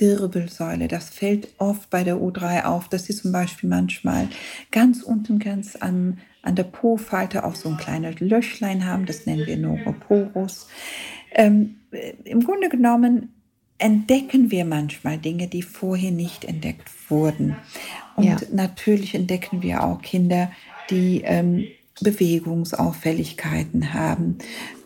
Wirbelsäule. 0.42 0.88
Das 0.88 1.08
fällt 1.10 1.48
oft 1.58 1.90
bei 1.90 2.04
der 2.04 2.16
U3 2.16 2.64
auf, 2.64 2.88
dass 2.88 3.04
sie 3.04 3.14
zum 3.14 3.32
Beispiel 3.32 3.68
manchmal 3.68 4.28
ganz 4.70 5.02
unten, 5.02 5.38
ganz 5.38 5.76
an, 5.76 6.18
an 6.42 6.56
der 6.56 6.64
Po-Falte 6.64 7.44
auch 7.44 7.54
so 7.54 7.68
ein 7.68 7.76
kleines 7.76 8.20
Löchlein 8.20 8.86
haben. 8.86 9.06
Das 9.06 9.26
nennen 9.26 9.46
wir 9.46 9.56
Neuroporus. 9.56 10.68
Ähm, 11.32 11.76
Im 12.24 12.44
Grunde 12.44 12.68
genommen 12.68 13.34
entdecken 13.78 14.50
wir 14.50 14.64
manchmal 14.64 15.18
Dinge, 15.18 15.48
die 15.48 15.62
vorher 15.62 16.12
nicht 16.12 16.44
entdeckt 16.44 16.88
wurden. 17.08 17.56
Und 18.16 18.24
ja. 18.24 18.36
natürlich 18.52 19.14
entdecken 19.14 19.62
wir 19.62 19.82
auch 19.82 20.02
Kinder, 20.02 20.52
die 20.90 21.22
ähm, 21.24 21.66
Bewegungsauffälligkeiten 22.00 23.94
haben, 23.94 24.38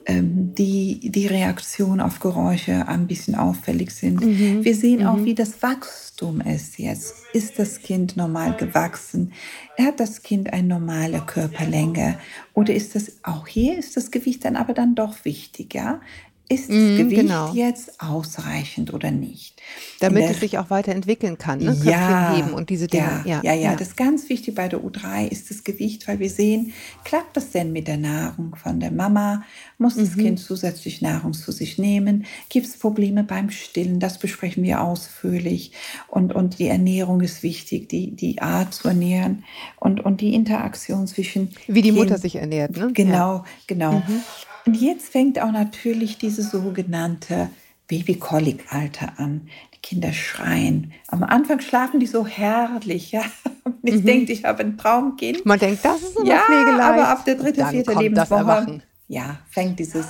die, 0.09 1.11
die 1.11 1.27
Reaktion 1.27 2.01
auf 2.01 2.21
Geräusche 2.21 2.87
ein 2.87 3.07
bisschen 3.07 3.35
auffällig 3.35 3.91
sind. 3.91 4.21
Mhm. 4.25 4.65
Wir 4.65 4.75
sehen 4.75 5.01
mhm. 5.01 5.07
auch, 5.07 5.25
wie 5.25 5.35
das 5.35 5.63
Wachstum 5.63 6.41
ist 6.41 6.79
jetzt. 6.79 7.15
Ist 7.33 7.59
das 7.59 7.81
Kind 7.81 8.17
normal 8.17 8.57
gewachsen? 8.57 9.33
Hat 9.77 9.99
das 9.99 10.23
Kind 10.23 10.53
eine 10.53 10.69
normale 10.69 11.23
Körperlänge? 11.27 12.19
Oder 12.55 12.75
ist 12.75 12.95
das, 12.95 13.13
auch 13.25 13.47
hier 13.49 13.79
ist 13.79 13.97
das 13.97 14.11
Gewicht 14.11 14.45
dann 14.45 14.57
aber 14.57 14.75
dann 14.75 14.95
doch 14.95 15.25
wichtig, 15.25 15.75
ja? 15.75 16.01
Ist 16.49 16.69
das 16.69 16.77
mm, 16.77 16.97
Gewicht 16.97 17.23
genau. 17.23 17.53
jetzt 17.55 18.01
ausreichend 18.01 18.95
oder 18.95 19.11
nicht? 19.11 19.61
Damit 20.01 20.23
der, 20.23 20.31
es 20.31 20.41
sich 20.41 20.59
auch 20.59 20.71
weiterentwickeln 20.71 21.39
kann, 21.39 21.59
ne? 21.59 21.77
ja, 21.83 22.37
heben 22.37 22.53
und 22.53 22.71
diese 22.71 22.87
Dinge. 22.87 23.23
Ja, 23.25 23.41
ja, 23.43 23.53
ja, 23.53 23.55
ja, 23.55 23.77
das 23.77 23.89
ist 23.89 23.97
ganz 23.97 24.29
wichtig 24.29 24.55
bei 24.55 24.69
der 24.69 24.81
U3 24.81 25.29
ist 25.29 25.51
das 25.51 25.65
Gewicht, 25.65 26.07
weil 26.07 26.21
wir 26.21 26.31
sehen, 26.31 26.73
klappt 27.05 27.37
das 27.37 27.51
denn 27.51 27.73
mit 27.73 27.89
der 27.89 27.97
Nahrung 27.97 28.55
von 28.55 28.79
der 28.79 28.93
Mama? 28.93 29.43
Muss 29.79 29.97
das 29.97 30.15
mhm. 30.15 30.21
Kind 30.21 30.39
zusätzlich 30.39 31.03
Nahrung 31.03 31.33
zu 31.33 31.51
sich 31.51 31.79
nehmen? 31.79 32.27
Gibt 32.49 32.67
es 32.67 32.79
Probleme 32.79 33.25
beim 33.25 33.51
Stillen? 33.51 33.99
Das 33.99 34.19
besprechen 34.19 34.63
wir 34.63 34.83
ausführlich. 34.83 35.73
Und, 36.09 36.33
und 36.33 36.59
die 36.59 36.69
Ernährung 36.69 37.21
ist 37.23 37.43
wichtig, 37.43 37.89
die, 37.89 38.13
die 38.13 38.41
Art 38.41 38.73
zu 38.73 38.89
ernähren 38.89 39.45
und, 39.81 40.05
und 40.05 40.21
die 40.21 40.35
Interaktion 40.35 41.07
zwischen. 41.07 41.51
Wie 41.67 41.83
die 41.83 41.89
kind, 41.89 41.99
Mutter 41.99 42.19
sich 42.19 42.37
ernährt, 42.37 42.77
ne? 42.77 42.91
Genau, 42.93 43.45
genau. 43.67 43.93
Mhm. 43.95 44.23
Und 44.67 44.75
jetzt 44.75 45.09
fängt 45.09 45.41
auch 45.41 45.53
natürlich 45.53 46.19
dieses 46.19 46.51
sogenannte 46.51 47.51
Baby-Colic-Alter 47.87 49.19
an. 49.19 49.49
Die 49.75 49.79
Kinder 49.79 50.13
schreien. 50.13 50.93
Am 51.07 51.23
Anfang 51.23 51.61
schlafen 51.61 52.01
die 52.01 52.07
so 52.07 52.27
herrlich, 52.27 53.13
ja. 53.13 53.23
Und 53.65 53.79
ich 53.85 54.01
mhm. 54.03 54.07
denke, 54.07 54.33
ich 54.33 54.45
habe 54.45 54.65
ein 54.65 54.77
Traumkind. 54.77 55.47
Man 55.47 55.61
denkt, 55.61 55.85
das 55.85 56.03
ist 56.03 56.19
eine 56.19 56.29
ja, 56.29 56.41
Pflegeleicht. 56.41 56.81
aber 56.81 57.09
ab 57.09 57.25
der 57.25 57.37
dritten, 57.37 57.67
vierten 57.67 57.99
Lebenswoche 57.99 58.83
ja, 59.09 59.39
fängt 59.49 59.79
dieses 59.79 60.07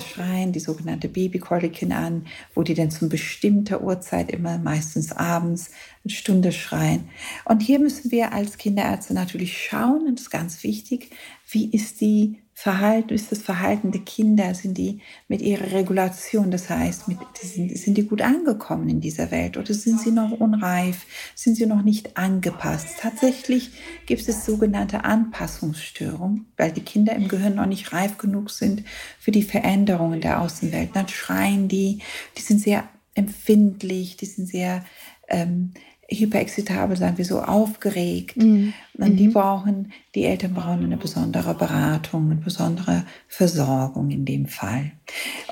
Schreien, 0.00 0.52
die 0.52 0.60
sogenannte 0.60 1.08
Babykoliken 1.08 1.92
an, 1.92 2.26
wo 2.54 2.62
die 2.62 2.74
dann 2.74 2.90
zum 2.90 3.08
bestimmter 3.08 3.82
Uhrzeit 3.82 4.30
immer, 4.30 4.58
meistens 4.58 5.12
abends, 5.12 5.70
eine 6.04 6.14
Stunde 6.14 6.52
schreien. 6.52 7.08
Und 7.44 7.60
hier 7.60 7.78
müssen 7.78 8.10
wir 8.10 8.32
als 8.32 8.58
Kinderärzte 8.58 9.12
natürlich 9.12 9.66
schauen, 9.66 10.06
und 10.06 10.14
das 10.14 10.22
ist 10.22 10.30
ganz 10.30 10.62
wichtig, 10.62 11.10
wie 11.50 11.70
ist 11.70 12.00
die 12.00 12.38
Verhalten, 12.60 13.14
ist 13.14 13.30
das 13.30 13.40
Verhalten 13.40 13.92
der 13.92 14.00
Kinder, 14.00 14.52
sind 14.52 14.76
die 14.76 15.00
mit 15.28 15.42
ihrer 15.42 15.70
Regulation, 15.70 16.50
das 16.50 16.68
heißt, 16.68 17.06
mit, 17.06 17.18
sind, 17.40 17.78
sind 17.78 17.96
die 17.96 18.02
gut 18.02 18.20
angekommen 18.20 18.88
in 18.88 19.00
dieser 19.00 19.30
Welt 19.30 19.56
oder 19.56 19.72
sind 19.72 20.00
sie 20.00 20.10
noch 20.10 20.32
unreif, 20.32 21.06
sind 21.36 21.54
sie 21.54 21.66
noch 21.66 21.82
nicht 21.82 22.16
angepasst? 22.16 22.96
Tatsächlich 22.98 23.70
gibt 24.06 24.26
es 24.26 24.44
sogenannte 24.44 25.04
Anpassungsstörungen, 25.04 26.46
weil 26.56 26.72
die 26.72 26.80
Kinder 26.80 27.14
im 27.14 27.28
Gehirn 27.28 27.54
noch 27.54 27.66
nicht 27.66 27.92
reif 27.92 28.18
genug 28.18 28.50
sind 28.50 28.82
für 29.20 29.30
die 29.30 29.44
Veränderungen 29.44 30.20
der 30.20 30.40
Außenwelt. 30.40 30.90
Dann 30.94 31.06
schreien 31.06 31.68
die, 31.68 32.00
die 32.36 32.42
sind 32.42 32.58
sehr 32.60 32.88
empfindlich, 33.14 34.16
die 34.16 34.26
sind 34.26 34.48
sehr 34.48 34.84
ähm, 35.28 35.74
hyperexzitabel, 36.10 36.96
sagen 36.96 37.18
wir 37.18 37.24
so, 37.24 37.40
aufgeregt. 37.40 38.38
Mhm. 38.38 38.72
Und 39.00 39.16
die 39.16 39.28
mhm. 39.28 39.32
brauchen, 39.32 39.92
die 40.16 40.24
Eltern 40.24 40.54
brauchen 40.54 40.82
eine 40.82 40.96
besondere 40.96 41.54
Beratung, 41.54 42.32
eine 42.32 42.40
besondere 42.40 43.04
Versorgung 43.28 44.10
in 44.10 44.24
dem 44.24 44.46
Fall. 44.46 44.90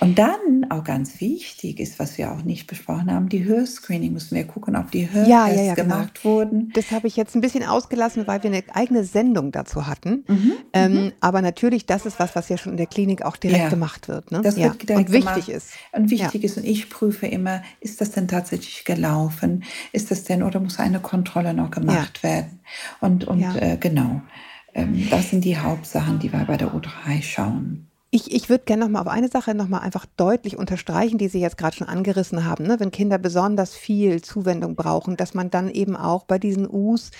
Und 0.00 0.18
dann 0.18 0.66
auch 0.68 0.82
ganz 0.82 1.20
wichtig 1.20 1.78
ist, 1.78 2.00
was 2.00 2.18
wir 2.18 2.32
auch 2.32 2.42
nicht 2.42 2.66
besprochen 2.66 3.10
haben, 3.12 3.28
die 3.28 3.44
Hörscreening 3.44 4.12
müssen 4.12 4.34
wir 4.34 4.44
gucken, 4.44 4.74
ob 4.74 4.90
die 4.90 5.08
Hörtests 5.08 5.28
ja, 5.28 5.48
ja, 5.48 5.62
ja, 5.62 5.74
genau. 5.74 5.94
gemacht 5.94 6.20
genau. 6.22 6.34
wurden. 6.34 6.72
Das 6.74 6.90
habe 6.90 7.06
ich 7.06 7.16
jetzt 7.16 7.36
ein 7.36 7.40
bisschen 7.40 7.62
ausgelassen, 7.62 8.26
weil 8.26 8.42
wir 8.42 8.50
eine 8.50 8.64
eigene 8.72 9.04
Sendung 9.04 9.52
dazu 9.52 9.86
hatten. 9.86 10.24
Mhm. 10.26 10.52
Ähm, 10.72 10.92
mhm. 10.92 11.12
Aber 11.20 11.40
natürlich, 11.40 11.86
das 11.86 12.04
ist 12.04 12.18
was, 12.18 12.34
was 12.34 12.48
ja 12.48 12.58
schon 12.58 12.72
in 12.72 12.78
der 12.78 12.86
Klinik 12.86 13.22
auch 13.22 13.36
direkt 13.36 13.70
gemacht 13.70 14.08
wird. 14.08 14.32
Ne? 14.32 14.40
Das 14.42 14.56
wird 14.56 14.88
direkt 14.88 15.08
und 15.08 15.12
wichtig 15.12 15.48
ist. 15.48 15.70
Und 15.92 16.10
wichtig 16.10 16.42
ist. 16.42 16.56
Und 16.56 16.64
ich 16.64 16.90
prüfe 16.90 17.28
immer, 17.28 17.62
ist 17.80 18.00
das 18.00 18.10
denn 18.10 18.26
tatsächlich 18.26 18.84
gelaufen? 18.84 19.62
Ist 19.92 20.10
das 20.10 20.24
denn 20.24 20.42
oder 20.42 20.58
muss 20.58 20.80
eine 20.80 20.98
Kontrolle 20.98 21.54
noch 21.54 21.70
gemacht 21.70 22.24
werden? 22.24 22.60
Und, 23.00 23.24
und 23.24 23.35
ja. 23.40 23.54
äh, 23.56 23.76
genau, 23.76 24.22
ähm, 24.74 25.06
das 25.10 25.30
sind 25.30 25.44
die 25.44 25.58
Hauptsachen, 25.58 26.18
die 26.18 26.32
wir 26.32 26.44
bei 26.44 26.56
der 26.56 26.72
U3 26.72 27.22
schauen. 27.22 27.86
Ich, 28.10 28.32
ich 28.32 28.48
würde 28.48 28.64
gerne 28.64 28.84
noch 28.84 28.90
mal 28.90 29.00
auf 29.00 29.08
eine 29.08 29.28
Sache 29.28 29.54
noch 29.54 29.68
mal 29.68 29.80
einfach 29.80 30.06
deutlich 30.16 30.56
unterstreichen, 30.56 31.18
die 31.18 31.28
Sie 31.28 31.40
jetzt 31.40 31.58
gerade 31.58 31.76
schon 31.76 31.88
angerissen 31.88 32.44
haben. 32.44 32.66
Ne? 32.66 32.78
Wenn 32.78 32.90
Kinder 32.90 33.18
besonders 33.18 33.74
viel 33.74 34.22
Zuwendung 34.22 34.76
brauchen, 34.76 35.16
dass 35.16 35.34
man 35.34 35.50
dann 35.50 35.70
eben 35.70 35.96
auch 35.96 36.24
bei 36.24 36.38
diesen 36.38 36.68
U's 36.70 37.10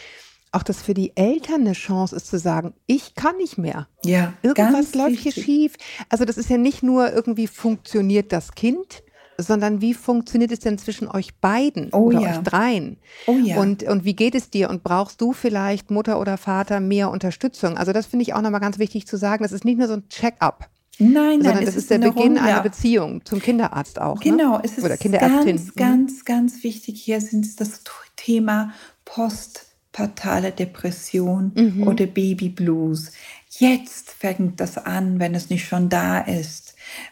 auch 0.52 0.62
das 0.62 0.80
für 0.80 0.94
die 0.94 1.14
Eltern 1.16 1.62
eine 1.62 1.72
Chance 1.72 2.16
ist 2.16 2.28
zu 2.28 2.38
sagen, 2.38 2.72
ich 2.86 3.14
kann 3.14 3.36
nicht 3.36 3.58
mehr. 3.58 3.88
Ja, 4.04 4.32
irgendwas 4.42 4.94
läuft 4.94 5.18
hier 5.18 5.32
schief. 5.32 5.74
Also 6.08 6.24
das 6.24 6.38
ist 6.38 6.48
ja 6.48 6.56
nicht 6.56 6.82
nur 6.82 7.12
irgendwie 7.12 7.46
funktioniert 7.46 8.32
das 8.32 8.52
Kind, 8.52 9.02
sondern 9.38 9.80
wie 9.80 9.94
funktioniert 9.94 10.52
es 10.52 10.60
denn 10.60 10.78
zwischen 10.78 11.08
euch 11.08 11.34
beiden 11.36 11.90
oh, 11.92 12.06
oder 12.06 12.20
ja. 12.20 12.30
euch 12.30 12.38
dreien? 12.38 12.98
Oh, 13.26 13.32
ja. 13.32 13.58
und, 13.58 13.82
und 13.82 14.04
wie 14.04 14.14
geht 14.14 14.34
es 14.34 14.50
dir? 14.50 14.70
Und 14.70 14.82
brauchst 14.82 15.20
du 15.20 15.32
vielleicht 15.32 15.90
Mutter 15.90 16.20
oder 16.20 16.36
Vater 16.36 16.80
mehr 16.80 17.10
Unterstützung? 17.10 17.76
Also 17.76 17.92
das 17.92 18.06
finde 18.06 18.24
ich 18.24 18.34
auch 18.34 18.42
nochmal 18.42 18.60
ganz 18.60 18.78
wichtig 18.78 19.06
zu 19.06 19.16
sagen. 19.16 19.42
Das 19.42 19.52
ist 19.52 19.64
nicht 19.64 19.78
nur 19.78 19.88
so 19.88 19.94
ein 19.94 20.08
Check-up. 20.08 20.70
Nein, 20.98 21.42
sondern 21.42 21.56
nein, 21.56 21.66
das 21.66 21.76
ist 21.76 21.90
der 21.90 21.98
Beginn 21.98 22.38
Runde. 22.38 22.42
einer 22.42 22.62
Beziehung 22.62 23.24
zum 23.24 23.40
Kinderarzt 23.40 24.00
auch. 24.00 24.16
Ne? 24.16 24.30
Genau, 24.30 24.56
ne? 24.56 24.62
es 24.64 24.78
ist 24.78 24.84
oder 24.84 24.96
Kinderärztin. 24.96 25.56
ganz, 25.56 25.66
mhm. 25.66 25.72
ganz, 25.76 26.24
ganz 26.24 26.64
wichtig. 26.64 27.02
Hier 27.02 27.20
sind 27.20 27.60
das 27.60 27.82
Thema 28.16 28.72
postpartale 29.04 30.52
Depression 30.52 31.52
mhm. 31.54 31.86
oder 31.86 32.06
Babyblues. 32.06 33.12
Jetzt 33.58 34.10
fängt 34.10 34.60
das 34.60 34.78
an, 34.78 35.18
wenn 35.18 35.34
es 35.34 35.50
nicht 35.50 35.66
schon 35.66 35.88
da 35.88 36.20
ist. 36.20 36.65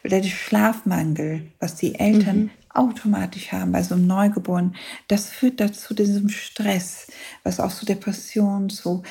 Oder 0.04 0.20
der 0.20 0.28
Schlafmangel, 0.28 1.50
was 1.60 1.76
die 1.76 1.94
Eltern 1.94 2.38
mhm. 2.38 2.50
automatisch 2.70 3.52
haben 3.52 3.72
bei 3.72 3.82
so 3.82 3.94
einem 3.94 4.06
Neugeborenen, 4.06 4.76
das 5.08 5.28
führt 5.28 5.60
dazu 5.60 5.94
diesem 5.94 6.28
Stress, 6.28 7.08
was 7.42 7.60
auch 7.60 7.72
zu 7.72 7.86
Depressionen, 7.86 8.70
zu 8.70 9.02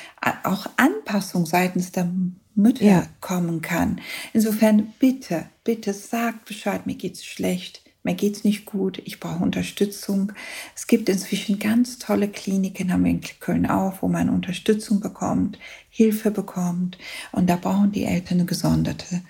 auch 0.43 0.67
Anpassung 0.77 1.45
seitens 1.45 1.91
der 1.91 2.09
Mütter 2.55 2.85
ja. 2.85 3.07
kommen 3.19 3.61
kann. 3.61 3.99
Insofern 4.33 4.93
bitte, 4.99 5.45
bitte 5.63 5.93
sagt 5.93 6.45
Bescheid, 6.45 6.85
mir 6.85 6.95
geht's 6.95 7.25
schlecht 7.25 7.83
mir 8.03 8.15
geht's 8.15 8.43
nicht 8.43 8.65
gut, 8.65 9.01
ich 9.05 9.21
brauche 9.21 9.43
Unterstützung. 9.43 10.33
Es 10.75 10.87
gibt 10.87 11.07
inzwischen 11.07 11.57
ganz 11.57 11.99
tolle 11.99 12.27
Kliniken, 12.27 12.91
haben 12.91 13.05
wir 13.05 13.11
in 13.11 13.21
Köln 13.39 13.65
auch, 13.65 14.01
wo 14.01 14.09
man 14.09 14.29
Unterstützung 14.29 14.99
bekommt, 14.99 15.57
Hilfe 15.89 16.29
bekommt. 16.29 16.97
Und 17.31 17.49
da 17.49 17.55
brauchen 17.55 17.93
die 17.93 18.03
Eltern 18.03 18.39
eine 18.39 18.45
gesonderte 18.45 19.21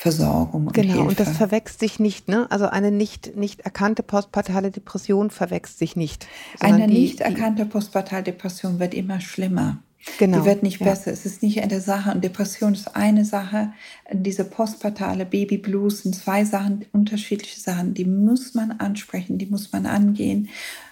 Versorgung 0.00 0.68
und 0.68 0.74
genau, 0.74 0.92
Hilfe. 0.92 1.08
und 1.08 1.18
das 1.18 1.36
verwechselt 1.36 1.80
sich 1.80 1.98
nicht, 1.98 2.28
ne? 2.28 2.46
Also 2.52 2.66
eine 2.66 2.92
nicht, 2.92 3.34
nicht 3.34 3.62
erkannte 3.62 4.04
postpartale 4.04 4.70
Depression 4.70 5.30
verwechselt 5.30 5.76
sich 5.76 5.96
nicht. 5.96 6.28
Eine 6.60 6.86
die, 6.86 6.92
nicht 6.92 7.20
erkannte 7.20 7.66
postpartale 7.66 8.22
Depression 8.22 8.78
wird 8.78 8.94
immer 8.94 9.20
schlimmer. 9.20 9.82
Genau. 10.20 10.38
Die 10.38 10.44
wird 10.46 10.62
nicht 10.62 10.78
ja. 10.78 10.86
besser. 10.86 11.10
Es 11.10 11.26
ist 11.26 11.42
nicht 11.42 11.60
eine 11.60 11.80
Sache. 11.80 12.12
Und 12.12 12.22
Depression 12.22 12.74
ist 12.74 12.94
eine 12.94 13.24
Sache. 13.24 13.72
Diese 14.12 14.44
postpartale 14.44 15.26
Baby 15.26 15.58
Blues 15.58 16.04
sind 16.04 16.14
zwei 16.14 16.44
Sachen, 16.44 16.84
unterschiedliche 16.92 17.58
Sachen. 17.58 17.94
Die 17.94 18.04
muss 18.04 18.54
man 18.54 18.70
ansprechen, 18.70 19.36
die 19.38 19.46
muss 19.46 19.72
man 19.72 19.84
angehen. 19.84 20.48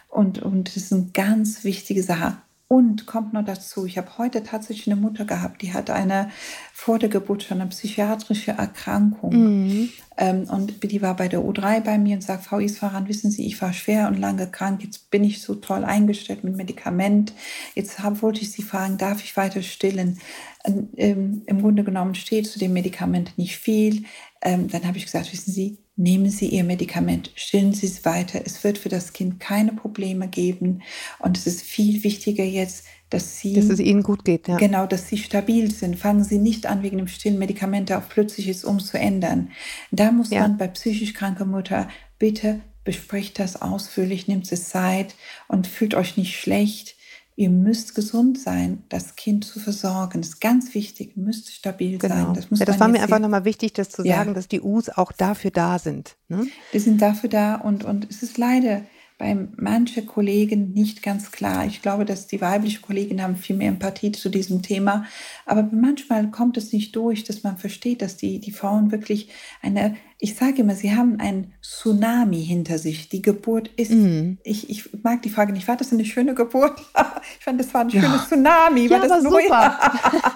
Und, 0.09 0.43
und 0.43 0.67
das 0.67 0.79
ist 0.79 0.93
eine 0.93 1.11
ganz 1.15 1.63
wichtige 1.63 2.03
Sache. 2.03 2.39
Und 2.69 3.07
kommt 3.07 3.33
noch 3.33 3.45
dazu, 3.45 3.87
ich 3.87 3.97
habe 3.97 4.19
heute 4.19 4.43
tatsächlich 4.43 4.89
eine 4.89 5.01
Mutter 5.01 5.25
gehabt, 5.25 5.63
die 5.63 5.73
hat 5.73 5.89
eine 5.89 6.31
vor 6.73 6.99
der 6.99 7.09
Geburt 7.09 7.45
schon 7.45 7.61
eine 7.61 7.71
psychiatrische 7.71 8.53
Erkrankung. 8.53 9.35
Mhm. 9.35 9.89
Ähm, 10.17 10.51
und 10.51 10.83
die 10.83 11.01
war 11.01 11.15
bei 11.15 11.29
der 11.29 11.41
U3 11.41 11.81
bei 11.81 11.97
mir 11.97 12.17
und 12.17 12.23
sagt, 12.23 12.45
Frau 12.45 12.59
Isfahan, 12.59 13.07
wissen 13.07 13.31
Sie, 13.31 13.47
ich 13.47 13.63
war 13.63 13.73
schwer 13.73 14.09
und 14.09 14.19
lange 14.19 14.51
krank, 14.51 14.83
jetzt 14.83 15.11
bin 15.11 15.23
ich 15.23 15.43
so 15.43 15.55
toll 15.55 15.85
eingestellt 15.85 16.43
mit 16.43 16.57
Medikament. 16.57 17.35
Jetzt 17.77 18.01
hab, 18.01 18.21
wollte 18.21 18.41
ich 18.41 18.51
Sie 18.51 18.63
fragen, 18.63 18.99
darf 18.99 19.23
ich 19.23 19.37
weiter 19.37 19.63
stillen? 19.63 20.19
Ähm, 20.65 21.43
Im 21.47 21.63
Grunde 21.63 21.85
genommen 21.85 22.17
steht 22.17 22.49
zu 22.49 22.59
dem 22.59 22.73
Medikament 22.73 23.39
nicht 23.39 23.59
viel. 23.59 24.07
Ähm, 24.43 24.67
dann 24.67 24.85
habe 24.89 24.99
ich 24.99 25.05
gesagt, 25.05 25.33
wissen 25.33 25.53
Sie, 25.53 25.79
nehmen 25.97 26.31
Sie 26.31 26.49
Ihr 26.49 26.65
Medikament, 26.65 27.33
stillen 27.35 27.73
Sie 27.73 27.87
es 27.87 28.05
weiter. 28.05 28.41
Es 28.45 28.63
wird 28.63 28.79
für 28.79 28.89
das 28.89 29.13
Kind 29.13 29.41
keine 29.41 29.73
Probleme 29.73 30.29
geben. 30.29 30.83
Und 31.19 31.39
es 31.39 31.47
ist 31.47 31.63
viel 31.63 32.05
wichtiger 32.05 32.45
jetzt, 32.45 32.85
dass 33.11 33.39
Sie. 33.39 33.55
Dass 33.55 33.71
es 33.71 33.81
Ihnen 33.81 34.03
gut 34.03 34.25
geht, 34.25 34.49
ja. 34.49 34.57
Genau, 34.57 34.87
dass 34.87 35.09
Sie 35.09 35.19
stabil 35.19 35.71
sind. 35.71 35.97
Fangen 35.99 36.25
Sie 36.25 36.39
nicht 36.39 36.67
an, 36.67 36.83
wegen 36.83 36.99
dem 36.99 37.09
stillen 37.09 37.39
Medikament 37.39 37.91
auf 37.93 38.09
plötzliches 38.09 38.65
umzuändern. 38.65 39.51
Da 39.91 40.13
muss 40.13 40.31
ja. 40.31 40.43
man 40.43 40.59
bei 40.59 40.69
psychisch 40.69 41.15
kranker 41.15 41.47
Mutter 41.47 41.89
bitte 42.19 42.61
besprecht 42.85 43.39
das 43.39 43.61
ausführlich, 43.61 44.29
nimmt 44.29 44.51
es 44.51 44.69
Zeit 44.69 45.17
und 45.49 45.67
fühlt 45.67 45.95
euch 45.95 46.17
nicht 46.17 46.39
schlecht 46.39 46.96
Ihr 47.39 47.51
müsst 47.51 47.95
gesund 47.95 48.39
sein, 48.41 48.83
das 48.89 49.15
Kind 49.15 49.45
zu 49.45 49.61
versorgen. 49.61 50.23
Das 50.23 50.31
ist 50.31 50.41
ganz 50.41 50.75
wichtig, 50.75 51.19
müsst 51.19 51.53
stabil 51.53 51.99
genau. 51.99 52.15
sein. 52.15 52.35
Das, 52.35 52.51
muss 52.51 52.61
ja, 52.61 52.65
das 52.65 52.81
war 52.81 52.89
mir 52.89 53.03
einfach 53.03 53.19
nochmal 53.19 53.45
wichtig, 53.45 53.75
das 53.75 53.91
zu 53.91 54.05
ja. 54.05 54.17
sagen, 54.17 54.33
dass 54.33 54.49
die 54.49 54.63
U's 54.63 54.89
auch 54.89 55.13
dafür 55.13 55.51
da 55.51 55.79
sind. 55.79 56.17
Ne? 56.29 56.47
Die 56.73 56.79
sind 56.79 57.03
dafür 57.03 57.29
da 57.29 57.57
und, 57.57 57.85
und 57.85 58.09
es 58.11 58.23
ist 58.23 58.39
leider 58.39 58.83
bei 59.19 59.35
manchen 59.57 60.05
Kollegen 60.05 60.73
nicht 60.75 61.03
ganz 61.03 61.31
klar. 61.31 61.65
Ich 61.65 61.81
glaube, 61.81 62.05
dass 62.05 62.27
die 62.27 62.43
weiblichen 62.43 62.83
Kollegen 62.83 63.23
haben 63.23 63.37
viel 63.37 63.57
mehr 63.57 63.69
Empathie 63.69 64.13
zu 64.13 64.29
diesem 64.29 64.61
Thema. 64.61 65.07
Aber 65.47 65.67
manchmal 65.73 66.31
kommt 66.31 66.59
es 66.59 66.73
nicht 66.73 66.95
durch, 66.95 67.25
dass 67.25 67.43
man 67.43 67.57
versteht, 67.57 68.03
dass 68.03 68.19
die, 68.19 68.41
die 68.41 68.51
Frauen 68.51 68.93
wirklich 68.93 69.31
eine, 69.63 69.97
ich 70.19 70.35
sage 70.35 70.61
immer, 70.61 70.75
sie 70.75 70.95
haben 70.95 71.19
ein 71.19 71.55
Tsunami 71.63 72.45
hinter 72.45 72.77
sich. 72.77 73.09
Die 73.09 73.23
Geburt 73.23 73.71
ist, 73.77 73.91
mhm. 73.91 74.37
ich, 74.45 74.69
ich 74.69 74.91
mag 75.03 75.23
die 75.23 75.31
Frage 75.31 75.55
nicht, 75.55 75.67
war 75.67 75.79
das 75.79 75.95
eine 75.95 76.05
schöne 76.05 76.35
Geburt? 76.35 76.79
ich 77.39 77.45
fand, 77.45 77.59
das 77.59 77.73
war 77.73 77.83
ein 77.83 77.91
schönes 77.91 78.11
ja. 78.11 78.27
Tsunami. 78.27 78.91
War 78.91 79.03
ja, 79.03 79.09
das 79.09 79.23
super. 79.23 79.41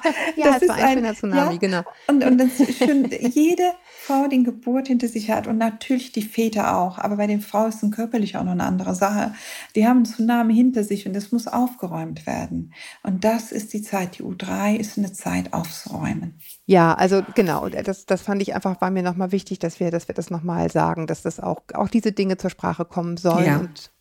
ja, 0.36 0.52
das 0.52 0.62
es 0.62 0.68
war 0.68 0.76
ein, 0.76 0.84
ein 0.84 0.94
schöner 0.94 1.14
Tsunami, 1.14 1.52
ja, 1.52 1.58
genau. 1.58 1.82
Und, 2.06 2.24
und 2.24 2.38
das 2.38 2.60
ist 2.60 2.78
schön, 2.78 3.10
jede 3.10 3.74
Frau 4.10 4.26
die 4.26 4.42
Geburt 4.42 4.88
hinter 4.88 5.06
sich 5.06 5.30
hat 5.30 5.46
und 5.46 5.56
natürlich 5.56 6.10
die 6.10 6.22
Väter 6.22 6.76
auch, 6.76 6.98
aber 6.98 7.16
bei 7.16 7.28
den 7.28 7.40
Frauen 7.40 7.68
ist 7.68 7.80
es 7.80 7.90
körperlich 7.92 8.36
auch 8.36 8.42
noch 8.42 8.50
eine 8.52 8.64
andere 8.64 8.96
Sache. 8.96 9.34
Die 9.76 9.86
haben 9.86 9.98
einen 9.98 10.04
Tsunami 10.04 10.52
hinter 10.52 10.82
sich 10.82 11.06
und 11.06 11.14
das 11.14 11.30
muss 11.30 11.46
aufgeräumt 11.46 12.26
werden. 12.26 12.74
Und 13.04 13.22
das 13.22 13.52
ist 13.52 13.72
die 13.72 13.82
Zeit, 13.82 14.18
die 14.18 14.24
U3 14.24 14.74
ist 14.74 14.98
eine 14.98 15.12
Zeit 15.12 15.52
aufzuräumen. 15.52 16.40
Ja, 16.66 16.92
also 16.94 17.22
genau, 17.36 17.68
das, 17.68 18.04
das 18.04 18.22
fand 18.22 18.42
ich 18.42 18.52
einfach, 18.52 18.80
war 18.80 18.90
mir 18.90 19.04
nochmal 19.04 19.30
wichtig, 19.30 19.60
dass 19.60 19.78
wir, 19.78 19.92
dass 19.92 20.08
wir 20.08 20.14
das 20.16 20.28
nochmal 20.28 20.72
sagen, 20.72 21.06
dass 21.06 21.22
das 21.22 21.38
auch, 21.38 21.60
auch 21.74 21.88
diese 21.88 22.10
Dinge 22.10 22.36
zur 22.36 22.50
Sprache 22.50 22.84
kommen 22.84 23.16
sollen 23.16 23.46
ja. 23.46 23.58
und 23.58 23.92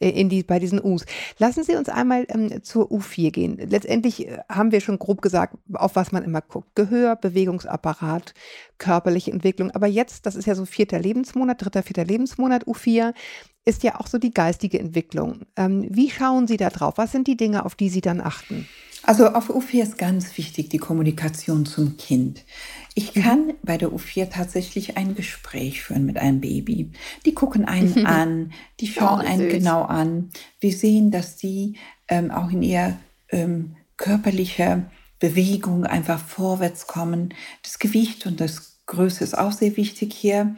in 0.00 0.30
die, 0.30 0.42
bei 0.42 0.58
diesen 0.58 0.82
U's. 0.82 1.04
Lassen 1.38 1.62
Sie 1.62 1.76
uns 1.76 1.88
einmal 1.88 2.26
ähm, 2.28 2.62
zur 2.62 2.90
U4 2.90 3.30
gehen. 3.30 3.58
Letztendlich 3.58 4.26
äh, 4.26 4.38
haben 4.48 4.72
wir 4.72 4.80
schon 4.80 4.98
grob 4.98 5.20
gesagt, 5.20 5.56
auf 5.74 5.94
was 5.94 6.10
man 6.10 6.24
immer 6.24 6.40
guckt. 6.40 6.74
Gehör, 6.74 7.16
Bewegungsapparat, 7.16 8.32
körperliche 8.78 9.30
Entwicklung. 9.30 9.70
Aber 9.72 9.86
jetzt, 9.86 10.24
das 10.24 10.36
ist 10.36 10.46
ja 10.46 10.54
so 10.54 10.64
vierter 10.64 10.98
Lebensmonat, 10.98 11.62
dritter, 11.62 11.82
vierter 11.82 12.04
Lebensmonat, 12.04 12.64
U4, 12.64 13.12
ist 13.64 13.82
ja 13.82 14.00
auch 14.00 14.06
so 14.06 14.18
die 14.18 14.32
geistige 14.32 14.78
Entwicklung. 14.78 15.42
Ähm, 15.56 15.86
wie 15.90 16.10
schauen 16.10 16.46
Sie 16.46 16.56
da 16.56 16.70
drauf? 16.70 16.94
Was 16.96 17.12
sind 17.12 17.26
die 17.26 17.36
Dinge, 17.36 17.64
auf 17.64 17.74
die 17.74 17.88
Sie 17.88 18.00
dann 18.00 18.20
achten? 18.20 18.68
Also 19.02 19.28
auf 19.28 19.50
U4 19.50 19.82
ist 19.82 19.98
ganz 19.98 20.36
wichtig 20.36 20.68
die 20.68 20.78
Kommunikation 20.78 21.64
zum 21.64 21.96
Kind. 21.96 22.44
Ich 22.94 23.14
mhm. 23.14 23.22
kann 23.22 23.52
bei 23.62 23.78
der 23.78 23.90
U4 23.90 24.30
tatsächlich 24.30 24.96
ein 24.96 25.14
Gespräch 25.14 25.82
führen 25.82 26.04
mit 26.04 26.18
einem 26.18 26.40
Baby. 26.40 26.90
Die 27.24 27.34
gucken 27.34 27.64
einen 27.64 28.06
an, 28.06 28.52
die 28.80 28.88
schauen 28.88 29.22
oh, 29.22 29.26
einen 29.26 29.48
genau 29.48 29.82
an. 29.82 30.30
Wir 30.60 30.72
sehen, 30.72 31.10
dass 31.10 31.36
die 31.36 31.76
ähm, 32.08 32.30
auch 32.30 32.50
in 32.50 32.62
ihr 32.62 32.98
ähm, 33.30 33.76
körperliche 33.96 34.90
Bewegung 35.18 35.84
einfach 35.84 36.18
vorwärts 36.18 36.86
kommen. 36.86 37.34
Das 37.62 37.78
Gewicht 37.78 38.26
und 38.26 38.40
das 38.40 38.80
Größe 38.86 39.24
ist 39.24 39.38
auch 39.38 39.52
sehr 39.52 39.76
wichtig 39.76 40.12
hier. 40.12 40.56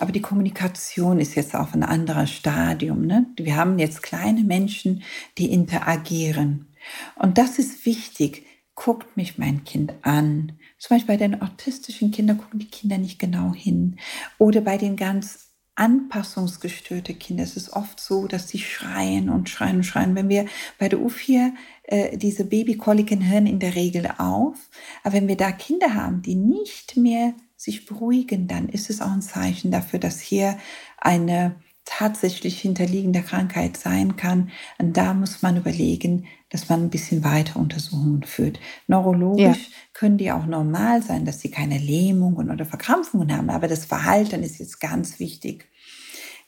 Aber 0.00 0.12
die 0.12 0.22
Kommunikation 0.22 1.20
ist 1.20 1.34
jetzt 1.34 1.54
auf 1.54 1.74
ein 1.74 1.82
anderes 1.82 2.30
Stadium. 2.30 3.06
Ne? 3.06 3.26
Wir 3.36 3.56
haben 3.56 3.78
jetzt 3.78 4.02
kleine 4.02 4.42
Menschen, 4.42 5.02
die 5.36 5.52
interagieren. 5.52 6.74
Und 7.16 7.36
das 7.36 7.58
ist 7.58 7.84
wichtig. 7.84 8.46
Guckt 8.74 9.18
mich 9.18 9.36
mein 9.36 9.62
Kind 9.64 9.92
an. 10.00 10.52
Zum 10.78 10.96
Beispiel 10.96 11.18
bei 11.18 11.18
den 11.18 11.42
autistischen 11.42 12.12
Kindern 12.12 12.38
gucken 12.38 12.60
die 12.60 12.70
Kinder 12.70 12.96
nicht 12.96 13.18
genau 13.18 13.52
hin. 13.52 13.98
Oder 14.38 14.62
bei 14.62 14.78
den 14.78 14.96
ganz 14.96 15.50
anpassungsgestörten 15.74 17.18
Kindern 17.18 17.44
ist 17.44 17.58
es 17.58 17.70
oft 17.70 18.00
so, 18.00 18.26
dass 18.26 18.48
sie 18.48 18.58
schreien 18.58 19.28
und 19.28 19.50
schreien 19.50 19.76
und 19.76 19.84
schreien. 19.84 20.14
Wenn 20.14 20.30
wir 20.30 20.46
bei 20.78 20.88
der 20.88 20.98
U4 20.98 21.52
äh, 21.82 22.16
diese 22.16 22.46
Babykoliken 22.46 23.28
hören 23.28 23.46
in 23.46 23.58
der 23.58 23.74
Regel 23.74 24.10
auf, 24.16 24.70
aber 25.02 25.14
wenn 25.14 25.28
wir 25.28 25.36
da 25.36 25.52
Kinder 25.52 25.94
haben, 25.94 26.22
die 26.22 26.36
nicht 26.36 26.96
mehr 26.96 27.34
sich 27.60 27.84
beruhigen, 27.84 28.48
dann 28.48 28.70
ist 28.70 28.88
es 28.88 29.02
auch 29.02 29.12
ein 29.12 29.20
Zeichen 29.20 29.70
dafür, 29.70 29.98
dass 29.98 30.18
hier 30.18 30.56
eine 30.96 31.56
tatsächlich 31.84 32.58
hinterliegende 32.58 33.20
Krankheit 33.20 33.76
sein 33.76 34.16
kann. 34.16 34.50
Und 34.78 34.96
da 34.96 35.12
muss 35.12 35.42
man 35.42 35.58
überlegen, 35.58 36.26
dass 36.48 36.70
man 36.70 36.84
ein 36.84 36.90
bisschen 36.90 37.22
weiter 37.22 37.60
Untersuchungen 37.60 38.22
führt. 38.22 38.58
Neurologisch 38.86 39.68
ja. 39.68 39.76
können 39.92 40.16
die 40.16 40.32
auch 40.32 40.46
normal 40.46 41.02
sein, 41.02 41.26
dass 41.26 41.40
sie 41.40 41.50
keine 41.50 41.76
Lähmungen 41.76 42.50
oder 42.50 42.64
Verkrampfungen 42.64 43.36
haben, 43.36 43.50
aber 43.50 43.68
das 43.68 43.84
Verhalten 43.84 44.42
ist 44.42 44.58
jetzt 44.58 44.80
ganz 44.80 45.18
wichtig. 45.18 45.68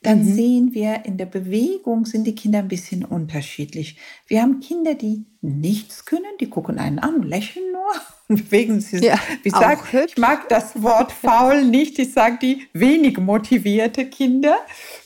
Dann 0.03 0.25
mhm. 0.25 0.35
sehen 0.35 0.75
wir, 0.75 1.05
in 1.05 1.17
der 1.17 1.27
Bewegung 1.27 2.07
sind 2.07 2.27
die 2.27 2.35
Kinder 2.35 2.59
ein 2.59 2.69
bisschen 2.69 3.05
unterschiedlich. 3.05 3.97
Wir 4.27 4.43
haben 4.43 4.59
Kinder, 4.59 4.95
die 4.95 5.27
nichts 5.41 6.05
können, 6.05 6.25
die 6.41 6.49
gucken 6.49 6.79
einen 6.79 6.99
an, 6.99 7.23
lächeln 7.23 7.71
nur 7.73 7.93
und 8.29 8.45
bewegen 8.51 8.81
sich. 8.81 9.03
Ja, 9.03 9.19
ich, 9.45 9.53
sag, 9.53 9.95
ich 9.95 10.17
mag 10.17 10.49
das 10.49 10.83
Wort 10.83 11.13
faul 11.13 11.65
nicht, 11.65 12.01
ich 12.01 12.13
sage 12.13 12.39
die 12.43 12.67
wenig 12.73 13.19
motivierte 13.19 14.07
Kinder. 14.07 14.57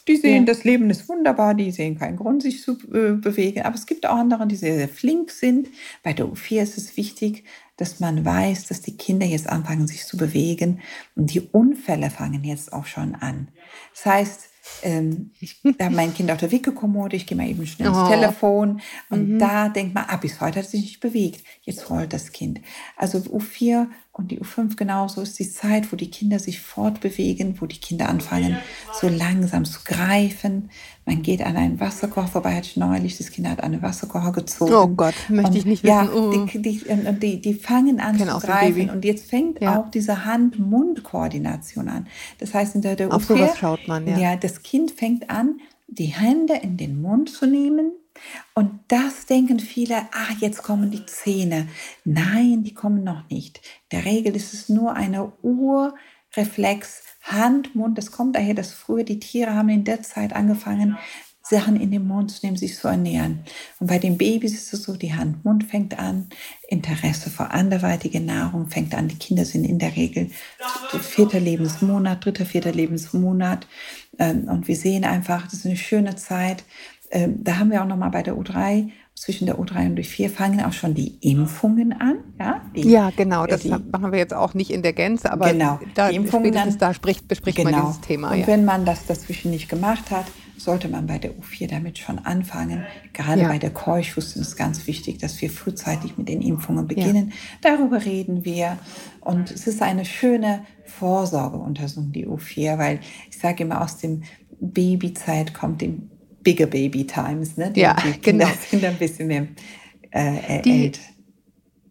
Die 0.09 0.17
sehen, 0.17 0.47
ja. 0.47 0.53
das 0.53 0.65
Leben 0.65 0.89
ist 0.89 1.09
wunderbar, 1.09 1.55
die 1.55 1.73
sehen 1.73 1.99
keinen 1.99 2.17
Grund, 2.17 2.43
sich 2.43 2.63
zu 2.63 2.73
äh, 2.93 3.13
bewegen. 3.13 3.63
Aber 3.63 3.75
es 3.75 3.87
gibt 3.87 4.07
auch 4.07 4.17
andere, 4.17 4.47
die 4.47 4.57
sehr, 4.57 4.77
sehr 4.77 4.89
flink 4.89 5.31
sind. 5.31 5.69
Bei 6.03 6.15
der 6.15 6.27
U4 6.27 6.63
ist 6.63 6.79
es 6.79 6.97
wichtig, 6.97 7.45
dass 7.77 8.01
man 8.01 8.25
weiß, 8.25 8.69
dass 8.69 8.81
die 8.81 8.97
Kinder 8.97 9.27
jetzt 9.27 9.49
anfangen, 9.49 9.87
sich 9.87 10.07
zu 10.07 10.17
bewegen. 10.17 10.81
Und 11.17 11.35
die 11.35 11.41
Unfälle 11.41 12.11
fangen 12.11 12.45
jetzt 12.45 12.73
auch 12.73 12.87
schon 12.87 13.15
an. 13.15 13.49
Das 13.93 14.07
heißt, 14.07 14.49
ähm, 14.83 15.31
habe 15.81 15.95
mein 15.95 16.15
Kind 16.15 16.31
auf 16.31 16.39
der 16.39 16.51
Wickelkommode, 16.51 17.17
ich 17.17 17.27
gehe 17.27 17.37
mal 17.37 17.49
eben 17.49 17.67
schnell 17.67 17.89
ins 17.89 17.99
oh. 17.99 18.09
Telefon 18.09 18.81
und 19.11 19.31
mhm. 19.31 19.39
da 19.39 19.69
denkt 19.69 19.95
man, 19.95 20.05
ah, 20.09 20.17
bis 20.17 20.41
heute 20.41 20.59
hat 20.59 20.67
es 20.67 20.73
sich 20.73 20.83
nicht 20.83 21.01
bewegt. 21.01 21.45
Jetzt 21.63 21.91
rollt 21.91 22.13
das 22.13 22.33
Kind. 22.33 22.61
Also 22.97 23.19
U4 23.19 23.89
und 24.17 24.31
die 24.31 24.41
U5 24.41 24.77
genauso 24.77 25.21
ist 25.21 25.39
die 25.39 25.51
Zeit, 25.51 25.93
wo 25.93 25.97
die 25.97 26.11
Kinder 26.11 26.39
sich 26.39 26.61
fortbewegen, 26.63 27.61
wo 27.61 27.67
die 27.67 27.79
Kinder 27.79 28.09
anfangen, 28.09 28.57
so 28.99 29.09
langsam 29.09 29.67
zu 29.67 29.81
greifen. 29.85 30.71
Man 31.05 31.21
geht 31.21 31.43
an 31.43 31.55
einen 31.57 31.81
Wasserkocher 31.81 32.29
vorbei, 32.29 32.55
hatte 32.55 32.69
ich 32.69 32.77
neulich, 32.79 33.19
das 33.19 33.31
Kind 33.31 33.47
hat 33.47 33.63
einen 33.63 33.83
Wasserkocher 33.83 34.33
gezogen. 34.33 34.73
Oh 34.73 34.89
Gott, 34.89 35.15
möchte 35.29 35.51
und, 35.51 35.57
ich 35.59 35.67
nicht 35.67 35.83
wissen. 35.83 35.95
Ja, 35.95 36.11
oh. 36.11 36.31
die, 36.47 36.63
die, 36.63 36.83
die, 37.21 37.41
die, 37.43 37.55
fangen 37.55 38.01
an 38.01 38.17
zu 38.17 38.25
greifen 38.25 38.89
und 38.89 39.05
jetzt 39.05 39.29
fängt 39.29 39.61
ja. 39.61 39.79
auch 39.79 39.91
diese 39.91 40.25
Hand-Mund-Koordination 40.25 41.89
an. 41.91 42.07
Das 42.39 42.55
heißt, 42.55 42.75
in 42.75 42.81
der, 42.81 42.97
der 42.97 43.13
Auf 43.13 43.25
U4, 43.25 43.27
sowas 43.27 43.59
schaut 43.59 43.87
man, 43.87 44.07
ja. 44.07 44.19
Ja, 44.19 44.37
das 44.37 44.63
Kind 44.63 44.93
fängt 44.93 45.29
an, 45.29 45.61
die 45.89 46.07
Hände 46.07 46.55
in 46.55 46.79
den 46.79 47.03
Mund 47.03 47.29
zu 47.29 47.47
nehmen 47.47 47.93
und 48.55 48.81
das 48.89 49.27
denken 49.27 49.61
viele, 49.61 49.97
ah, 50.13 50.33
jetzt 50.41 50.63
kommen 50.63 50.91
die 50.91 51.07
Zähne. 51.07 51.69
Nein, 52.05 52.63
die 52.65 52.75
kommen 52.75 53.05
noch 53.05 53.29
nicht. 53.29 53.61
In 53.91 53.99
der 53.99 54.05
Regel 54.05 54.37
ist 54.37 54.55
es 54.55 54.69
nur 54.69 54.95
eine 54.95 55.33
Urreflex, 55.43 57.03
Hand, 57.23 57.75
Mund, 57.75 57.99
das 57.99 58.13
kommt 58.13 58.37
daher, 58.37 58.55
dass 58.55 58.73
früher 58.73 59.03
die 59.03 59.19
Tiere 59.19 59.55
haben 59.55 59.69
in 59.69 59.85
der 59.85 60.03
Zeit 60.03 60.33
angefangen, 60.33 60.97
Sachen 61.49 61.81
in 61.81 61.93
den 61.93 62.07
Mund 62.07 62.33
zu 62.33 62.45
nehmen, 62.45 62.57
sich 62.57 62.77
zu 62.77 62.89
ernähren. 62.89 63.45
Und 63.79 63.87
bei 63.87 63.99
den 63.99 64.19
Babys 64.19 64.53
ist 64.53 64.73
es 64.73 64.83
so, 64.83 64.97
die 64.97 65.15
Hand-Mund 65.15 65.65
fängt 65.65 65.99
an, 65.99 66.29
Interesse 66.69 67.31
vor 67.31 67.53
anderweitiger 67.53 68.19
Nahrung 68.19 68.69
fängt 68.69 68.95
an. 68.95 69.07
Die 69.07 69.19
Kinder 69.19 69.45
sind 69.45 69.65
in 69.65 69.79
der 69.79 69.95
Regel 69.95 70.31
vierter 71.01 71.39
Lebensmonat, 71.39 72.25
dritter, 72.25 72.47
vierter 72.47 72.73
Lebensmonat. 72.73 73.69
Ähm, 74.19 74.49
und 74.49 74.67
wir 74.67 74.77
sehen 74.77 75.05
einfach, 75.05 75.45
das 75.45 75.55
ist 75.55 75.67
eine 75.67 75.77
schöne 75.77 76.17
Zeit. 76.17 76.65
Ähm, 77.11 77.45
da 77.45 77.59
haben 77.59 77.71
wir 77.71 77.83
auch 77.83 77.87
nochmal 77.87 78.11
bei 78.11 78.23
der 78.23 78.35
U3 78.35 78.91
zwischen 79.15 79.47
der 79.47 79.59
U3 79.59 79.87
und 79.87 79.99
U4 79.99 80.29
fangen 80.29 80.63
auch 80.63 80.73
schon 80.73 80.95
die 80.95 81.17
Impfungen 81.21 81.93
an. 81.93 82.19
Ja, 82.39 82.61
die, 82.75 82.89
ja 82.89 83.11
genau, 83.17 83.47
das 83.47 83.63
die, 83.63 83.71
machen 83.71 84.13
wir 84.13 84.19
jetzt 84.19 84.35
auch 84.35 84.53
nicht 84.55 84.71
in 84.71 84.83
der 84.83 84.93
Gänze, 84.93 85.33
aber 85.33 85.53
genau, 85.53 85.81
da, 85.95 86.11
die 86.11 86.17
Impfungen 86.17 86.53
dann, 86.53 86.77
da 86.79 86.93
spricht, 86.93 87.27
bespricht 87.27 87.57
genau. 87.57 87.71
man 87.71 87.87
dieses 87.87 88.01
Thema. 88.03 88.33
Und 88.33 88.41
ja. 88.41 88.47
wenn 88.47 88.65
man 88.65 88.85
das 88.85 89.07
dazwischen 89.07 89.51
nicht 89.51 89.69
gemacht 89.69 90.11
hat, 90.11 90.27
sollte 90.59 90.89
man 90.89 91.07
bei 91.07 91.19
der 91.19 91.33
U4 91.33 91.69
damit 91.69 91.99
schon 91.99 92.19
anfangen. 92.19 92.85
Gerade 93.13 93.43
ja. 93.43 93.49
bei 93.49 93.59
der 93.59 93.71
Keuchhusten 93.71 94.43
ist 94.43 94.57
ganz 94.57 94.87
wichtig, 94.87 95.19
dass 95.19 95.41
wir 95.41 95.51
frühzeitig 95.51 96.19
mit 96.19 96.29
den 96.29 96.43
Impfungen 96.43 96.87
beginnen. 96.87 97.33
Ja. 97.63 97.73
Darüber 97.73 98.05
reden 98.05 98.45
wir. 98.45 98.79
Und 99.21 99.51
es 99.51 99.67
ist 99.67 99.83
eine 99.83 100.05
schöne 100.05 100.65
Vorsorgeuntersuchung, 100.85 102.13
die 102.13 102.27
U4, 102.27 102.79
weil 102.79 103.01
ich 103.31 103.39
sage 103.39 103.65
immer, 103.65 103.83
aus 103.83 103.99
dem 103.99 104.25
Babyzeit 104.61 105.53
kommt 105.53 105.83
die 105.83 106.01
Bigger 106.47 106.67
Baby 106.67 107.05
Times. 107.05 107.57
Ne? 107.57 107.73
Die, 107.73 107.81
ja, 107.81 107.97
die 107.97 108.13
Kinder 108.21 108.47
genau. 108.47 108.59
sind 108.71 108.85
ein 108.85 108.97
bisschen 108.99 109.27
mehr 109.27 109.49
äh, 110.13 110.63
die, 110.63 110.85
älter. 110.85 111.01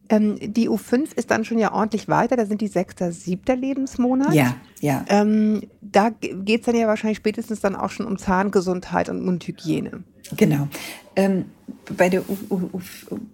Ähm, 0.07 0.37
die 0.41 0.69
U5 0.69 1.13
ist 1.17 1.29
dann 1.29 1.43
schon 1.43 1.59
ja 1.59 1.73
ordentlich 1.73 2.07
weiter, 2.07 2.37
da 2.37 2.45
sind 2.45 2.61
die 2.61 2.67
sechster, 2.67 3.11
siebter 3.11 3.57
Lebensmonat. 3.57 4.33
Ja, 4.33 4.55
ja. 4.79 5.03
Ähm, 5.09 5.63
da 5.81 6.09
geht 6.09 6.61
es 6.61 6.65
dann 6.67 6.75
ja 6.75 6.87
wahrscheinlich 6.87 7.17
spätestens 7.17 7.59
dann 7.59 7.75
auch 7.75 7.89
schon 7.89 8.05
um 8.05 8.17
Zahngesundheit 8.17 9.09
und 9.09 9.25
Mundhygiene. 9.25 10.03
Genau. 10.37 10.69
Ähm, 11.17 11.45
bei 11.97 12.07
der 12.07 12.21
U, 12.29 12.37
U, 12.49 12.69
U, 12.71 12.79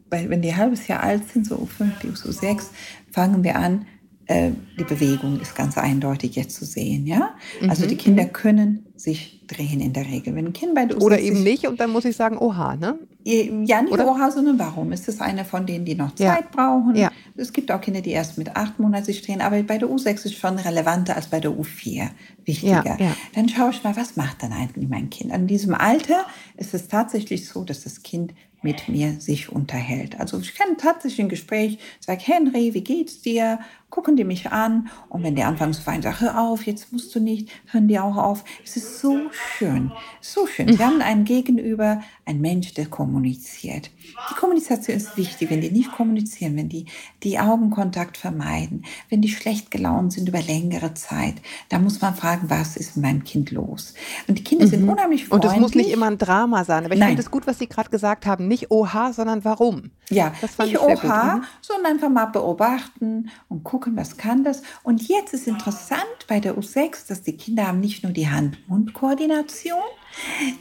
bei, 0.10 0.28
wenn 0.28 0.42
die 0.42 0.50
ein 0.50 0.58
halbes 0.58 0.88
Jahr 0.88 1.04
alt 1.04 1.30
sind, 1.32 1.46
so 1.46 1.56
U5 1.56 2.02
bis 2.02 2.26
U6, 2.26 2.64
fangen 3.12 3.44
wir 3.44 3.58
an, 3.58 3.86
äh, 4.28 4.52
die 4.80 4.84
Bewegung 4.84 5.40
ist 5.40 5.56
ganz 5.56 5.78
eindeutig 5.78 6.36
jetzt 6.36 6.56
zu 6.56 6.66
sehen, 6.66 7.06
ja. 7.06 7.36
Also 7.68 7.86
die 7.86 7.96
mhm, 7.96 8.00
Kinder 8.00 8.24
mhm. 8.24 8.34
können 8.34 8.86
sich 8.96 9.42
drehen 9.48 9.82
in 9.82 9.94
der 9.94 10.06
Regel. 10.06 10.36
Wenn 10.36 10.48
ein 10.48 10.54
Kind 10.54 10.76
bei 10.76 10.86
der 10.86 11.02
Oder 11.02 11.20
eben 11.20 11.44
nicht 11.44 11.68
und 11.68 11.80
dann 11.80 11.92
muss 11.92 12.06
ich 12.06 12.16
sagen, 12.16 12.38
oha, 12.38 12.76
ne? 12.76 13.00
Ja, 13.24 13.82
nicht 13.82 13.92
Oder? 13.92 14.08
oha, 14.08 14.32
sondern 14.32 14.58
warum? 14.58 14.92
Ist 14.92 15.08
das 15.08 15.22
eine 15.22 15.46
von 15.46 15.66
denen, 15.66 15.86
die 15.86 15.96
noch 15.96 16.16
Zeit 16.16 16.46
ja. 16.46 16.50
brauchen? 16.52 16.96
Ja. 16.96 17.12
Es 17.36 17.54
gibt 17.54 17.72
auch 17.72 17.82
Kinder, 17.82 18.02
die 18.02 18.12
erst 18.12 18.38
mit 18.38 18.56
acht 18.56 18.80
Monaten 18.80 19.06
sich 19.06 19.22
drehen, 19.22 19.42
aber 19.42 19.62
bei 19.64 19.78
der 19.78 19.90
U6 19.90 20.26
ist 20.26 20.36
schon 20.36 20.58
relevanter 20.58 21.16
als 21.16 21.28
bei 21.28 21.40
der 21.40 21.52
U4 21.52 22.10
wichtiger. 22.46 22.84
Ja, 22.86 22.98
ja. 22.98 23.16
Dann 23.36 23.50
schaue 23.50 23.72
ich 23.72 23.84
mal, 23.84 23.96
was 23.96 24.16
macht 24.16 24.42
dann 24.44 24.54
eigentlich 24.54 24.88
mein 24.88 25.10
Kind? 25.10 25.32
An 25.32 25.48
diesem 25.48 25.74
Alter 25.74 26.26
ist 26.58 26.74
es 26.74 26.88
tatsächlich 26.88 27.48
so, 27.48 27.64
dass 27.64 27.84
das 27.84 28.02
Kind 28.02 28.34
mit 28.62 28.88
mir 28.88 29.20
sich 29.20 29.52
unterhält. 29.52 30.20
Also 30.20 30.40
ich 30.40 30.56
kann 30.56 30.78
tatsächlich 30.78 31.22
ein 31.22 31.30
Gespräch, 31.30 31.80
sage, 32.00 32.22
Henry, 32.24 32.74
wie 32.74 32.84
geht's 32.84 33.22
dir? 33.22 33.60
Gucken 33.90 34.16
die 34.16 34.24
mich 34.24 34.52
an 34.52 34.90
und 35.10 35.24
wenn 35.24 35.36
die 35.36 35.44
anfangen 35.44 35.74
zu 35.74 35.86
weinen, 35.86 36.02
sage, 36.02 36.22
hör 36.22 36.40
auf, 36.40 36.66
jetzt 36.66 36.94
musst 36.94 37.14
du 37.14 37.20
nicht, 37.20 37.50
hören 37.72 37.90
die 37.90 38.00
auch 38.00 38.16
auf. 38.16 38.46
Es 38.64 38.78
ist 38.78 39.00
so 39.02 39.20
schön, 39.32 39.92
so 40.22 40.48
schön. 40.48 40.70
Wir 40.78 40.86
haben 40.86 41.02
einen 41.02 41.26
Gegenüber, 41.26 42.02
ein 42.26 42.40
Mensch, 42.40 42.74
der 42.74 42.86
kommuniziert. 42.86 43.92
Die 44.30 44.36
Kommunikation 44.36 44.96
ist 44.96 45.18
wichtig, 45.18 45.50
wenn 45.50 45.60
die 45.60 45.72
nicht 45.72 45.92
kommunizieren, 45.92 46.56
wenn 46.56 46.70
die 46.70 46.86
die 47.24 47.38
Augenkontakt 47.38 48.16
vermeiden, 48.16 48.86
wenn 49.10 49.22
die 49.22 49.30
schlecht 49.30 49.72
gelaunt 49.72 50.14
sind 50.14 50.30
über 50.30 50.42
längere 50.42 50.94
Zeit, 50.94 51.36
da 51.68 51.78
muss 51.78 52.00
man 52.00 52.16
fragen, 52.16 52.50
was 52.50 52.78
ist 52.78 52.96
mit 52.96 53.06
meinem 53.06 53.24
Kind 53.26 53.52
los? 53.52 53.94
Und 54.28 54.38
die 54.38 54.44
Kinder 54.44 54.68
mhm. 54.68 54.70
sind 54.70 54.90
unheimlich 54.90 55.26
freundlich. 55.26 55.52
Und 55.52 55.58
es 55.58 55.62
muss 55.62 55.76
nicht 55.76 55.92
immer 55.92 56.08
ein 56.08 56.18
Drama 56.18 56.64
sein, 56.64 56.86
aber 56.86 56.96
ich 56.96 57.04
finde 57.04 57.22
es 57.22 57.30
gut, 57.30 57.46
was 57.46 57.60
Sie 57.60 57.68
gerade 57.68 57.90
gesagt 57.90 58.26
haben, 58.26 58.48
nicht 58.52 58.70
oha, 58.70 59.14
sondern 59.14 59.44
warum. 59.44 59.92
Ja, 60.10 60.34
das 60.42 60.56
fand 60.56 60.72
nicht 60.72 60.82
ich 60.82 60.88
oha, 60.88 61.34
gut. 61.34 61.42
Mhm. 61.42 61.46
sondern 61.62 61.94
einfach 61.94 62.10
mal 62.10 62.26
beobachten 62.26 63.32
und 63.50 63.64
gucken, 63.64 63.96
was 63.96 64.18
kann 64.18 64.44
das. 64.44 64.62
Und 64.84 65.08
jetzt 65.08 65.34
ist 65.34 65.48
interessant 65.48 66.28
bei 66.28 66.40
der 66.40 66.58
U6, 66.58 67.08
dass 67.08 67.24
die 67.24 67.38
Kinder 67.38 67.68
haben 67.68 67.80
nicht 67.80 68.04
nur 68.04 68.12
die 68.12 68.30
Hand-Mund-Koordination, 68.30 69.82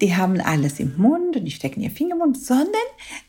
die 0.01 0.17
haben 0.17 0.41
alles 0.41 0.79
im 0.81 0.97
Mund 0.97 1.37
und 1.37 1.45
die 1.45 1.51
stecken 1.51 1.81
ihr 1.81 1.91
Finger 1.91 2.13
im 2.13 2.19
Mund, 2.19 2.39
sondern 2.39 2.69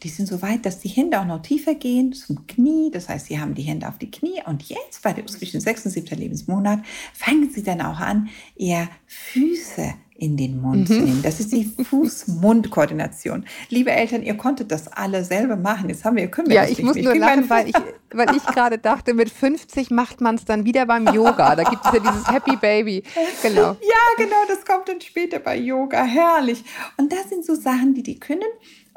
die 0.04 0.10
sind 0.10 0.28
so 0.28 0.42
weit, 0.42 0.66
dass 0.66 0.80
die 0.80 0.90
Hände 0.90 1.20
auch 1.20 1.26
noch 1.26 1.42
tiefer 1.42 1.76
gehen 1.76 2.14
zum 2.14 2.46
Knie. 2.48 2.92
Das 2.92 3.10
heißt, 3.10 3.28
sie 3.28 3.40
haben 3.40 3.56
die 3.56 3.64
Hände 3.64 3.88
auf 3.88 3.98
die 3.98 4.12
Knie. 4.12 4.42
Und 4.46 4.64
jetzt 4.64 5.02
bei 5.02 5.14
der 5.14 5.26
zwischen 5.26 5.60
6 5.60 5.86
und 5.86 5.92
7. 5.92 6.18
Lebensmonat 6.18 6.82
fangen 7.14 7.50
sie 7.50 7.64
dann 7.64 7.82
auch 7.82 8.00
an, 8.00 8.30
ihr 8.56 8.88
Füße 9.08 9.94
in 10.22 10.38
den 10.38 10.62
Mund 10.62 10.88
mhm. 10.88 11.04
nehmen. 11.04 11.22
Das 11.24 11.40
ist 11.40 11.52
die 11.52 11.66
Fuß-Mund-Koordination. 11.84 13.44
Liebe 13.70 13.90
Eltern, 13.90 14.22
ihr 14.22 14.38
konntet 14.38 14.72
das 14.72 14.88
alle 14.88 15.26
selber 15.26 15.56
machen. 15.56 15.90
Jetzt 15.90 16.06
haben 16.06 16.16
wir, 16.16 16.28
können 16.28 16.48
wir 16.48 16.58
Ja, 16.58 16.68
ich 16.68 16.84
muss 16.84 16.96
nur 16.96 17.16
lachen, 17.16 17.50
weil 17.50 17.70
ich, 17.70 17.76
weil 18.12 18.36
ich 18.36 18.46
gerade 18.46 18.78
dachte, 18.78 19.16
mit 19.16 19.32
50 19.32 19.90
macht 19.90 20.22
man 20.22 20.36
es 20.36 20.46
dann 20.46 20.64
wieder 20.64 20.86
beim 20.86 21.08
Yoga. 21.08 21.56
Da 21.56 21.64
gibt 21.64 21.84
es 21.84 21.92
ja 21.92 22.00
dieses 22.00 22.32
Happy 22.32 22.56
Baby. 22.56 23.04
Genau. 23.42 23.76
Ja, 23.82 24.16
genau, 24.16 24.36
das 24.48 24.64
kommt 24.64 24.88
dann 24.88 25.02
später 25.02 25.40
bei 25.40 25.58
Yoga. 25.58 26.04
Herrlich. 26.04 26.64
Und 26.98 27.12
das 27.12 27.30
sind 27.30 27.44
so 27.44 27.56
Sachen, 27.56 27.96
die 27.96 28.04
die 28.04 28.20
können. 28.20 28.42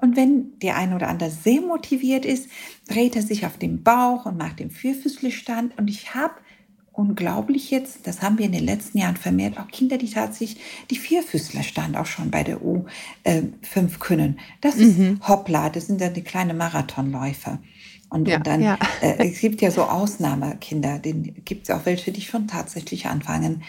Und 0.03 0.16
wenn 0.16 0.59
der 0.59 0.77
eine 0.77 0.95
oder 0.95 1.09
andere 1.09 1.31
sehr 1.31 1.62
motiviert 1.62 2.27
ist, 2.27 2.51
dreht 2.87 3.16
er 3.16 3.22
sich 3.22 3.47
auf 3.47 3.57
den 3.57 3.83
Bauch 3.83 4.27
und 4.27 4.37
macht 4.37 4.61
den 4.61 4.70
Vierfüßlerstand. 4.70 5.79
Und 5.79 5.89
ich 5.89 6.14
habe 6.14 6.35
unglaublich 6.95 7.71
jetzt, 7.71 8.07
das 8.07 8.23
haben 8.23 8.39
wir 8.39 8.47
in 8.47 8.53
den 8.53 8.65
letzten 8.65 8.99
Jahren 8.99 9.17
vermehrt, 9.17 9.59
auch 9.59 9.69
Kinder, 9.69 9.99
die 9.99 10.09
tatsächlich 10.09 10.61
die 10.91 10.97
Vierfüßlerstand 10.97 11.97
auch 11.97 12.07
schon 12.07 12.31
bei 12.31 12.45
der 12.45 12.59
U5 12.59 12.85
äh, 13.25 13.89
können. 13.99 14.39
Das 14.61 14.77
ist 14.77 14.99
mhm. 14.99 15.21
Hoppla, 15.27 15.71
das 15.71 15.89
sind 15.89 16.01
dann 16.01 16.15
die 16.15 16.23
kleinen 16.23 16.57
Marathonläufer. 16.57 17.59
Und, 18.11 18.29
ja, 18.29 18.37
und 18.37 18.47
dann, 18.47 18.63
ja. 18.63 18.79
äh, 19.01 19.29
es 19.29 19.41
gibt 19.41 19.61
ja 19.61 19.73
so 19.73 19.83
Ausnahmekinder, 19.83 21.01
den 21.01 21.35
gibt 21.45 21.69
es 21.69 21.75
auch 21.75 21.85
welche, 21.85 22.13
die 22.13 22.21
schon 22.21 22.47
tatsächlich 22.47 23.07
anfangen, 23.07 23.65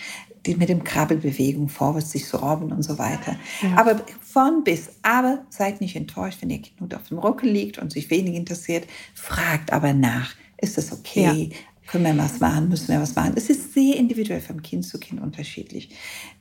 die 0.46 0.56
mit 0.56 0.70
dem 0.70 0.84
Krabbelbewegung 0.84 1.70
vorwärts 1.70 2.12
sich 2.12 2.28
zu 2.28 2.38
robben 2.38 2.72
und 2.72 2.84
so 2.84 3.00
weiter. 3.00 3.38
Ja. 3.64 3.78
Aber 3.78 4.02
von 4.22 4.64
bis, 4.64 4.90
aber 5.02 5.44
seid 5.50 5.82
nicht 5.82 5.96
enttäuscht, 5.96 6.44
wenn 6.44 6.52
ihr 6.52 6.62
Kind 6.62 6.80
nur 6.80 6.96
auf 6.96 7.08
dem 7.08 7.18
Rücken 7.18 7.48
liegt 7.48 7.80
und 7.80 7.92
sich 7.92 8.12
wenig 8.12 8.36
interessiert, 8.36 8.86
fragt 9.16 9.74
aber 9.74 9.94
nach. 9.94 10.36
Ist 10.58 10.78
das 10.78 10.92
okay? 10.92 11.50
Können 11.88 12.06
wir 12.06 12.24
was 12.24 12.40
machen? 12.40 12.70
Müssen 12.70 12.88
wir 12.90 13.02
was 13.02 13.16
machen? 13.16 13.34
Es 13.36 13.50
ist 13.50 13.74
sehr 13.74 13.96
individuell 13.96 14.42
vom 14.42 14.62
Kind 14.62 14.86
zu 14.86 15.00
Kind 15.00 15.22
unterschiedlich. 15.22 15.90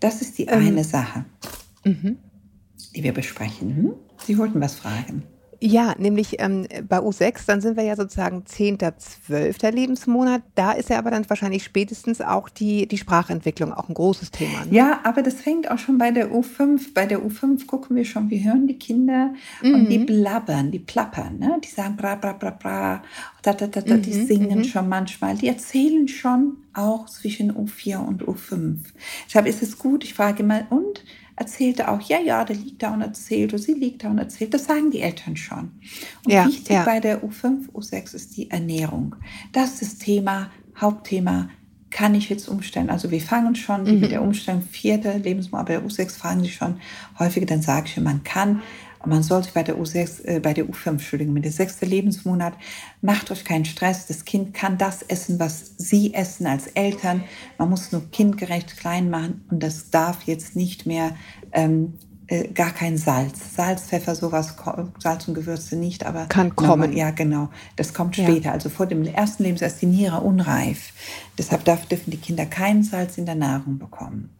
Das 0.01 0.23
ist 0.23 0.39
die 0.39 0.45
ähm. 0.45 0.67
eine 0.67 0.85
Sache, 0.85 1.25
mhm. 1.85 2.19
die 2.95 3.03
wir 3.03 3.13
besprechen. 3.13 3.77
Hm? 3.77 3.93
Sie 4.25 4.39
wollten 4.39 4.61
was 4.61 4.75
fragen. 4.77 5.25
Ja, 5.67 5.95
nämlich 5.97 6.41
ähm, 6.41 6.67
bei 6.87 6.99
U6, 6.99 7.47
dann 7.47 7.63
sind 7.63 7.79
wir 7.79 7.85
ja 7.85 7.97
sozusagen 7.97 8.45
10., 8.45 8.77
12. 8.99 9.63
Lebensmonat. 9.63 10.43
Da 10.55 10.73
ist 10.73 10.91
ja 10.91 10.99
aber 10.99 11.11
dann 11.11 11.27
wahrscheinlich 11.31 11.65
spätestens 11.65 12.21
auch 12.21 12.51
die, 12.51 12.87
die 12.87 12.99
Sprachentwicklung 12.99 13.73
auch 13.73 13.89
ein 13.89 13.95
großes 13.95 14.31
Thema. 14.31 14.67
Ne? 14.67 14.77
Ja, 14.77 15.01
aber 15.05 15.23
das 15.23 15.37
fängt 15.37 15.71
auch 15.71 15.79
schon 15.79 15.97
bei 15.97 16.11
der 16.11 16.31
U5. 16.31 16.93
Bei 16.93 17.07
der 17.07 17.21
U5 17.21 17.67
gucken 17.67 17.97
wir 17.97 18.05
schon, 18.05 18.29
wir 18.29 18.45
hören 18.45 18.67
die 18.67 18.79
Kinder 18.79 19.33
mhm. 19.63 19.75
und 19.75 19.89
die 19.89 20.01
mhm. 20.01 20.05
blabbern, 20.05 20.71
die 20.71 20.81
plappern. 20.81 21.39
Ne? 21.39 21.59
Die 21.65 21.71
sagen 21.71 21.97
bra, 21.97 22.17
bra, 22.17 22.35
bra, 22.35 22.51
bra. 22.51 23.03
Da, 23.41 23.55
da, 23.55 23.67
da, 23.67 23.81
da, 23.81 23.95
mhm. 23.95 24.03
Die 24.03 24.13
singen 24.13 24.59
mhm. 24.59 24.65
schon 24.65 24.87
manchmal. 24.87 25.37
Die 25.37 25.49
erzählen 25.49 26.07
schon 26.09 26.59
auch 26.75 27.07
zwischen 27.07 27.51
U4 27.51 28.07
und 28.07 28.23
U5. 28.23 28.81
Deshalb 29.27 29.47
ist 29.47 29.63
es 29.63 29.79
gut, 29.79 30.05
ich 30.05 30.13
frage 30.13 30.43
immer, 30.43 30.67
und? 30.69 31.03
Erzählte 31.37 31.91
auch, 31.91 32.01
ja, 32.01 32.21
ja, 32.21 32.45
der 32.45 32.57
liegt 32.57 32.83
da 32.83 32.93
und 32.93 33.01
erzählt 33.01 33.53
oder 33.53 33.63
sie 33.63 33.75
liegt 33.75 34.05
da 34.05 34.11
und 34.11 34.19
erzählt. 34.19 34.55
Das 34.55 34.65
sagen 34.65 34.91
die 34.91 35.01
Eltern 35.01 35.37
schon. 35.37 35.73
Und 36.25 36.33
ja, 36.33 36.47
wichtig 36.47 36.71
ja. 36.71 36.85
bei 36.85 37.01
der 37.01 37.25
U5, 37.25 37.71
U6 37.73 38.15
ist 38.15 38.37
die 38.37 38.51
Ernährung. 38.51 39.17
Das 39.53 39.75
ist 39.75 39.83
das 39.83 39.99
Thema, 39.99 40.51
Hauptthema. 40.77 41.49
Kann 41.91 42.15
ich 42.17 42.29
jetzt 42.29 42.49
umstellen? 42.49 42.91
Also 42.91 43.11
wir 43.13 43.21
fangen 43.21 43.55
schon 43.55 43.85
mhm. 43.85 44.01
mit 44.01 44.11
der 44.11 44.23
Umstellung 44.23 44.63
vierte 44.63 45.17
Lebensmonat, 45.19 45.67
bei 45.67 45.75
der 45.75 45.85
U6 45.85 46.17
fragen 46.17 46.43
sie 46.43 46.51
schon 46.51 46.81
häufiger, 47.19 47.47
dann 47.47 47.63
sage 47.63 47.87
ich, 47.87 47.97
man 48.01 48.25
kann 48.25 48.63
man 49.07 49.23
soll 49.23 49.43
sich 49.43 49.53
bei 49.53 49.63
der 49.63 49.77
U6, 49.77 50.25
äh, 50.25 50.41
bei 50.41 50.55
der 50.55 50.67
U5, 50.67 50.89
Entschuldigung, 50.91 51.35
mit 51.35 51.45
dem 51.45 51.53
sechsten 51.53 51.87
Lebensmonat, 51.87 52.55
macht 53.01 53.31
euch 53.31 53.45
keinen 53.45 53.65
Stress. 53.65 54.07
Das 54.07 54.25
Kind 54.25 54.55
kann 54.55 54.79
das 54.79 55.03
essen, 55.03 55.39
was 55.39 55.73
Sie 55.79 56.15
essen 56.15 56.47
als 56.47 56.67
Eltern. 56.69 57.25
Man 57.59 57.71
muss 57.71 57.93
nur 57.93 58.11
kindgerecht 58.11 58.77
klein 58.77 59.11
machen 59.11 59.45
und 59.51 59.63
das 59.63 59.91
darf 59.91 60.23
jetzt 60.25 60.57
nicht 60.57 60.87
mehr 60.87 61.17
ähm, 61.53 61.95
äh, 62.27 62.49
gar 62.49 62.71
kein 62.71 62.97
Salz. 62.97 63.55
Salz, 63.55 63.83
Pfeffer, 63.83 64.15
sowas, 64.15 64.57
Salz 64.99 65.29
und 65.29 65.35
Gewürze 65.35 65.77
nicht, 65.77 66.07
aber 66.07 66.27
kann 66.27 66.57
kommen. 66.57 66.69
Nochmal, 66.69 66.97
ja, 66.97 67.11
genau. 67.11 67.51
Das 67.77 67.93
kommt 67.93 68.17
später. 68.17 68.47
Ja. 68.47 68.53
Also 68.53 68.71
vor 68.71 68.87
dem 68.87 69.05
ersten 69.05 69.43
Lebensjahr 69.43 69.71
ist 69.71 69.83
die 69.83 69.87
Niere 69.87 70.21
unreif. 70.21 70.93
Deshalb 71.37 71.65
darf, 71.65 71.87
dürfen 71.87 72.11
die 72.11 72.17
Kinder 72.17 72.47
kein 72.47 72.83
Salz 72.83 73.19
in 73.19 73.27
der 73.27 73.35
Nahrung 73.35 73.79
bekommen. 73.79 74.31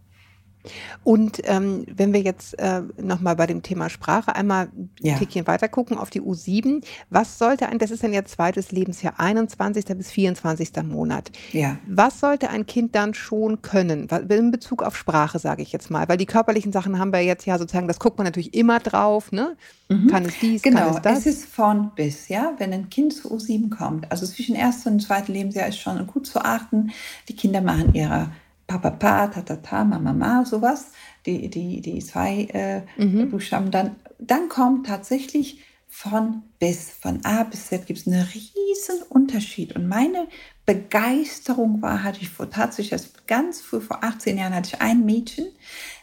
Und 1.03 1.41
ähm, 1.45 1.85
wenn 1.95 2.13
wir 2.13 2.21
jetzt 2.21 2.59
äh, 2.59 2.83
nochmal 2.97 3.37
bei 3.37 3.47
dem 3.47 3.63
Thema 3.63 3.91
Sprache 3.91 4.35
einmal 4.35 4.69
ein 4.75 4.91
ja. 5.01 5.17
Tickchen 5.17 5.47
weiter 5.47 5.69
gucken 5.69 5.99
auf 5.99 6.11
die 6.11 6.23
U7, 6.23 6.85
was 7.11 7.39
sollte 7.39 7.69
ein, 7.69 7.79
das 7.79 7.91
ist 7.91 8.03
dann 8.03 8.13
ja 8.13 8.25
zweites 8.25 8.73
Lebensjahr, 8.73 9.15
21. 9.19 9.85
bis 9.97 10.11
24. 10.11 10.71
Monat. 10.85 11.31
Ja. 11.53 11.79
Was 11.87 12.21
sollte 12.21 12.51
ein 12.51 12.67
Kind 12.67 12.95
dann 12.95 13.15
schon 13.15 13.63
können, 13.63 14.09
in 14.09 14.51
Bezug 14.51 14.83
auf 14.83 14.97
Sprache, 14.97 15.39
sage 15.39 15.63
ich 15.63 15.73
jetzt 15.73 15.91
mal? 15.91 16.09
Weil 16.09 16.17
die 16.17 16.27
körperlichen 16.27 16.73
Sachen 16.73 16.99
haben 16.99 17.13
wir 17.13 17.21
jetzt 17.21 17.47
ja 17.47 17.59
sozusagen, 17.59 17.89
das 17.89 17.99
guckt 17.99 18.19
man 18.19 18.25
natürlich 18.25 18.55
immer 18.55 18.81
drauf, 18.81 19.33
ne? 19.33 19.57
Mhm. 19.89 20.07
Kann 20.07 20.25
es 20.25 20.39
dies, 20.41 20.63
genau, 20.63 20.81
kann 20.81 20.97
es 20.97 21.03
das? 21.03 21.19
es 21.19 21.27
ist 21.27 21.45
von 21.47 21.91
bis, 21.95 22.29
ja, 22.29 22.55
wenn 22.59 22.73
ein 22.73 22.89
Kind 22.89 23.13
zu 23.13 23.35
U7 23.35 23.71
kommt, 23.71 24.11
also 24.11 24.27
zwischen 24.27 24.55
erstem 24.55 24.95
und 24.95 25.01
zweitem 25.01 25.35
Lebensjahr 25.35 25.69
ist 25.69 25.79
schon 25.79 26.07
gut 26.07 26.27
zu 26.27 26.43
achten, 26.43 26.91
die 27.29 27.37
Kinder 27.37 27.61
machen 27.61 27.95
ihre 27.95 28.31
Papa, 28.67 28.91
Pa, 28.91 29.27
Tatata, 29.29 29.85
Mama, 29.85 30.13
Mama, 30.13 30.45
sowas, 30.45 30.93
die, 31.27 31.49
die, 31.49 31.81
die 31.81 31.99
zwei 32.01 32.49
äh, 32.53 32.83
mhm. 32.97 33.31
Buchstaben, 33.31 33.71
dann, 33.71 33.97
dann 34.19 34.49
kommt 34.49 34.87
tatsächlich 34.87 35.61
von 35.97 36.43
bis, 36.59 36.91
von 36.91 37.25
A 37.25 37.45
bis 37.45 37.69
Z 37.69 37.87
gibt 37.87 38.01
es 38.01 38.07
einen 38.09 38.27
riesen 38.27 39.03
Unterschied. 39.09 39.77
Und 39.77 39.87
meine 39.87 40.27
Begeisterung 40.67 41.83
war, 41.83 42.03
hatte 42.03 42.21
ich 42.21 42.31
vor, 42.31 42.51
tatsächlich 42.51 43.01
ganz 43.29 43.61
früh, 43.61 43.81
vor 43.81 44.03
18 44.03 44.37
Jahren, 44.37 44.55
hatte 44.55 44.71
ich 44.75 44.81
ein 44.81 45.05
Mädchen, 45.05 45.47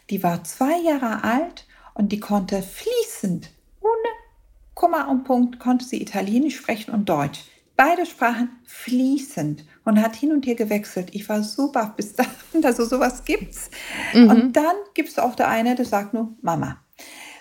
die 0.09 0.23
war 0.23 0.45
zwei 0.45 0.79
Jahre 0.79 1.25
alt 1.25 1.67
und 1.93 2.13
die 2.13 2.21
konnte 2.21 2.61
fließend, 2.61 3.51
ohne 3.81 4.09
Komma 4.75 5.09
und 5.09 5.25
Punkt, 5.25 5.59
konnte 5.59 5.83
sie 5.83 6.01
Italienisch 6.01 6.57
sprechen 6.57 6.91
und 6.93 7.09
Deutsch. 7.09 7.41
Beide 7.75 8.05
Sprachen 8.05 8.49
fließend 8.65 9.65
und 9.85 10.01
hat 10.01 10.15
hin 10.15 10.31
und 10.31 10.45
her 10.45 10.55
gewechselt. 10.55 11.09
Ich 11.13 11.27
war 11.29 11.43
so 11.43 11.71
baff 11.71 11.95
bis 11.95 12.15
dahin, 12.15 12.61
dass 12.61 12.79
es 12.79 12.89
sowas 12.89 13.23
gibt's. 13.25 13.69
Mhm. 14.13 14.29
Und 14.29 14.53
dann 14.53 14.75
gibt 14.93 15.09
es 15.09 15.19
auch 15.19 15.35
der 15.35 15.49
eine, 15.49 15.75
der 15.75 15.85
sagt 15.85 16.13
nur 16.13 16.33
Mama. 16.41 16.77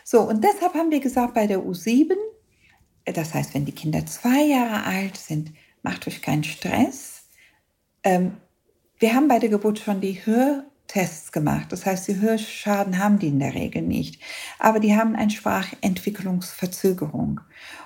So, 0.05 0.23
und 0.23 0.43
deshalb 0.43 0.75
haben 0.75 0.91
wir 0.91 1.01
gesagt, 1.01 1.35
bei 1.35 1.47
der 1.47 1.61
U7, 1.61 2.15
das 3.05 3.33
heißt, 3.33 3.55
wenn 3.55 3.65
die 3.65 3.73
Kinder 3.73 4.05
zwei 4.07 4.43
Jahre 4.43 4.85
alt 4.85 5.17
sind, 5.17 5.53
macht 5.83 6.07
euch 6.07 6.21
keinen 6.21 6.45
Stress. 6.45 7.23
Ähm, 8.03 8.37
wir 8.99 9.15
haben 9.15 9.29
bei 9.29 9.39
der 9.39 9.51
Geburt 9.51 9.79
schon 9.79 10.01
die 10.01 10.27
Hörtests 10.27 11.31
gemacht. 11.33 11.67
Das 11.71 11.87
heißt, 11.87 12.09
die 12.09 12.21
Hörschaden 12.21 12.99
haben 12.99 13.19
die 13.19 13.29
in 13.29 13.39
der 13.39 13.55
Regel 13.55 13.81
nicht. 13.83 14.21
Aber 14.59 14.81
die 14.81 14.97
haben 14.97 15.17
eine 15.17 15.31
Sprachentwicklungsverzögerung. 15.31 17.41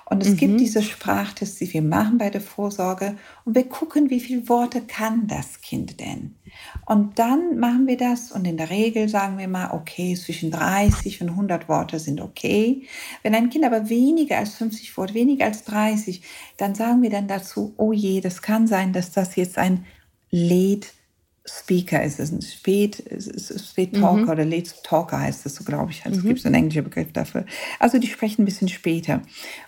Und 0.07 0.23
es 0.23 0.33
mhm. 0.33 0.37
gibt 0.37 0.61
diese 0.61 0.83
Sprachtests, 0.83 1.59
die 1.59 1.73
wir 1.73 1.83
machen 1.83 2.19
bei 2.19 2.29
der 2.29 2.41
Vorsorge 2.41 3.17
und 3.45 3.55
wir 3.55 3.69
gucken, 3.69 4.11
wie 4.11 4.21
viele 4.21 4.49
Worte 4.49 4.83
kann 4.83 5.27
das 5.27 5.61
Kind 5.63 5.99
denn. 6.01 6.35
Und 6.87 7.19
dann 7.19 7.59
machen 7.59 7.87
wir 7.87 7.97
das 7.97 8.31
und 8.31 8.45
in 8.45 8.57
der 8.57 8.71
Regel 8.71 9.09
sagen 9.09 9.39
wir 9.39 9.49
mal, 9.49 9.71
okay, 9.73 10.15
zwischen 10.15 10.51
30 10.51 11.23
und 11.23 11.31
100 11.31 11.69
Worte 11.69 11.99
sind 11.99 12.21
okay. 12.21 12.83
Wenn 13.23 13.35
ein 13.35 13.51
Kind 13.51 13.65
aber 13.65 13.89
weniger 13.89 14.39
als 14.39 14.55
50 14.55 14.97
Worte, 14.97 15.15
weniger 15.15 15.47
als 15.47 15.65
30, 15.65 16.23
dann 16.59 16.75
sagen 16.75 17.03
wir 17.03 17.11
dann 17.11 17.27
dazu, 17.27 17.75
oh 17.77 17.93
je, 17.93 18.21
das 18.21 18.43
kann 18.43 18.67
sein, 18.67 18.93
dass 18.93 19.11
das 19.11 19.37
jetzt 19.37 19.59
ein 19.59 19.87
Late 20.31 20.89
Speaker 21.47 22.03
ist, 22.03 22.21
es 22.21 22.33
ein 22.33 22.41
Spät, 22.41 23.03
Spät 23.19 23.95
Talker 23.95 24.23
mhm. 24.23 24.29
oder 24.31 24.45
Late 24.45 24.71
Talker 24.83 25.21
heißt 25.21 25.45
das 25.45 25.57
so, 25.57 25.65
glaube 25.65 25.91
ich. 25.91 26.07
Also 26.07 26.21
mhm. 26.21 26.29
gibt 26.29 26.39
es 26.39 26.47
einen 26.47 26.55
englischen 26.55 26.85
Begriff 26.85 27.13
dafür. 27.13 27.45
Also 27.79 27.99
die 27.99 28.07
sprechen 28.07 28.43
ein 28.43 28.47
bisschen 28.47 28.69
später. 28.69 29.21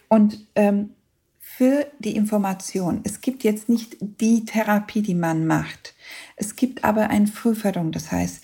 Und 0.09 0.47
ähm, 0.55 0.91
für 1.39 1.87
die 1.99 2.17
Information, 2.17 3.01
es 3.05 3.21
gibt 3.21 3.45
jetzt 3.45 3.69
nicht 3.69 3.97
die 4.01 4.45
Therapie, 4.45 5.03
die 5.03 5.15
man 5.15 5.47
macht. 5.47 5.95
Es 6.37 6.57
gibt 6.57 6.85
aber 6.85 7.11
eine 7.11 7.27
Frühförderung. 7.27 7.93
Das 7.93 8.11
heißt, 8.11 8.43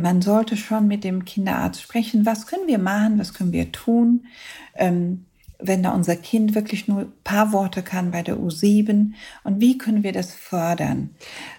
man 0.00 0.22
sollte 0.22 0.56
schon 0.56 0.86
mit 0.86 1.04
dem 1.04 1.24
Kinderarzt 1.24 1.80
sprechen, 1.80 2.26
was 2.26 2.46
können 2.46 2.66
wir 2.66 2.78
machen, 2.78 3.18
was 3.18 3.34
können 3.34 3.52
wir 3.52 3.70
tun. 3.72 4.26
Ähm, 4.74 5.26
wenn 5.58 5.82
da 5.82 5.90
unser 5.90 6.16
Kind 6.16 6.54
wirklich 6.54 6.88
nur 6.88 7.00
ein 7.00 7.12
paar 7.22 7.52
Worte 7.52 7.82
kann 7.82 8.10
bei 8.10 8.22
der 8.22 8.36
U7 8.36 9.12
und 9.44 9.60
wie 9.60 9.78
können 9.78 10.02
wir 10.02 10.12
das 10.12 10.32
fördern? 10.32 11.10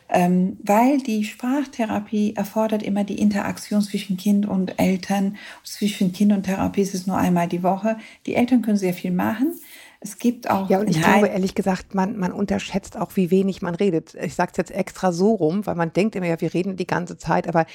Ähm, 0.09 0.57
weil 0.63 0.99
die 0.99 1.23
Sprachtherapie 1.23 2.35
erfordert 2.35 2.83
immer 2.83 3.03
die 3.03 3.19
Interaktion 3.19 3.81
zwischen 3.81 4.17
Kind 4.17 4.45
und 4.47 4.79
Eltern. 4.79 5.37
Zwischen 5.63 6.13
Kind 6.13 6.31
und 6.31 6.43
Therapie 6.43 6.81
ist 6.81 6.93
es 6.93 7.07
nur 7.07 7.17
einmal 7.17 7.47
die 7.47 7.63
Woche. 7.63 7.97
Die 8.27 8.35
Eltern 8.35 8.61
können 8.61 8.77
sehr 8.77 8.93
viel 8.93 9.11
machen. 9.11 9.53
Es 9.99 10.19
gibt 10.19 10.49
auch. 10.49 10.69
Ja, 10.69 10.79
und 10.79 10.87
ich 10.87 11.01
glaube, 11.01 11.27
ehrlich 11.27 11.55
gesagt, 11.55 11.95
man, 11.95 12.17
man 12.17 12.31
unterschätzt 12.31 12.95
auch, 12.95 13.15
wie 13.15 13.31
wenig 13.31 13.63
man 13.63 13.73
redet. 13.73 14.13
Ich 14.13 14.35
sage 14.35 14.51
es 14.51 14.57
jetzt 14.57 14.71
extra 14.71 15.11
so 15.11 15.33
rum, 15.33 15.65
weil 15.65 15.73
man 15.73 15.93
denkt 15.93 16.15
immer, 16.15 16.27
ja, 16.27 16.39
wir 16.39 16.53
reden 16.53 16.75
die 16.75 16.85
ganze 16.85 17.17
Zeit, 17.17 17.47
aber 17.47 17.65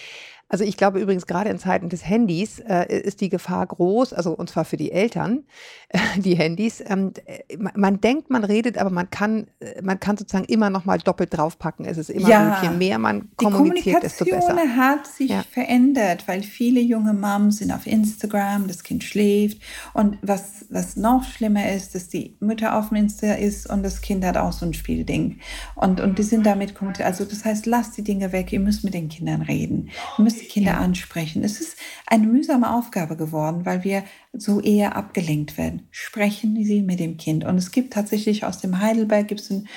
also 0.50 0.64
ich 0.64 0.76
glaube 0.76 0.98
übrigens, 0.98 1.28
gerade 1.28 1.48
in 1.48 1.60
Zeiten 1.60 1.88
des 1.88 2.04
Handys 2.04 2.58
äh, 2.58 2.92
ist 2.92 3.20
die 3.20 3.28
Gefahr 3.28 3.64
groß, 3.64 4.12
also 4.12 4.32
und 4.32 4.50
zwar 4.50 4.64
für 4.64 4.76
die 4.76 4.90
Eltern, 4.90 5.44
äh, 5.90 5.98
die 6.16 6.34
Handys. 6.34 6.82
Ähm, 6.84 7.12
äh, 7.24 7.56
man 7.56 8.00
denkt, 8.00 8.30
man 8.30 8.42
redet, 8.42 8.76
aber 8.76 8.90
man 8.90 9.08
kann, 9.10 9.46
äh, 9.60 9.80
man 9.80 10.00
kann 10.00 10.16
sozusagen 10.16 10.46
immer 10.46 10.68
noch 10.68 10.84
mal 10.84 10.98
doppelt 10.98 11.36
draufpacken. 11.36 11.84
Es 11.84 11.98
ist 11.98 12.10
immer 12.10 12.28
ja, 12.28 12.62
je 12.64 12.70
mehr 12.70 12.98
man 12.98 13.28
kommuniziert, 13.36 14.02
desto 14.02 14.24
besser. 14.24 14.38
Die 14.38 14.46
Kommunikation 14.46 14.76
hat 14.76 15.06
sich 15.06 15.30
ja. 15.30 15.44
verändert, 15.48 16.26
weil 16.26 16.42
viele 16.42 16.80
junge 16.80 17.12
Moms 17.12 17.58
sind 17.58 17.70
auf 17.70 17.86
Instagram, 17.86 18.66
das 18.66 18.82
Kind 18.82 19.04
schläft 19.04 19.62
und 19.94 20.18
was, 20.20 20.66
was 20.68 20.96
noch 20.96 21.22
schlimmer 21.22 21.70
ist, 21.70 21.94
dass 21.94 22.08
die 22.08 22.36
Mutter 22.40 22.76
auf 22.76 22.88
dem 22.88 22.96
Insta 22.96 23.34
ist 23.34 23.70
und 23.70 23.84
das 23.84 24.00
Kind 24.00 24.24
hat 24.24 24.36
auch 24.36 24.52
so 24.52 24.66
ein 24.66 24.74
Spielding 24.74 25.38
und, 25.76 26.00
und 26.00 26.18
die 26.18 26.24
sind 26.24 26.44
damit 26.44 26.74
kommuniziert. 26.74 27.06
Also 27.06 27.24
das 27.24 27.44
heißt, 27.44 27.66
lasst 27.66 27.96
die 27.96 28.02
Dinge 28.02 28.32
weg, 28.32 28.52
ihr 28.52 28.58
müsst 28.58 28.82
mit 28.82 28.94
den 28.94 29.08
Kindern 29.08 29.42
reden. 29.42 29.90
Ihr 30.18 30.24
müsst 30.24 30.39
Kinder 30.48 30.78
ansprechen. 30.78 31.44
Es 31.44 31.60
ist 31.60 31.76
eine 32.06 32.26
mühsame 32.26 32.72
Aufgabe 32.72 33.16
geworden, 33.16 33.64
weil 33.64 33.84
wir 33.84 34.04
so 34.32 34.60
eher 34.60 34.94
abgelenkt 34.94 35.58
werden. 35.58 35.88
Sprechen 35.90 36.64
Sie 36.64 36.82
mit 36.82 37.00
dem 37.00 37.16
Kind. 37.16 37.44
Und 37.44 37.58
es 37.58 37.72
gibt 37.72 37.92
tatsächlich 37.92 38.44
aus 38.44 38.58
dem 38.58 38.80
Heidelberg, 38.80 39.26
gibt 39.26 39.40
es 39.40 39.50
ein 39.50 39.68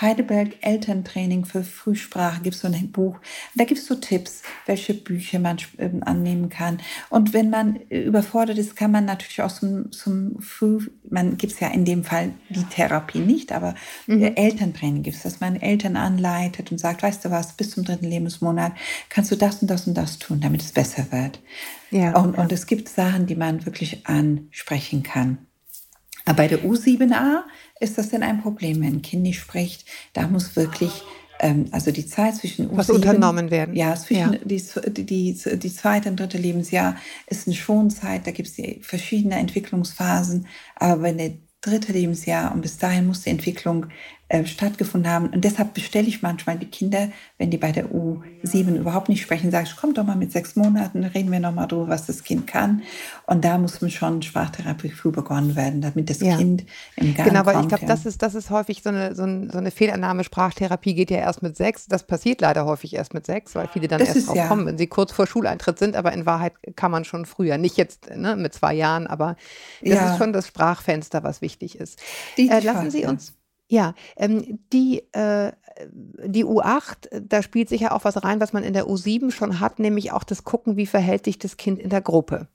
Heidelberg 0.00 0.56
Elterntraining 0.62 1.44
für 1.44 1.62
Frühsprache, 1.62 2.42
gibt 2.42 2.56
es 2.56 2.62
so 2.62 2.68
ein 2.68 2.90
Buch. 2.90 3.18
Da 3.54 3.64
gibt 3.64 3.80
es 3.80 3.86
so 3.86 3.94
Tipps, 3.94 4.42
welche 4.66 4.94
Bücher 4.94 5.38
man 5.38 5.58
ähm, 5.78 6.02
annehmen 6.04 6.48
kann. 6.48 6.80
Und 7.08 7.32
wenn 7.32 7.50
man 7.50 7.76
überfordert 7.88 8.58
ist, 8.58 8.74
kann 8.74 8.90
man 8.90 9.04
natürlich 9.04 9.42
auch 9.42 9.52
zum, 9.52 9.92
zum 9.92 10.40
Früh, 10.40 10.88
man 11.08 11.36
gibt 11.36 11.52
es 11.52 11.60
ja 11.60 11.68
in 11.68 11.84
dem 11.84 12.02
Fall 12.02 12.32
die 12.48 12.64
Therapie 12.64 13.20
nicht, 13.20 13.52
aber 13.52 13.76
mhm. 14.08 14.22
Elterntraining 14.22 15.04
gibt 15.04 15.18
es, 15.18 15.22
dass 15.22 15.40
man 15.40 15.54
Eltern 15.54 15.96
anleitet 15.96 16.72
und 16.72 16.78
sagt, 16.78 17.04
weißt 17.04 17.24
du 17.24 17.30
was, 17.30 17.52
bis 17.52 17.70
zum 17.70 17.84
dritten 17.84 18.06
Lebensmonat 18.06 18.72
kannst 19.08 19.30
du 19.30 19.36
das 19.36 19.62
und 19.62 19.70
das 19.70 19.86
und 19.86 19.94
das 19.94 20.18
tun, 20.18 20.40
damit 20.40 20.62
es 20.62 20.72
besser 20.72 21.06
wird. 21.12 21.40
Ja, 21.90 22.16
und, 22.16 22.38
und 22.38 22.52
es 22.52 22.66
gibt 22.66 22.88
Sachen, 22.88 23.26
die 23.26 23.34
man 23.34 23.66
wirklich 23.66 24.06
ansprechen 24.06 25.02
kann. 25.02 25.38
Aber 26.24 26.36
bei 26.36 26.48
der 26.48 26.60
U7a 26.60 27.42
ist 27.80 27.98
das 27.98 28.10
denn 28.10 28.22
ein 28.22 28.42
Problem, 28.42 28.80
wenn 28.80 28.96
ein 28.96 29.02
Kind 29.02 29.22
nicht 29.22 29.40
spricht. 29.40 29.84
Da 30.12 30.28
muss 30.28 30.54
wirklich, 30.54 31.02
ähm, 31.40 31.66
also 31.72 31.90
die 31.90 32.06
Zeit 32.06 32.36
zwischen 32.36 32.70
U7, 32.70 32.76
Was 32.76 32.90
unternommen 32.90 33.50
werden. 33.50 33.74
Ja, 33.74 33.96
zwischen 33.96 34.32
ja. 34.34 34.38
Die, 34.44 34.62
die, 34.88 35.34
die, 35.34 35.58
die 35.58 35.74
zweite 35.74 36.10
und 36.10 36.20
dritte 36.20 36.38
Lebensjahr 36.38 36.96
ist 37.26 37.46
eine 37.46 37.56
Schonzeit. 37.56 38.26
Da 38.26 38.30
gibt 38.30 38.48
es 38.48 38.86
verschiedene 38.86 39.36
Entwicklungsphasen. 39.36 40.46
Aber 40.76 41.02
wenn 41.02 41.18
der 41.18 41.32
dritte 41.60 41.92
Lebensjahr 41.92 42.52
und 42.54 42.60
bis 42.60 42.78
dahin 42.78 43.06
muss 43.06 43.22
die 43.22 43.30
Entwicklung 43.30 43.86
äh, 44.30 44.46
stattgefunden 44.46 45.10
haben. 45.10 45.26
Und 45.26 45.44
deshalb 45.44 45.74
bestelle 45.74 46.06
ich 46.06 46.22
manchmal 46.22 46.56
die 46.56 46.66
Kinder, 46.66 47.08
wenn 47.36 47.50
die 47.50 47.56
bei 47.56 47.72
der 47.72 47.86
U7 47.86 48.76
überhaupt 48.76 49.08
nicht 49.08 49.22
sprechen, 49.22 49.50
sage 49.50 49.66
ich, 49.66 49.74
komm 49.74 49.92
doch 49.92 50.04
mal 50.04 50.14
mit 50.14 50.30
sechs 50.30 50.54
Monaten, 50.54 51.02
reden 51.02 51.32
wir 51.32 51.40
nochmal 51.40 51.66
drüber, 51.66 51.88
was 51.88 52.06
das 52.06 52.22
Kind 52.22 52.46
kann. 52.46 52.82
Und 53.26 53.44
da 53.44 53.58
muss 53.58 53.80
man 53.80 53.90
schon 53.90 54.22
Sprachtherapie 54.22 54.90
früh 54.90 55.10
begonnen 55.10 55.56
werden, 55.56 55.80
damit 55.80 56.10
das 56.10 56.20
ja. 56.20 56.36
Kind 56.36 56.64
im 56.94 57.12
Gang 57.16 57.28
Genau, 57.28 57.44
weil 57.44 57.60
ich 57.60 57.66
glaube, 57.66 57.82
ja. 57.82 57.88
das, 57.88 58.06
ist, 58.06 58.22
das 58.22 58.36
ist 58.36 58.50
häufig 58.50 58.84
so 58.84 58.90
eine, 58.90 59.16
so, 59.16 59.24
ein, 59.24 59.50
so 59.50 59.58
eine 59.58 59.72
Fehlannahme. 59.72 60.22
Sprachtherapie 60.22 60.94
geht 60.94 61.10
ja 61.10 61.18
erst 61.18 61.42
mit 61.42 61.56
sechs. 61.56 61.86
Das 61.88 62.06
passiert 62.06 62.40
leider 62.40 62.64
häufig 62.66 62.94
erst 62.94 63.14
mit 63.14 63.26
sechs, 63.26 63.56
weil 63.56 63.66
viele 63.66 63.88
dann 63.88 63.98
das 63.98 64.14
erst 64.14 64.28
drauf 64.28 64.36
ja. 64.36 64.46
kommen, 64.46 64.64
wenn 64.64 64.78
sie 64.78 64.86
kurz 64.86 65.10
vor 65.10 65.26
Schuleintritt 65.26 65.80
sind. 65.80 65.96
Aber 65.96 66.12
in 66.12 66.24
Wahrheit 66.24 66.52
kann 66.76 66.92
man 66.92 67.04
schon 67.04 67.26
früher. 67.26 67.58
Nicht 67.58 67.76
jetzt 67.76 68.14
ne, 68.14 68.36
mit 68.36 68.54
zwei 68.54 68.74
Jahren, 68.74 69.08
aber 69.08 69.34
das 69.82 70.12
ist 70.12 70.18
schon 70.18 70.32
das 70.32 70.46
Sprachfenster, 70.46 71.24
was 71.24 71.42
wichtig 71.42 71.74
ist. 71.74 72.00
Äh, 72.36 72.60
lassen 72.60 72.92
Sie 72.92 73.06
uns 73.06 73.34
ja, 73.70 73.94
ähm, 74.16 74.58
die, 74.72 75.04
äh, 75.12 75.52
die 76.26 76.44
U8, 76.44 77.20
da 77.20 77.42
spielt 77.42 77.68
sich 77.68 77.82
ja 77.82 77.92
auch 77.92 78.04
was 78.04 78.22
rein, 78.22 78.40
was 78.40 78.52
man 78.52 78.64
in 78.64 78.74
der 78.74 78.86
U7 78.86 79.30
schon 79.30 79.60
hat, 79.60 79.78
nämlich 79.78 80.12
auch 80.12 80.24
das 80.24 80.44
Gucken, 80.44 80.76
wie 80.76 80.86
verhält 80.86 81.24
sich 81.24 81.38
das 81.38 81.56
Kind 81.56 81.78
in 81.80 81.88
der 81.88 82.00
Gruppe. 82.00 82.48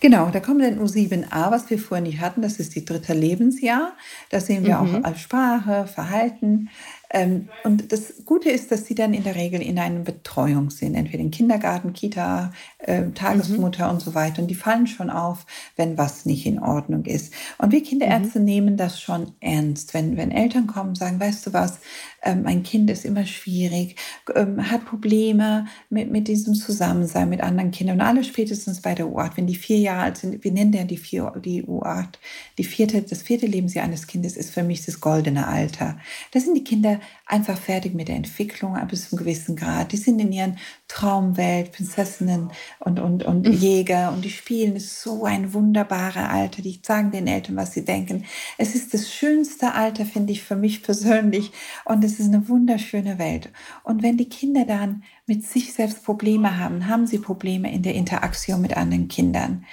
Genau, 0.00 0.30
da 0.30 0.40
kommt 0.40 0.62
dann 0.62 0.78
U7a, 0.78 1.50
was 1.50 1.68
wir 1.70 1.78
vorher 1.78 2.06
nicht 2.06 2.20
hatten, 2.20 2.40
das 2.40 2.58
ist 2.60 2.74
die 2.76 2.84
dritte 2.84 3.12
Lebensjahr. 3.12 3.92
Da 4.30 4.40
sehen 4.40 4.64
wir 4.64 4.78
mhm. 4.78 5.04
auch 5.04 5.16
Sprache, 5.16 5.86
Verhalten. 5.86 6.70
Ähm, 7.10 7.48
und 7.64 7.92
das 7.92 8.24
Gute 8.24 8.50
ist, 8.50 8.70
dass 8.70 8.86
sie 8.86 8.94
dann 8.94 9.12
in 9.12 9.24
der 9.24 9.34
Regel 9.34 9.60
in 9.60 9.78
einer 9.78 10.00
Betreuung 10.00 10.70
sind, 10.70 10.94
entweder 10.94 11.22
in 11.22 11.30
Kindergarten, 11.30 11.92
Kita, 11.92 12.52
äh, 12.86 13.10
Tagesmutter 13.10 13.86
mhm. 13.86 13.94
und 13.94 14.00
so 14.00 14.14
weiter. 14.14 14.42
Und 14.42 14.48
die 14.48 14.54
fallen 14.54 14.86
schon 14.86 15.10
auf, 15.10 15.46
wenn 15.76 15.98
was 15.98 16.24
nicht 16.24 16.46
in 16.46 16.58
Ordnung 16.58 17.04
ist. 17.04 17.34
Und 17.58 17.72
wir 17.72 17.82
Kinderärzte 17.82 18.38
mhm. 18.38 18.44
nehmen 18.44 18.76
das 18.76 19.00
schon 19.00 19.32
ernst. 19.40 19.94
Wenn, 19.94 20.16
wenn 20.16 20.30
Eltern 20.30 20.66
kommen 20.66 20.90
und 20.90 20.98
sagen, 20.98 21.20
weißt 21.20 21.46
du 21.46 21.52
was, 21.52 21.80
ähm, 22.22 22.42
mein 22.42 22.62
Kind 22.62 22.90
ist 22.90 23.04
immer 23.04 23.26
schwierig, 23.26 23.96
ähm, 24.34 24.70
hat 24.70 24.84
Probleme 24.84 25.66
mit, 25.90 26.10
mit 26.10 26.28
diesem 26.28 26.54
Zusammensein 26.54 27.28
mit 27.28 27.40
anderen 27.40 27.70
Kindern. 27.70 28.00
Und 28.00 28.06
alle 28.06 28.24
spätestens 28.24 28.80
bei 28.80 28.94
der 28.94 29.06
U8, 29.06 29.36
wenn 29.36 29.46
die 29.46 29.56
vier 29.56 29.78
Jahre 29.78 30.02
alt 30.02 30.16
sind, 30.16 30.42
wir 30.42 30.52
nennen 30.52 30.72
ja 30.72 30.84
die, 30.84 30.96
vier, 30.96 31.32
die 31.44 31.64
U8, 31.64 32.14
die 32.58 32.64
vierte, 32.64 33.02
das 33.02 33.22
vierte 33.22 33.46
Lebensjahr 33.46 33.84
eines 33.84 34.06
Kindes 34.06 34.36
ist 34.36 34.50
für 34.50 34.62
mich 34.62 34.84
das 34.84 35.00
goldene 35.00 35.46
Alter. 35.46 35.98
Da 36.32 36.40
sind 36.40 36.54
die 36.54 36.64
Kinder 36.64 37.00
einfach 37.26 37.58
fertig 37.58 37.94
mit 37.94 38.08
der 38.08 38.16
Entwicklung 38.16 38.76
bis 38.88 39.08
zu 39.08 39.16
einem 39.16 39.24
gewissen 39.24 39.56
Grad. 39.56 39.92
Die 39.92 39.96
sind 39.96 40.20
in 40.20 40.32
ihren 40.32 40.58
Traumwelt, 40.88 41.72
Prinzessinnen 41.72 42.50
und, 42.78 43.00
und, 43.00 43.24
und 43.24 43.46
mhm. 43.46 43.52
Jäger 43.52 44.12
und 44.12 44.24
die 44.24 44.30
spielen. 44.30 44.76
Es 44.76 44.84
ist 44.84 45.02
so 45.02 45.24
ein 45.24 45.52
wunderbarer 45.52 46.30
Alter. 46.30 46.62
Die 46.62 46.80
sagen 46.82 47.10
den 47.10 47.26
Eltern, 47.26 47.56
was 47.56 47.72
sie 47.72 47.84
denken. 47.84 48.24
Es 48.56 48.74
ist 48.74 48.94
das 48.94 49.12
schönste 49.12 49.74
Alter, 49.74 50.06
finde 50.06 50.32
ich, 50.32 50.42
für 50.42 50.56
mich 50.56 50.82
persönlich. 50.82 51.50
Und 51.84 52.04
es 52.04 52.20
ist 52.20 52.28
eine 52.28 52.48
wunderschöne 52.48 53.18
Welt. 53.18 53.50
Und 53.82 54.02
wenn 54.02 54.16
die 54.16 54.28
Kinder 54.28 54.64
dann 54.64 55.02
mit 55.26 55.44
sich 55.44 55.72
selbst 55.72 56.04
Probleme 56.04 56.58
haben, 56.58 56.86
haben 56.86 57.06
sie 57.06 57.18
Probleme 57.18 57.72
in 57.72 57.82
der 57.82 57.94
Interaktion 57.94 58.60
mit 58.60 58.76
anderen 58.76 59.08
Kindern. 59.08 59.64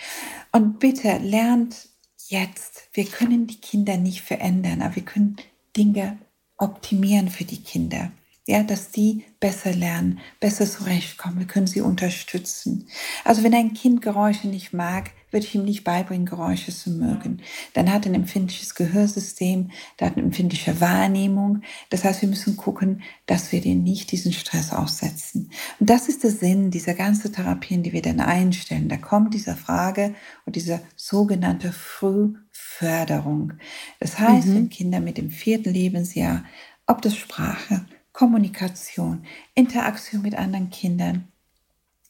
Und 0.52 0.80
bitte 0.80 1.20
lernt 1.20 1.90
jetzt, 2.28 2.90
wir 2.94 3.06
können 3.06 3.48
die 3.48 3.62
Kinder 3.62 3.98
nicht 3.98 4.22
verändern, 4.22 4.82
aber 4.82 4.96
wir 4.96 5.06
können 5.06 5.38
Dinge 5.78 6.18
optimieren 6.58 7.30
für 7.30 7.44
die 7.44 7.62
Kinder. 7.62 8.12
Ja, 8.46 8.62
dass 8.62 8.92
die 8.92 9.24
besser 9.40 9.74
lernen, 9.74 10.20
besser 10.42 10.70
zurechtkommen. 10.70 11.40
Wir 11.40 11.48
können 11.48 11.68
sie 11.68 11.80
unterstützen. 11.80 12.90
Also 13.24 13.42
wenn 13.42 13.54
ein 13.54 13.74
Kind 13.74 14.02
Geräusche 14.02 14.50
nicht 14.50 14.74
mag, 14.74 15.12
würde 15.32 15.46
ich 15.46 15.56
ihm 15.56 15.64
nicht 15.64 15.86
beibringen, 15.86 16.26
Geräusche 16.26 16.74
zu 16.74 16.92
mögen. 16.92 17.42
Dann 17.74 17.92
hat 17.92 18.06
er 18.06 18.12
ein 18.12 18.16
empfindliches 18.16 18.76
Gehörsystem, 18.76 19.72
der 19.98 20.08
hat 20.08 20.18
eine 20.18 20.26
empfindliche 20.26 20.82
Wahrnehmung. 20.82 21.62
Das 21.90 22.04
heißt, 22.04 22.22
wir 22.22 22.30
müssen 22.30 22.58
gucken, 22.58 23.02
dass 23.26 23.54
wir 23.54 23.62
den 23.62 23.82
nicht 23.82 24.12
diesen 24.12 24.34
Stress 24.34 24.74
aussetzen. 24.74 25.50
Und 25.80 25.90
das 25.90 26.10
ist 26.10 26.24
der 26.24 26.32
Sinn 26.32 26.70
dieser 26.70 26.94
ganzen 26.94 27.32
Therapien, 27.34 27.82
die 27.82 27.94
wir 27.94 28.02
dann 28.02 28.20
einstellen. 28.20 28.90
Da 28.90 28.98
kommt 28.98 29.34
diese 29.34 29.56
Frage 29.56 30.16
und 30.46 30.58
diese 30.58 30.82
sogenannte 30.98 31.72
Frühförderung. 31.72 33.54
Das 34.00 34.20
heißt, 34.20 34.48
mhm. 34.48 34.56
wenn 34.56 34.70
Kinder 34.70 35.00
mit 35.00 35.18
dem 35.18 35.32
vierten 35.32 35.74
Lebensjahr, 35.74 36.44
ob 36.86 37.02
das 37.02 37.16
Sprache, 37.16 37.86
Kommunikation, 38.14 39.26
Interaktion 39.56 40.22
mit 40.22 40.36
anderen 40.36 40.70
Kindern, 40.70 41.28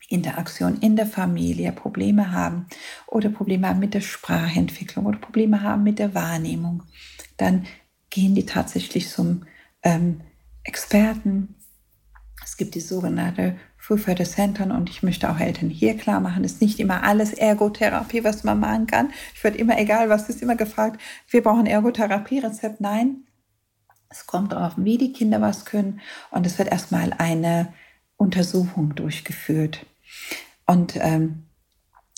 Interaktion 0.09 0.77
in 0.79 0.95
der 0.95 1.07
Familie, 1.07 1.71
Probleme 1.71 2.31
haben 2.31 2.67
oder 3.07 3.29
Probleme 3.29 3.69
haben 3.69 3.79
mit 3.79 3.93
der 3.93 4.01
Sprachentwicklung 4.01 5.05
oder 5.05 5.17
Probleme 5.17 5.61
haben 5.61 5.83
mit 5.83 5.99
der 5.99 6.13
Wahrnehmung, 6.13 6.83
dann 7.37 7.65
gehen 8.09 8.35
die 8.35 8.45
tatsächlich 8.45 9.09
zum 9.09 9.45
ähm, 9.81 10.21
Experten. 10.63 11.55
Es 12.43 12.57
gibt 12.57 12.75
die 12.75 12.81
sogenannte 12.81 13.55
Frühförderzentren 13.77 14.71
und 14.71 14.89
ich 14.89 15.03
möchte 15.03 15.29
auch 15.31 15.39
Eltern 15.39 15.69
hier 15.69 15.97
klar 15.97 16.19
machen, 16.19 16.43
es 16.43 16.53
ist 16.53 16.61
nicht 16.61 16.79
immer 16.79 17.03
alles 17.03 17.33
Ergotherapie, 17.33 18.23
was 18.23 18.43
man 18.43 18.59
machen 18.59 18.87
kann. 18.87 19.11
Ich 19.33 19.43
werde 19.43 19.57
immer, 19.57 19.77
egal 19.79 20.09
was 20.09 20.29
ist, 20.29 20.41
immer 20.41 20.55
gefragt, 20.55 21.01
wir 21.29 21.41
brauchen 21.41 21.65
Ergotherapie-Rezept. 21.65 22.81
Nein, 22.81 23.25
es 24.13 24.27
kommt 24.27 24.51
darauf, 24.51 24.73
wie 24.77 24.97
die 24.99 25.11
Kinder 25.11 25.41
was 25.41 25.65
können 25.65 25.99
und 26.29 26.45
es 26.45 26.59
wird 26.59 26.69
erstmal 26.69 27.13
eine 27.13 27.73
Untersuchung 28.15 28.93
durchgeführt. 28.93 29.85
Und 30.67 30.95
ähm, 30.97 31.43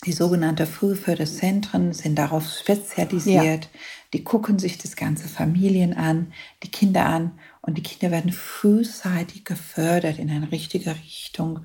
die 0.04 0.12
sogenannten 0.12 0.66
Frühförderzentren 0.66 1.94
sind 1.94 2.16
darauf 2.16 2.46
spezialisiert. 2.46 3.64
Ja. 3.64 3.80
Die 4.12 4.24
gucken 4.24 4.58
sich 4.58 4.76
das 4.76 4.94
ganze 4.94 5.26
Familien 5.26 5.94
an, 5.94 6.32
die 6.62 6.70
Kinder 6.70 7.06
an 7.06 7.38
und 7.62 7.78
die 7.78 7.82
Kinder 7.82 8.10
werden 8.10 8.32
frühzeitig 8.32 9.44
gefördert 9.44 10.18
in 10.18 10.30
eine 10.30 10.52
richtige 10.52 10.94
Richtung. 10.94 11.60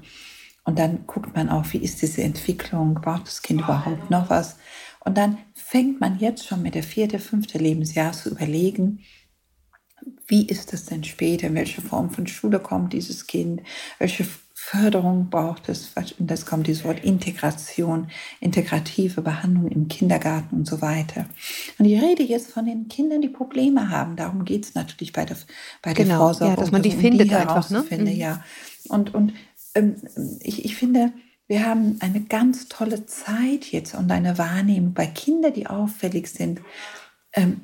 Und 0.64 0.80
dann 0.80 1.06
guckt 1.08 1.36
man 1.36 1.50
auch, 1.50 1.66
wie 1.74 1.80
ist 1.80 2.02
diese 2.02 2.24
Entwicklung, 2.24 2.96
braucht 2.96 3.28
das 3.28 3.42
Kind 3.42 3.62
überhaupt 3.62 4.10
noch 4.10 4.30
was? 4.30 4.58
Und 5.02 5.18
dann 5.18 5.40
fängt 5.54 6.00
man 6.00 6.20
jetzt 6.20 6.48
schon 6.48 6.62
mit 6.62 6.76
der 6.76 6.84
vierte, 6.84 7.20
fünfte 7.20 7.58
Lebensjahr 7.58 8.14
zu 8.14 8.30
überlegen, 8.30 9.04
wie 10.28 10.46
ist 10.46 10.74
es 10.74 10.86
denn 10.86 11.04
später? 11.04 11.48
In 11.48 11.56
welche 11.56 11.82
Form 11.82 12.10
von 12.10 12.28
Schule 12.28 12.60
kommt 12.60 12.94
dieses 12.94 13.28
Kind? 13.28 13.62
Welche 14.00 14.26
Förderung 14.54 15.30
braucht 15.30 15.70
es? 15.70 15.92
Und 16.20 16.30
das 16.30 16.46
kommt 16.46 16.68
dieses 16.68 16.86
Wort 16.86 17.04
Integration, 17.04 18.08
integrative 18.40 19.22
Behandlung 19.22 19.68
im 19.70 19.88
Kindergarten 19.88 20.56
und 20.56 20.68
so 20.68 20.82
weiter. 20.82 21.26
Und 21.80 21.86
ich 21.86 22.02
rede 22.02 22.24
jetzt 22.24 22.52
von 22.52 22.66
den 22.66 22.88
Kindern, 22.88 23.22
die 23.22 23.30
Probleme 23.30 23.90
haben. 23.90 24.16
Darum 24.16 24.46
geht 24.46 24.66
es 24.66 24.76
natürlich 24.76 25.14
bei 25.14 25.26
der, 25.26 25.36
bei 25.82 25.94
der 25.94 26.06
genau, 26.06 26.20
Vorsorge. 26.20 26.54
Ja, 26.54 26.60
dass 26.60 26.72
man 26.72 26.84
die 26.84 26.94
um 26.94 27.00
findet 27.00 27.32
die 27.32 27.36
einfach. 27.36 27.70
Ne? 27.70 27.84
Mhm. 27.90 28.08
Ja. 28.08 28.44
Und, 28.88 29.14
und 29.14 29.34
ähm, 29.74 29.96
ich, 30.42 30.64
ich 30.64 30.76
finde, 30.76 31.12
wir 31.48 31.66
haben 31.66 31.98
eine 32.00 32.22
ganz 32.22 32.70
tolle 32.70 33.06
Zeit 33.06 33.66
jetzt 33.66 33.96
und 33.96 34.12
eine 34.12 34.38
Wahrnehmung 34.38 34.94
bei 34.94 35.08
Kindern, 35.08 35.54
die 35.54 35.68
auffällig 35.68 36.28
sind. 36.30 36.62
Ähm, 37.34 37.62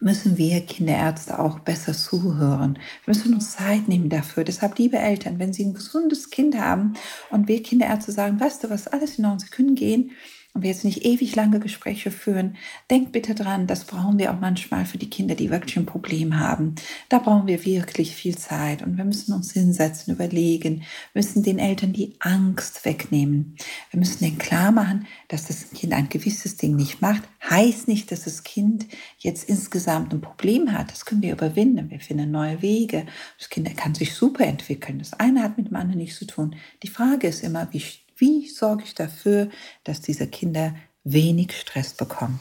müssen 0.00 0.38
wir 0.38 0.60
Kinderärzte 0.62 1.38
auch 1.38 1.60
besser 1.60 1.92
zuhören. 1.92 2.78
Wir 3.04 3.14
müssen 3.14 3.34
uns 3.34 3.52
Zeit 3.52 3.86
nehmen 3.88 4.08
dafür. 4.08 4.44
Deshalb, 4.44 4.78
liebe 4.78 4.98
Eltern, 4.98 5.38
wenn 5.38 5.52
Sie 5.52 5.64
ein 5.64 5.74
gesundes 5.74 6.30
Kind 6.30 6.58
haben 6.58 6.94
und 7.30 7.48
wir 7.48 7.62
Kinderärzte 7.62 8.12
sagen, 8.12 8.40
weißt 8.40 8.64
du 8.64 8.70
was, 8.70 8.88
alles 8.88 9.18
in 9.18 9.24
Ordnung, 9.26 9.40
Sie 9.40 9.50
können 9.50 9.74
gehen, 9.74 10.12
und 10.52 10.62
wir 10.62 10.70
jetzt 10.70 10.84
nicht 10.84 11.04
ewig 11.04 11.36
lange 11.36 11.60
Gespräche 11.60 12.10
führen, 12.10 12.56
denkt 12.90 13.12
bitte 13.12 13.34
dran, 13.34 13.68
das 13.68 13.84
brauchen 13.84 14.18
wir 14.18 14.32
auch 14.32 14.40
manchmal 14.40 14.84
für 14.84 14.98
die 14.98 15.08
Kinder, 15.08 15.36
die 15.36 15.50
wirklich 15.50 15.76
ein 15.76 15.86
Problem 15.86 16.40
haben. 16.40 16.74
Da 17.08 17.18
brauchen 17.18 17.46
wir 17.46 17.64
wirklich 17.64 18.16
viel 18.16 18.36
Zeit 18.36 18.82
und 18.82 18.96
wir 18.96 19.04
müssen 19.04 19.32
uns 19.32 19.52
hinsetzen, 19.52 20.12
überlegen, 20.12 20.82
müssen 21.14 21.44
den 21.44 21.60
Eltern 21.60 21.92
die 21.92 22.16
Angst 22.18 22.84
wegnehmen. 22.84 23.56
Wir 23.90 24.00
müssen 24.00 24.24
denen 24.24 24.38
klar 24.38 24.72
machen, 24.72 25.06
dass 25.28 25.46
das 25.46 25.70
Kind 25.70 25.92
ein 25.92 26.08
gewisses 26.08 26.56
Ding 26.56 26.74
nicht 26.74 27.00
macht. 27.00 27.22
Heißt 27.48 27.86
nicht, 27.86 28.10
dass 28.10 28.24
das 28.24 28.42
Kind 28.42 28.86
jetzt 29.18 29.48
insgesamt 29.48 30.12
ein 30.12 30.20
Problem 30.20 30.72
hat. 30.72 30.90
Das 30.90 31.06
können 31.06 31.22
wir 31.22 31.32
überwinden. 31.32 31.90
Wir 31.90 32.00
finden 32.00 32.30
neue 32.30 32.60
Wege. 32.60 33.06
Das 33.38 33.48
Kind 33.50 33.76
kann 33.76 33.94
sich 33.94 34.14
super 34.14 34.44
entwickeln. 34.44 34.98
Das 34.98 35.12
eine 35.12 35.42
hat 35.42 35.56
mit 35.56 35.68
dem 35.68 35.76
anderen 35.76 35.98
nichts 35.98 36.18
zu 36.18 36.26
tun. 36.26 36.56
Die 36.82 36.88
Frage 36.88 37.28
ist 37.28 37.44
immer, 37.44 37.68
wie 37.72 37.82
wie 38.20 38.48
sorge 38.48 38.84
ich 38.84 38.94
dafür, 38.94 39.48
dass 39.84 40.00
diese 40.00 40.26
Kinder 40.28 40.74
wenig 41.04 41.52
Stress 41.52 41.94
bekommen? 41.94 42.38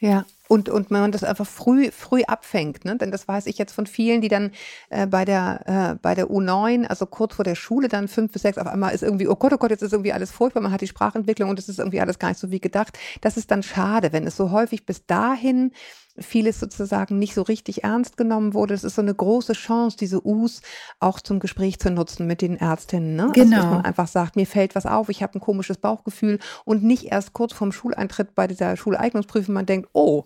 Ja, 0.00 0.26
und, 0.46 0.68
und 0.68 0.92
man 0.92 1.10
das 1.10 1.24
einfach 1.24 1.46
früh, 1.46 1.90
früh 1.90 2.22
abfängt, 2.22 2.84
ne? 2.84 2.96
denn 2.96 3.10
das 3.10 3.26
weiß 3.26 3.46
ich 3.46 3.58
jetzt 3.58 3.72
von 3.72 3.86
vielen, 3.86 4.20
die 4.20 4.28
dann 4.28 4.52
äh, 4.90 5.08
bei, 5.08 5.24
der, 5.24 5.62
äh, 5.66 5.98
bei 6.00 6.14
der 6.14 6.28
U9, 6.28 6.86
also 6.86 7.04
kurz 7.04 7.34
vor 7.34 7.44
der 7.44 7.56
Schule, 7.56 7.88
dann 7.88 8.06
fünf 8.06 8.32
bis 8.32 8.42
sechs, 8.42 8.58
auf 8.58 8.68
einmal 8.68 8.94
ist 8.94 9.02
irgendwie, 9.02 9.26
oh 9.26 9.34
Gott, 9.34 9.52
oh 9.52 9.58
Gott, 9.58 9.72
jetzt 9.72 9.82
ist 9.82 9.92
irgendwie 9.92 10.12
alles 10.12 10.30
furchtbar, 10.30 10.62
man 10.62 10.70
hat 10.70 10.82
die 10.82 10.86
Sprachentwicklung 10.86 11.50
und 11.50 11.58
es 11.58 11.68
ist 11.68 11.80
irgendwie 11.80 12.00
alles 12.00 12.20
gar 12.20 12.28
nicht 12.28 12.38
so 12.38 12.52
wie 12.52 12.60
gedacht. 12.60 12.96
Das 13.22 13.36
ist 13.36 13.50
dann 13.50 13.64
schade, 13.64 14.12
wenn 14.12 14.26
es 14.26 14.36
so 14.36 14.52
häufig 14.52 14.86
bis 14.86 15.04
dahin 15.04 15.72
vieles 16.20 16.60
sozusagen 16.60 17.18
nicht 17.18 17.34
so 17.34 17.42
richtig 17.42 17.84
ernst 17.84 18.16
genommen 18.16 18.54
wurde. 18.54 18.74
Es 18.74 18.84
ist 18.84 18.94
so 18.96 19.02
eine 19.02 19.14
große 19.14 19.52
Chance, 19.52 19.96
diese 19.96 20.26
U's 20.26 20.62
auch 21.00 21.20
zum 21.20 21.40
Gespräch 21.40 21.78
zu 21.78 21.90
nutzen 21.90 22.26
mit 22.26 22.42
den 22.42 22.56
Ärztinnen. 22.56 23.16
Ne? 23.16 23.30
Genau. 23.34 23.38
Also, 23.38 23.50
dass 23.50 23.64
man 23.64 23.72
genau. 23.72 23.88
einfach 23.88 24.08
sagt, 24.08 24.36
mir 24.36 24.46
fällt 24.46 24.74
was 24.74 24.86
auf, 24.86 25.08
ich 25.08 25.22
habe 25.22 25.38
ein 25.38 25.40
komisches 25.40 25.78
Bauchgefühl 25.78 26.38
und 26.64 26.82
nicht 26.82 27.06
erst 27.06 27.32
kurz 27.32 27.52
vorm 27.52 27.72
Schuleintritt 27.72 28.34
bei 28.34 28.46
dieser 28.46 28.76
Schuleignungsprüfung 28.76 29.54
man 29.54 29.66
denkt, 29.66 29.88
oh, 29.92 30.24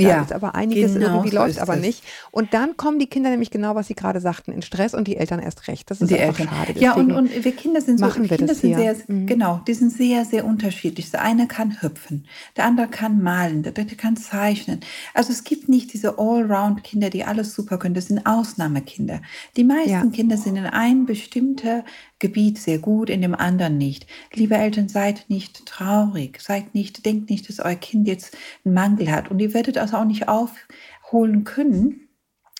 ja, 0.00 0.22
ist 0.22 0.32
aber 0.32 0.54
einiges 0.54 0.94
genau 0.94 1.16
irgendwie 1.16 1.34
läuft 1.34 1.58
aber 1.58 1.76
nicht. 1.76 2.02
Und 2.30 2.54
dann 2.54 2.76
kommen 2.76 2.98
die 2.98 3.06
Kinder 3.06 3.30
nämlich 3.30 3.50
genau, 3.50 3.74
was 3.74 3.88
Sie 3.88 3.94
gerade 3.94 4.20
sagten, 4.20 4.52
in 4.52 4.62
Stress 4.62 4.94
und 4.94 5.06
die 5.06 5.16
Eltern 5.16 5.38
erst 5.38 5.68
recht. 5.68 5.90
Das 5.90 6.00
ist 6.00 6.10
die 6.10 6.18
einfach 6.18 6.40
Eltern. 6.40 6.56
schade. 6.66 6.80
ja, 6.80 6.94
und, 6.94 7.12
und 7.12 7.44
wir 7.44 7.52
Kinder 7.52 7.80
sind 7.80 7.98
so, 7.98 8.06
machen 8.06 8.28
wir 8.28 8.36
Kinder 8.36 8.52
das 8.52 8.62
sind 8.62 8.74
sehr, 8.74 8.96
mhm. 9.06 9.26
genau, 9.26 9.60
die 9.66 9.74
sind 9.74 9.92
sehr, 9.92 10.24
sehr 10.24 10.44
unterschiedlich. 10.44 11.10
Der 11.10 11.22
eine 11.22 11.46
kann 11.46 11.82
hüpfen, 11.82 12.26
der 12.56 12.64
andere 12.64 12.88
kann 12.88 13.22
malen, 13.22 13.62
der 13.62 13.72
dritte 13.72 13.96
kann 13.96 14.16
zeichnen. 14.16 14.80
Also 15.14 15.32
es 15.32 15.44
gibt 15.44 15.68
nicht 15.68 15.92
diese 15.92 16.18
Allround-Kinder, 16.18 17.10
die 17.10 17.24
alles 17.24 17.54
super 17.54 17.78
können. 17.78 17.94
Das 17.94 18.06
sind 18.06 18.26
Ausnahmekinder. 18.26 19.20
Die 19.56 19.64
meisten 19.64 19.90
ja. 19.90 20.06
Kinder 20.06 20.36
sind 20.36 20.56
in 20.56 20.66
ein 20.66 21.06
bestimmter 21.06 21.84
Gebiet 22.22 22.58
sehr 22.58 22.78
gut, 22.78 23.10
in 23.10 23.20
dem 23.20 23.34
anderen 23.34 23.76
nicht. 23.76 24.06
Liebe 24.32 24.54
Eltern, 24.54 24.88
seid 24.88 25.26
nicht 25.28 25.66
traurig, 25.66 26.40
seid 26.40 26.74
nicht, 26.74 27.04
denkt 27.04 27.28
nicht, 27.28 27.48
dass 27.48 27.60
euer 27.60 27.74
Kind 27.74 28.06
jetzt 28.08 28.36
einen 28.64 28.74
Mangel 28.74 29.10
hat 29.10 29.30
und 29.30 29.40
ihr 29.40 29.52
werdet 29.52 29.76
also 29.76 29.96
auch 29.96 30.04
nicht 30.04 30.28
aufholen 30.28 31.44
können, 31.44 32.08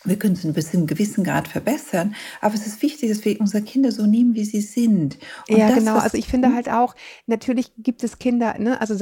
wir 0.05 0.19
können 0.19 0.35
es 0.35 0.53
bis 0.53 0.73
zu 0.73 0.79
einem 0.79 0.87
gewissen 0.89 1.23
Grad 1.23 1.47
verbessern, 1.47 2.17
aber 2.41 2.55
es 2.55 2.67
ist 2.67 2.83
wichtig, 2.83 3.09
dass 3.09 3.25
wir 3.25 3.41
unsere 3.41 3.63
Kinder 3.63 3.93
so 3.93 4.05
nehmen, 4.05 4.35
wie 4.35 4.45
sie 4.45 4.61
sind. 4.61 5.17
Und 5.49 5.59
ja, 5.59 5.69
das, 5.69 5.79
genau. 5.79 5.97
Also 5.97 6.19
ich 6.19 6.27
finde 6.27 6.53
halt 6.55 6.69
auch, 6.69 6.97
natürlich 7.27 7.73
gibt 7.79 8.03
es 8.03 8.19
Kinder, 8.19 8.59
ne, 8.59 8.81
also 8.81 8.97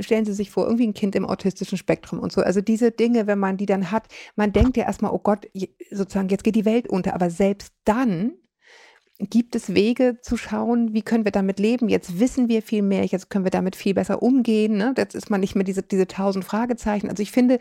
stellen 0.00 0.24
Sie 0.24 0.32
sich 0.32 0.50
vor, 0.50 0.64
irgendwie 0.64 0.86
ein 0.86 0.94
Kind 0.94 1.14
im 1.16 1.26
autistischen 1.26 1.76
Spektrum 1.76 2.18
und 2.18 2.32
so. 2.32 2.40
Also 2.40 2.62
diese 2.62 2.90
Dinge, 2.90 3.26
wenn 3.26 3.38
man 3.38 3.58
die 3.58 3.66
dann 3.66 3.90
hat, 3.90 4.08
man 4.36 4.52
denkt 4.52 4.78
ja 4.78 4.84
erstmal, 4.84 5.12
oh 5.12 5.18
Gott, 5.18 5.46
sozusagen, 5.90 6.30
jetzt 6.30 6.44
geht 6.44 6.56
die 6.56 6.64
Welt 6.64 6.88
unter. 6.88 7.14
Aber 7.14 7.28
selbst 7.28 7.74
dann 7.84 8.32
gibt 9.18 9.56
es 9.56 9.74
Wege 9.74 10.18
zu 10.22 10.36
schauen, 10.36 10.94
wie 10.94 11.02
können 11.02 11.24
wir 11.24 11.32
damit 11.32 11.58
leben? 11.58 11.88
Jetzt 11.88 12.20
wissen 12.20 12.48
wir 12.48 12.62
viel 12.62 12.82
mehr, 12.82 13.04
jetzt 13.04 13.30
können 13.30 13.44
wir 13.44 13.50
damit 13.50 13.74
viel 13.74 13.94
besser 13.94 14.22
umgehen. 14.22 14.76
Ne? 14.76 14.94
Jetzt 14.96 15.14
ist 15.14 15.30
man 15.30 15.40
nicht 15.40 15.54
mehr 15.54 15.64
diese, 15.64 15.82
diese 15.82 16.06
tausend 16.06 16.44
Fragezeichen. 16.44 17.08
Also 17.08 17.22
ich 17.22 17.32
finde, 17.32 17.58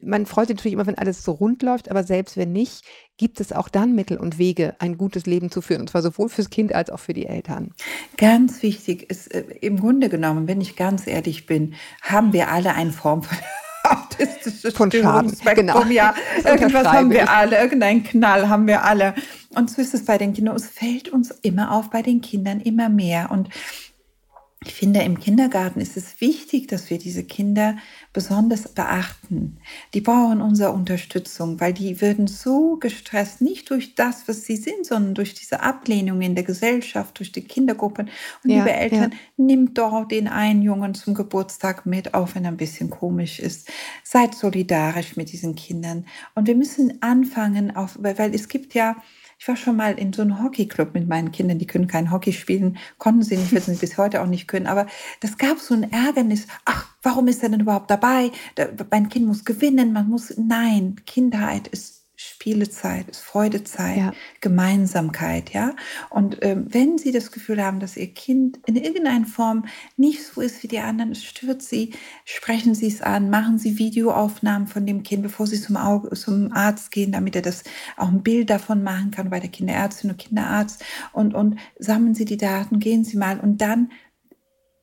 man 0.00 0.26
freut 0.26 0.48
sich 0.48 0.56
natürlich 0.56 0.74
immer, 0.74 0.86
wenn 0.86 0.98
alles 0.98 1.22
so 1.22 1.32
rund 1.32 1.62
läuft, 1.62 1.90
aber 1.90 2.02
selbst 2.02 2.36
wenn 2.36 2.52
nicht, 2.52 2.84
gibt 3.16 3.40
es 3.40 3.52
auch 3.52 3.68
dann 3.68 3.94
Mittel 3.94 4.16
und 4.16 4.38
Wege, 4.38 4.74
ein 4.78 4.98
gutes 4.98 5.26
Leben 5.26 5.50
zu 5.50 5.60
führen, 5.60 5.82
und 5.82 5.90
zwar 5.90 6.02
sowohl 6.02 6.28
fürs 6.28 6.50
Kind 6.50 6.74
als 6.74 6.90
auch 6.90 7.00
für 7.00 7.12
die 7.12 7.26
Eltern. 7.26 7.72
Ganz 8.16 8.62
wichtig 8.62 9.10
ist, 9.10 9.32
äh, 9.32 9.44
im 9.60 9.80
Grunde 9.80 10.08
genommen, 10.08 10.48
wenn 10.48 10.60
ich 10.60 10.76
ganz 10.76 11.06
ehrlich 11.06 11.46
bin, 11.46 11.74
haben 12.02 12.32
wir 12.32 12.50
alle 12.50 12.74
eine 12.74 12.92
Form 12.92 13.22
von 13.22 13.36
autistisches 13.84 14.74
von 14.74 14.90
Schaden. 14.90 15.32
Genau. 15.54 15.84
Ja, 15.84 16.14
irgendwas 16.44 16.86
haben 16.86 17.10
wir 17.10 17.30
alle, 17.30 17.58
irgendeinen 17.60 18.02
Knall 18.02 18.48
haben 18.48 18.66
wir 18.66 18.84
alle. 18.84 19.14
Und 19.56 19.70
so 19.70 19.80
ist 19.80 19.94
es 19.94 20.04
bei 20.04 20.18
den 20.18 20.34
Kindern. 20.34 20.54
Es 20.54 20.66
fällt 20.66 21.08
uns 21.08 21.30
immer 21.42 21.72
auf 21.72 21.90
bei 21.90 22.02
den 22.02 22.20
Kindern 22.20 22.60
immer 22.60 22.88
mehr. 22.88 23.30
Und 23.30 23.48
ich 24.66 24.74
finde, 24.74 25.00
im 25.00 25.20
Kindergarten 25.20 25.80
ist 25.80 25.96
es 25.96 26.20
wichtig, 26.20 26.66
dass 26.66 26.90
wir 26.90 26.98
diese 26.98 27.22
Kinder 27.24 27.76
besonders 28.12 28.68
beachten. 28.68 29.58
Die 29.94 30.00
brauchen 30.00 30.40
unsere 30.40 30.72
Unterstützung, 30.72 31.60
weil 31.60 31.72
die 31.72 32.00
würden 32.00 32.26
so 32.26 32.76
gestresst, 32.76 33.40
nicht 33.40 33.70
durch 33.70 33.94
das, 33.94 34.26
was 34.26 34.44
sie 34.44 34.56
sind, 34.56 34.84
sondern 34.84 35.14
durch 35.14 35.34
diese 35.34 35.60
Ablehnung 35.60 36.20
in 36.20 36.34
der 36.34 36.44
Gesellschaft, 36.44 37.18
durch 37.18 37.32
die 37.32 37.42
Kindergruppen. 37.42 38.10
Und 38.42 38.50
ja, 38.50 38.58
liebe 38.58 38.72
Eltern, 38.72 39.12
ja. 39.12 39.18
nimmt 39.36 39.78
doch 39.78 40.08
den 40.08 40.26
einen 40.26 40.62
Jungen 40.62 40.94
zum 40.94 41.14
Geburtstag 41.14 41.86
mit, 41.86 42.14
auch 42.14 42.34
wenn 42.34 42.44
er 42.44 42.50
ein 42.50 42.56
bisschen 42.56 42.90
komisch 42.90 43.38
ist. 43.38 43.68
Seid 44.02 44.34
solidarisch 44.34 45.16
mit 45.16 45.32
diesen 45.32 45.54
Kindern. 45.54 46.06
Und 46.34 46.46
wir 46.46 46.56
müssen 46.56 47.02
anfangen, 47.02 47.76
auf, 47.76 47.98
weil 48.00 48.34
es 48.34 48.48
gibt 48.48 48.74
ja, 48.74 48.96
ich 49.38 49.48
war 49.48 49.56
schon 49.56 49.76
mal 49.76 49.98
in 49.98 50.12
so 50.12 50.22
einem 50.22 50.42
Hockeyclub 50.42 50.94
mit 50.94 51.08
meinen 51.08 51.30
Kindern, 51.30 51.58
die 51.58 51.66
können 51.66 51.88
kein 51.88 52.10
Hockey 52.10 52.32
spielen, 52.32 52.78
konnten 52.98 53.22
sie 53.22 53.36
nicht, 53.36 53.52
wissen 53.52 53.74
sie 53.74 53.80
bis 53.80 53.98
heute 53.98 54.22
auch 54.22 54.26
nicht 54.26 54.48
können, 54.48 54.66
aber 54.66 54.86
das 55.20 55.38
gab 55.38 55.58
so 55.58 55.74
ein 55.74 55.92
Ärgernis. 55.92 56.46
Ach, 56.64 56.86
warum 57.02 57.28
ist 57.28 57.42
er 57.42 57.50
denn 57.50 57.60
überhaupt 57.60 57.90
dabei? 57.90 58.30
Mein 58.90 59.08
Kind 59.08 59.26
muss 59.26 59.44
gewinnen, 59.44 59.92
man 59.92 60.08
muss, 60.08 60.32
nein, 60.36 60.96
Kindheit 61.06 61.68
ist 61.68 61.95
Spielezeit, 62.46 63.08
ist 63.08 63.22
Freudezeit, 63.22 63.96
ja. 63.96 64.12
Gemeinsamkeit, 64.40 65.52
ja. 65.52 65.74
Und 66.10 66.38
ähm, 66.42 66.66
wenn 66.68 66.96
Sie 66.96 67.10
das 67.10 67.32
Gefühl 67.32 67.60
haben, 67.60 67.80
dass 67.80 67.96
Ihr 67.96 68.06
Kind 68.14 68.60
in 68.66 68.76
irgendeiner 68.76 69.26
Form 69.26 69.64
nicht 69.96 70.22
so 70.22 70.40
ist 70.40 70.62
wie 70.62 70.68
die 70.68 70.78
anderen, 70.78 71.10
es 71.10 71.24
stört 71.24 71.60
Sie, 71.60 71.94
sprechen 72.24 72.76
Sie 72.76 72.86
es 72.86 73.02
an, 73.02 73.30
machen 73.30 73.58
Sie 73.58 73.78
Videoaufnahmen 73.78 74.68
von 74.68 74.86
dem 74.86 75.02
Kind, 75.02 75.24
bevor 75.24 75.48
Sie 75.48 75.60
zum, 75.60 75.76
Auge, 75.76 76.10
zum 76.10 76.52
Arzt 76.52 76.92
gehen, 76.92 77.10
damit 77.10 77.34
er 77.34 77.42
das 77.42 77.64
auch 77.96 78.08
ein 78.08 78.22
Bild 78.22 78.48
davon 78.48 78.84
machen 78.84 79.10
kann 79.10 79.28
bei 79.28 79.40
der 79.40 79.50
Kinderärztin 79.50 80.10
oder 80.10 80.16
Kinderarzt 80.16 80.84
und, 81.12 81.34
und 81.34 81.58
sammeln 81.80 82.14
Sie 82.14 82.26
die 82.26 82.36
Daten, 82.36 82.78
gehen 82.78 83.02
Sie 83.02 83.16
mal 83.16 83.40
und 83.40 83.60
dann 83.60 83.90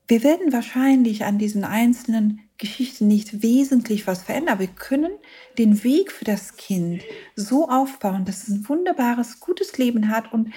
wir 0.07 0.23
werden 0.23 0.51
wahrscheinlich 0.51 1.25
an 1.25 1.37
diesen 1.37 1.63
einzelnen 1.63 2.41
Geschichten 2.57 3.07
nicht 3.07 3.41
wesentlich 3.41 4.05
was 4.07 4.23
verändern. 4.23 4.59
Wir 4.59 4.67
können 4.67 5.11
den 5.57 5.83
Weg 5.83 6.11
für 6.11 6.25
das 6.25 6.55
Kind 6.55 7.01
so 7.35 7.69
aufbauen, 7.69 8.25
dass 8.25 8.43
es 8.43 8.49
ein 8.49 8.69
wunderbares, 8.69 9.39
gutes 9.39 9.77
Leben 9.77 10.09
hat 10.09 10.31
und 10.31 10.53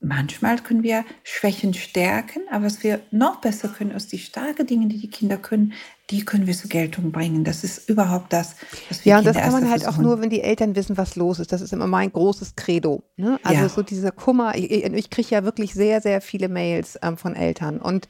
manchmal 0.00 0.58
können 0.58 0.82
wir 0.82 1.04
Schwächen 1.24 1.74
stärken, 1.74 2.42
aber 2.50 2.66
was 2.66 2.82
wir 2.82 3.00
noch 3.10 3.40
besser 3.40 3.68
können, 3.68 3.90
ist 3.90 4.12
die 4.12 4.18
starken 4.18 4.66
Dinge, 4.66 4.86
die 4.88 4.98
die 4.98 5.10
Kinder 5.10 5.36
können, 5.36 5.72
die 6.10 6.24
können 6.24 6.46
wir 6.46 6.54
zur 6.54 6.70
Geltung 6.70 7.12
bringen. 7.12 7.44
Das 7.44 7.64
ist 7.64 7.88
überhaupt 7.88 8.32
das, 8.32 8.56
was 8.88 9.04
wir 9.04 9.10
Ja, 9.10 9.18
und 9.18 9.24
das 9.26 9.36
kann 9.36 9.52
man 9.52 9.68
halt 9.68 9.82
versuchen. 9.82 10.04
auch 10.04 10.08
nur, 10.08 10.20
wenn 10.20 10.30
die 10.30 10.42
Eltern 10.42 10.76
wissen, 10.76 10.96
was 10.96 11.16
los 11.16 11.40
ist. 11.40 11.50
Das 11.50 11.60
ist 11.60 11.72
immer 11.72 11.86
mein 11.86 12.12
großes 12.12 12.54
Credo. 12.56 13.02
Ne? 13.16 13.40
Also 13.42 13.62
ja. 13.62 13.68
so 13.68 13.82
dieser 13.82 14.12
Kummer. 14.12 14.54
Ich, 14.54 14.70
ich 14.70 15.10
kriege 15.10 15.28
ja 15.30 15.44
wirklich 15.44 15.74
sehr, 15.74 16.00
sehr 16.00 16.20
viele 16.20 16.48
Mails 16.48 16.98
ähm, 17.02 17.16
von 17.16 17.34
Eltern 17.34 17.80
und 17.80 18.06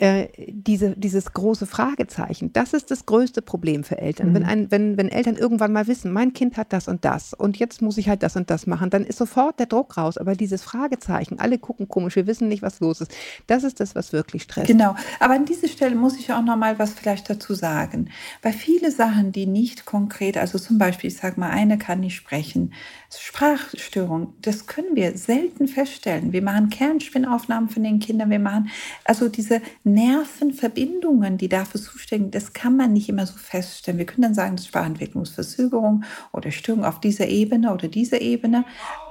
äh, 0.00 0.28
diese, 0.46 0.96
dieses 0.96 1.32
große 1.32 1.66
Fragezeichen, 1.66 2.52
das 2.52 2.72
ist 2.72 2.92
das 2.92 3.04
größte 3.04 3.42
Problem 3.42 3.82
für 3.82 3.98
Eltern. 3.98 4.30
Mhm. 4.30 4.34
Wenn, 4.34 4.44
ein, 4.44 4.70
wenn, 4.70 4.96
wenn 4.96 5.08
Eltern 5.08 5.34
irgendwann 5.34 5.72
mal 5.72 5.88
wissen, 5.88 6.12
mein 6.12 6.32
Kind 6.32 6.56
hat 6.56 6.72
das 6.72 6.86
und 6.86 7.04
das 7.04 7.34
und 7.34 7.56
jetzt 7.56 7.82
muss 7.82 7.98
ich 7.98 8.08
halt 8.08 8.22
das 8.22 8.36
und 8.36 8.48
das 8.48 8.68
machen, 8.68 8.90
dann 8.90 9.04
ist 9.04 9.18
sofort 9.18 9.58
der 9.58 9.66
Druck 9.66 9.96
raus. 9.96 10.16
Aber 10.16 10.36
dieses 10.36 10.62
Fragezeichen, 10.62 11.40
alle 11.40 11.58
gucken 11.58 11.88
komisch, 11.88 12.14
wir 12.14 12.28
wissen 12.28 12.46
nicht, 12.46 12.62
was 12.62 12.78
los 12.78 13.00
ist, 13.00 13.12
das 13.48 13.64
ist 13.64 13.80
das, 13.80 13.96
was 13.96 14.12
wirklich 14.12 14.44
stresst. 14.44 14.68
Genau. 14.68 14.94
Aber 15.18 15.34
an 15.34 15.46
dieser 15.46 15.66
Stelle 15.66 15.96
muss 15.96 16.16
ich 16.16 16.32
auch 16.32 16.42
noch 16.42 16.56
mal 16.56 16.78
was 16.78 16.92
vielleicht 16.92 17.28
dazu 17.28 17.54
sagen. 17.54 18.10
Weil 18.40 18.52
viele 18.52 18.92
Sachen, 18.92 19.32
die 19.32 19.46
nicht 19.46 19.84
konkret, 19.84 20.38
also 20.38 20.60
zum 20.60 20.78
Beispiel, 20.78 21.08
ich 21.08 21.16
sage 21.16 21.40
mal, 21.40 21.50
eine 21.50 21.76
kann 21.76 21.98
nicht 21.98 22.14
sprechen, 22.14 22.72
Sprachstörung, 23.10 24.34
das 24.42 24.66
können 24.66 24.94
wir 24.94 25.16
selten 25.16 25.68
feststellen. 25.68 26.32
Wir 26.32 26.42
machen 26.42 26.68
Kernspinnaufnahmen 26.68 27.68
von 27.68 27.82
den 27.82 27.98
Kindern, 27.98 28.30
wir 28.30 28.38
machen 28.38 28.70
also 29.04 29.28
diese 29.28 29.62
Nervenverbindungen, 29.84 31.38
die 31.38 31.48
dafür 31.48 31.80
zuständig 31.80 32.38
das 32.38 32.52
kann 32.52 32.76
man 32.76 32.92
nicht 32.92 33.08
immer 33.08 33.26
so 33.26 33.36
feststellen. 33.36 33.98
Wir 33.98 34.06
können 34.06 34.22
dann 34.22 34.34
sagen, 34.34 34.56
das 34.56 34.64
ist 34.64 34.68
Sprachentwicklungsverzögerung 34.68 36.04
oder 36.32 36.50
Störung 36.50 36.84
auf 36.84 37.00
dieser 37.00 37.28
Ebene 37.28 37.72
oder 37.72 37.88
dieser 37.88 38.20
Ebene. 38.20 38.64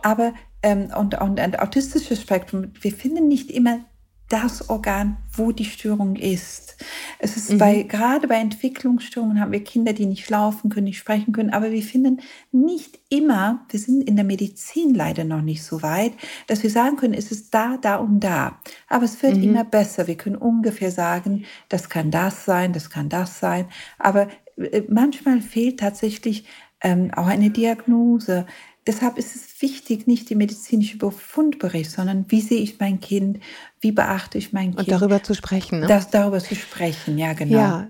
Aber 0.04 0.34
ähm, 0.64 0.90
und, 0.98 1.20
und 1.20 1.40
ein 1.40 1.56
autistisches 1.56 2.22
Spektrum, 2.22 2.72
wir 2.80 2.92
finden 2.92 3.28
nicht 3.28 3.52
immer 3.52 3.80
das 4.30 4.70
Organ, 4.70 5.18
wo 5.34 5.52
die 5.52 5.66
Störung 5.66 6.16
ist. 6.16 6.76
Es 7.20 7.38
ist 7.38 7.52
mhm. 7.52 7.58
bei, 7.58 7.84
gerade 7.84 8.28
bei 8.28 8.36
Entwicklungsstörungen 8.36 9.40
haben 9.40 9.52
wir 9.52 9.64
Kinder, 9.64 9.94
die 9.94 10.06
nicht 10.06 10.30
laufen 10.30 10.70
können, 10.70 10.86
nicht 10.86 10.98
sprechen 10.98 11.32
können, 11.32 11.52
aber 11.52 11.72
wir 11.72 11.82
finden 11.82 12.22
nicht 12.52 13.00
immer, 13.10 13.66
wir 13.70 13.80
sind 13.80 14.02
in 14.02 14.16
der 14.16 14.26
Medizin 14.26 14.94
leider 14.94 15.24
noch 15.24 15.42
nicht 15.42 15.64
so 15.64 15.82
weit, 15.82 16.14
dass 16.48 16.64
wir 16.64 16.70
sagen 16.70 16.98
können, 16.98 17.14
es 17.14 17.32
ist 17.32 17.54
da, 17.54 17.78
da 17.78 17.96
und 17.96 18.20
da. 18.20 18.60
Aber 18.88 19.06
es 19.06 19.22
wird 19.24 19.38
mhm. 19.38 19.44
immer 19.44 19.64
besser. 19.64 20.08
Wir 20.08 20.16
können 20.16 20.36
ungefähr 20.36 20.92
sagen, 20.92 21.46
das 21.70 21.90
kann 21.90 22.12
das 22.12 22.46
sein, 22.46 22.74
das 22.74 22.90
kann 22.90 23.10
das 23.10 23.40
sein. 23.40 23.68
Aber 23.98 24.28
äh, 24.58 24.84
manchmal 24.90 25.42
fehlt 25.42 25.80
tatsächlich 25.80 26.46
ähm, 26.82 27.12
auch 27.16 27.28
eine 27.28 27.50
Diagnose. 27.50 28.46
Deshalb 28.86 29.18
ist 29.18 29.36
es 29.36 29.62
wichtig, 29.62 30.08
nicht 30.08 30.30
die 30.30 30.36
medizinische 30.36 30.98
Befundbericht, 30.98 31.92
sondern 31.92 32.26
wie 32.30 32.40
sehe 32.40 32.62
ich 32.62 32.80
mein 32.80 33.02
Kind, 33.02 33.40
wie 33.80 33.92
beachte 33.92 34.38
ich 34.38 34.54
mein 34.54 34.76
Kind. 34.76 34.80
Und 34.80 34.92
darüber 34.92 35.24
zu 35.24 35.34
sprechen. 35.34 35.82
Ne? 35.82 35.88
Das, 35.88 36.10
darüber 36.10 36.40
zu 36.40 36.56
sprechen, 36.56 37.18
ja, 37.18 37.34
genau. 37.34 37.58
Ja, 37.58 37.88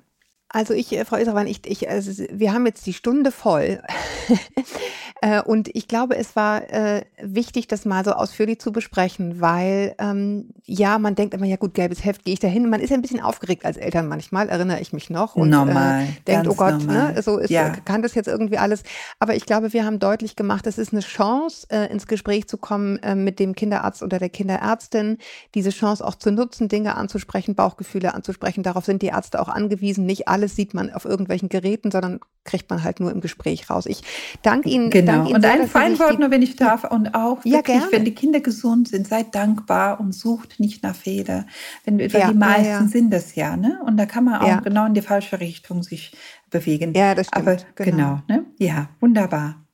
also 0.57 0.73
ich, 0.73 0.91
äh, 0.91 1.05
Frau 1.05 1.17
Israwan, 1.17 1.45
ich, 1.45 1.67
ich, 1.67 1.87
also 1.87 2.23
wir 2.31 2.51
haben 2.51 2.65
jetzt 2.65 2.87
die 2.87 2.93
Stunde 2.93 3.31
voll. 3.31 3.79
Äh, 5.21 5.41
und 5.41 5.69
ich 5.73 5.87
glaube, 5.87 6.15
es 6.15 6.35
war 6.35 6.69
äh, 6.71 7.01
wichtig, 7.21 7.67
das 7.67 7.85
mal 7.85 8.03
so 8.05 8.11
ausführlich 8.11 8.59
zu 8.59 8.71
besprechen, 8.71 9.41
weil 9.41 9.95
ähm, 9.97 10.49
ja, 10.65 10.99
man 10.99 11.15
denkt 11.15 11.33
immer, 11.33 11.45
ja 11.45 11.55
gut, 11.55 11.73
gelbes 11.73 12.05
Heft, 12.05 12.23
gehe 12.23 12.33
ich 12.33 12.39
da 12.39 12.47
hin. 12.47 12.69
Man 12.69 12.81
ist 12.81 12.89
ja 12.89 12.95
ein 12.95 13.01
bisschen 13.01 13.21
aufgeregt 13.21 13.65
als 13.65 13.77
Eltern 13.77 14.07
manchmal, 14.07 14.49
erinnere 14.49 14.79
ich 14.79 14.93
mich 14.93 15.09
noch. 15.09 15.35
Und 15.35 15.49
normal, 15.49 16.03
äh, 16.03 16.07
denkt, 16.27 16.47
oh 16.47 16.53
Gott, 16.53 16.85
ne, 16.85 17.19
so 17.23 17.37
ist, 17.37 17.49
ja. 17.49 17.69
kann 17.69 18.01
das 18.01 18.13
jetzt 18.13 18.27
irgendwie 18.27 18.57
alles. 18.57 18.83
Aber 19.19 19.35
ich 19.35 19.45
glaube, 19.45 19.73
wir 19.73 19.85
haben 19.85 19.99
deutlich 19.99 20.35
gemacht, 20.35 20.67
es 20.67 20.77
ist 20.77 20.93
eine 20.93 21.01
Chance, 21.01 21.67
äh, 21.71 21.91
ins 21.91 22.07
Gespräch 22.07 22.47
zu 22.47 22.57
kommen 22.57 22.97
äh, 23.01 23.15
mit 23.15 23.39
dem 23.39 23.55
Kinderarzt 23.55 24.03
oder 24.03 24.19
der 24.19 24.29
Kinderärztin, 24.29 25.17
diese 25.55 25.71
Chance 25.71 26.05
auch 26.05 26.15
zu 26.15 26.31
nutzen, 26.31 26.67
Dinge 26.69 26.95
anzusprechen, 26.95 27.55
Bauchgefühle 27.55 28.13
anzusprechen. 28.13 28.61
Darauf 28.63 28.85
sind 28.85 29.01
die 29.01 29.07
Ärzte 29.07 29.41
auch 29.41 29.49
angewiesen. 29.49 30.05
Nicht 30.05 30.27
alles 30.47 30.55
sieht 30.55 30.73
man 30.73 30.91
auf 30.91 31.03
irgendwelchen 31.03 31.49
Geräten, 31.49 31.91
sondern 31.91 32.19
kriegt 32.45 32.69
man 32.69 32.83
halt 32.83 33.01
nur 33.01 33.11
im 33.11 33.19
Gespräch 33.19 33.69
raus. 33.69 33.85
Ich 33.85 34.01
danke 34.41 34.69
Ihnen. 34.69 34.89
Genau. 34.89 35.11
Danke 35.11 35.29
Ihnen 35.29 35.35
und 35.35 35.75
ein 35.75 35.99
Wort 35.99 36.19
nur, 36.19 36.31
wenn 36.31 36.41
ich 36.41 36.55
darf. 36.55 36.85
Und 36.85 37.13
auch 37.13 37.43
ja, 37.43 37.57
wirklich, 37.57 37.83
wenn 37.91 38.05
die 38.05 38.15
Kinder 38.15 38.39
gesund 38.39 38.87
sind, 38.87 39.07
seid 39.07 39.35
dankbar 39.35 39.99
und 39.99 40.13
sucht 40.13 40.59
nicht 40.59 40.83
nach 40.83 40.95
Fehler. 40.95 41.45
Wenn, 41.83 41.99
ja, 41.99 42.29
die 42.29 42.37
meisten 42.37 42.85
ja, 42.85 42.87
sind 42.87 43.11
das 43.11 43.35
ja, 43.35 43.57
ne? 43.57 43.79
Und 43.85 43.97
da 43.97 44.05
kann 44.05 44.23
man 44.23 44.39
auch 44.39 44.63
genau 44.63 44.85
in 44.85 44.93
die 44.93 45.01
falsche 45.01 45.41
Richtung 45.41 45.83
sich 45.83 46.15
bewegen. 46.49 46.93
Ja, 46.95 47.13
das 47.13 47.27
stimmt. 47.27 47.47
Aber 47.47 47.57
genau, 47.75 48.21
genau 48.27 48.39
ne? 48.41 48.45
Ja, 48.57 48.89
wunderbar. 49.01 49.67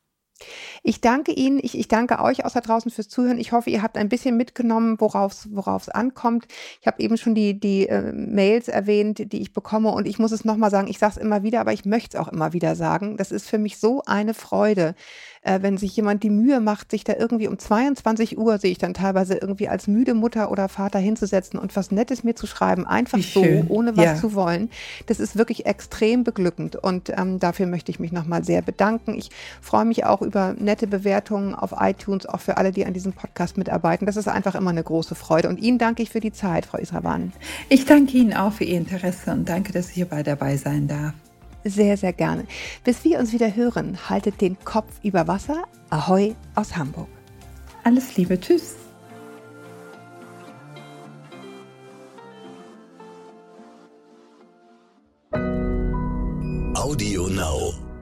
Ich 0.86 0.99
danke 0.99 1.31
Ihnen, 1.31 1.59
ich, 1.63 1.79
ich 1.79 1.88
danke 1.88 2.19
euch 2.19 2.43
aus 2.43 2.51
da 2.51 2.59
draußen 2.59 2.91
fürs 2.91 3.07
Zuhören. 3.07 3.39
Ich 3.39 3.53
hoffe, 3.53 3.69
ihr 3.69 3.81
habt 3.81 3.97
ein 3.97 4.09
bisschen 4.09 4.36
mitgenommen, 4.36 4.99
worauf 4.99 5.47
es 5.81 5.89
ankommt. 5.89 6.45
Ich 6.81 6.88
habe 6.88 7.01
eben 7.01 7.15
schon 7.15 7.34
die, 7.36 7.57
die 7.57 7.88
äh, 7.88 8.11
Mails 8.11 8.67
erwähnt, 8.67 9.31
die 9.31 9.41
ich 9.41 9.53
bekomme 9.53 9.91
und 9.91 10.05
ich 10.05 10.19
muss 10.19 10.34
es 10.34 10.43
nochmal 10.43 10.71
sagen, 10.71 10.89
ich 10.89 10.99
sage 10.99 11.13
es 11.15 11.17
immer 11.17 11.41
wieder, 11.41 11.61
aber 11.61 11.71
ich 11.71 11.86
möchte 11.86 12.17
es 12.17 12.21
auch 12.21 12.27
immer 12.27 12.51
wieder 12.51 12.75
sagen. 12.75 13.15
Das 13.15 13.31
ist 13.31 13.47
für 13.49 13.59
mich 13.59 13.77
so 13.77 14.01
eine 14.05 14.34
Freude, 14.34 14.93
äh, 15.44 15.60
wenn 15.62 15.78
sich 15.78 15.96
jemand 15.96 16.24
die 16.24 16.30
Mühe 16.30 16.60
macht, 16.60 16.91
sich 16.91 17.04
da 17.04 17.14
irgendwie 17.18 17.48
um 17.48 17.60
22 17.60 18.38
Uhr, 18.38 18.58
sehe 18.58 18.72
ich 18.72 18.78
dann 18.78 18.94
teilweise 18.94 19.36
irgendwie 19.36 19.68
als 19.68 19.88
müde 19.88 20.14
Mutter 20.14 20.52
oder 20.52 20.70
Vater 20.70 21.00
hinzusetzen 21.00 21.60
und 21.60 21.76
was 21.76 21.91
Nettes 21.91 22.24
mir 22.24 22.36
zu 22.36 22.48
schreiben, 22.48 22.86
einfach 22.86 23.20
so, 23.20 23.44
ohne 23.68 23.96
was 23.98 24.06
ja. 24.06 24.16
zu 24.16 24.34
wollen. 24.34 24.70
Das 25.06 25.20
ist 25.20 25.38
wirklich 25.38 25.66
extrem 25.66 26.24
beglückend 26.24 26.76
und 26.76 27.12
ähm, 27.16 27.39
dafür 27.39 27.68
möchte 27.68 27.91
ich 27.91 28.00
mich 28.00 28.12
nochmal 28.12 28.44
sehr 28.44 28.62
bedanken. 28.62 29.16
Ich 29.16 29.30
freue 29.62 29.86
mich 29.86 30.06
auch 30.06 30.22
über 30.22 30.56
nette 30.58 30.88
Bewertungen 30.88 31.56
auf 31.56 31.74
iTunes, 31.80 32.26
auch 32.26 32.39
für 32.39 32.58
alle, 32.58 32.72
die 32.72 32.86
an 32.86 32.94
diesem 32.94 33.14
Podcast 33.14 33.58
mitarbeiten. 33.58 34.06
Das 34.06 34.18
ist 34.18 34.28
einfach 34.28 34.56
immer 34.56 34.70
eine 34.70 34.84
große 34.84 35.16
Freude. 35.16 35.50
Und 35.50 35.60
Ihnen 35.60 35.78
danke 35.78 36.04
ich 36.04 36.10
für 36.10 36.20
die 36.20 36.32
Zeit, 36.32 36.66
Frau 36.66 36.78
Israwan. 36.78 37.34
Ich 37.70 37.86
danke 37.86 38.18
Ihnen 38.18 38.34
auch 38.34 38.54
für 38.54 38.64
Ihr 38.64 38.78
Interesse 38.78 39.32
und 39.32 39.48
danke, 39.50 39.74
dass 39.74 39.89
ich 39.89 39.96
hierbei 39.96 40.24
dabei 40.24 40.58
sein 40.58 40.88
darf 40.88 41.14
sehr, 41.64 41.97
sehr 41.97 42.14
gerne. 42.14 42.45
Bis 42.84 43.03
wir 43.03 43.20
uns 43.20 43.34
wieder 43.34 43.55
hören, 43.55 43.97
haltet 44.09 44.41
den 44.41 44.57
Kopf 44.64 44.91
über 45.03 45.28
Wasser. 45.28 45.64
Ahoi 45.89 46.36
aus 46.55 46.76
Hamburg. 46.76 47.07
Alles 47.84 48.16
Liebe, 48.18 48.39
tschüss. 48.39 48.76
Audio 56.76 57.28
Now. 57.28 57.93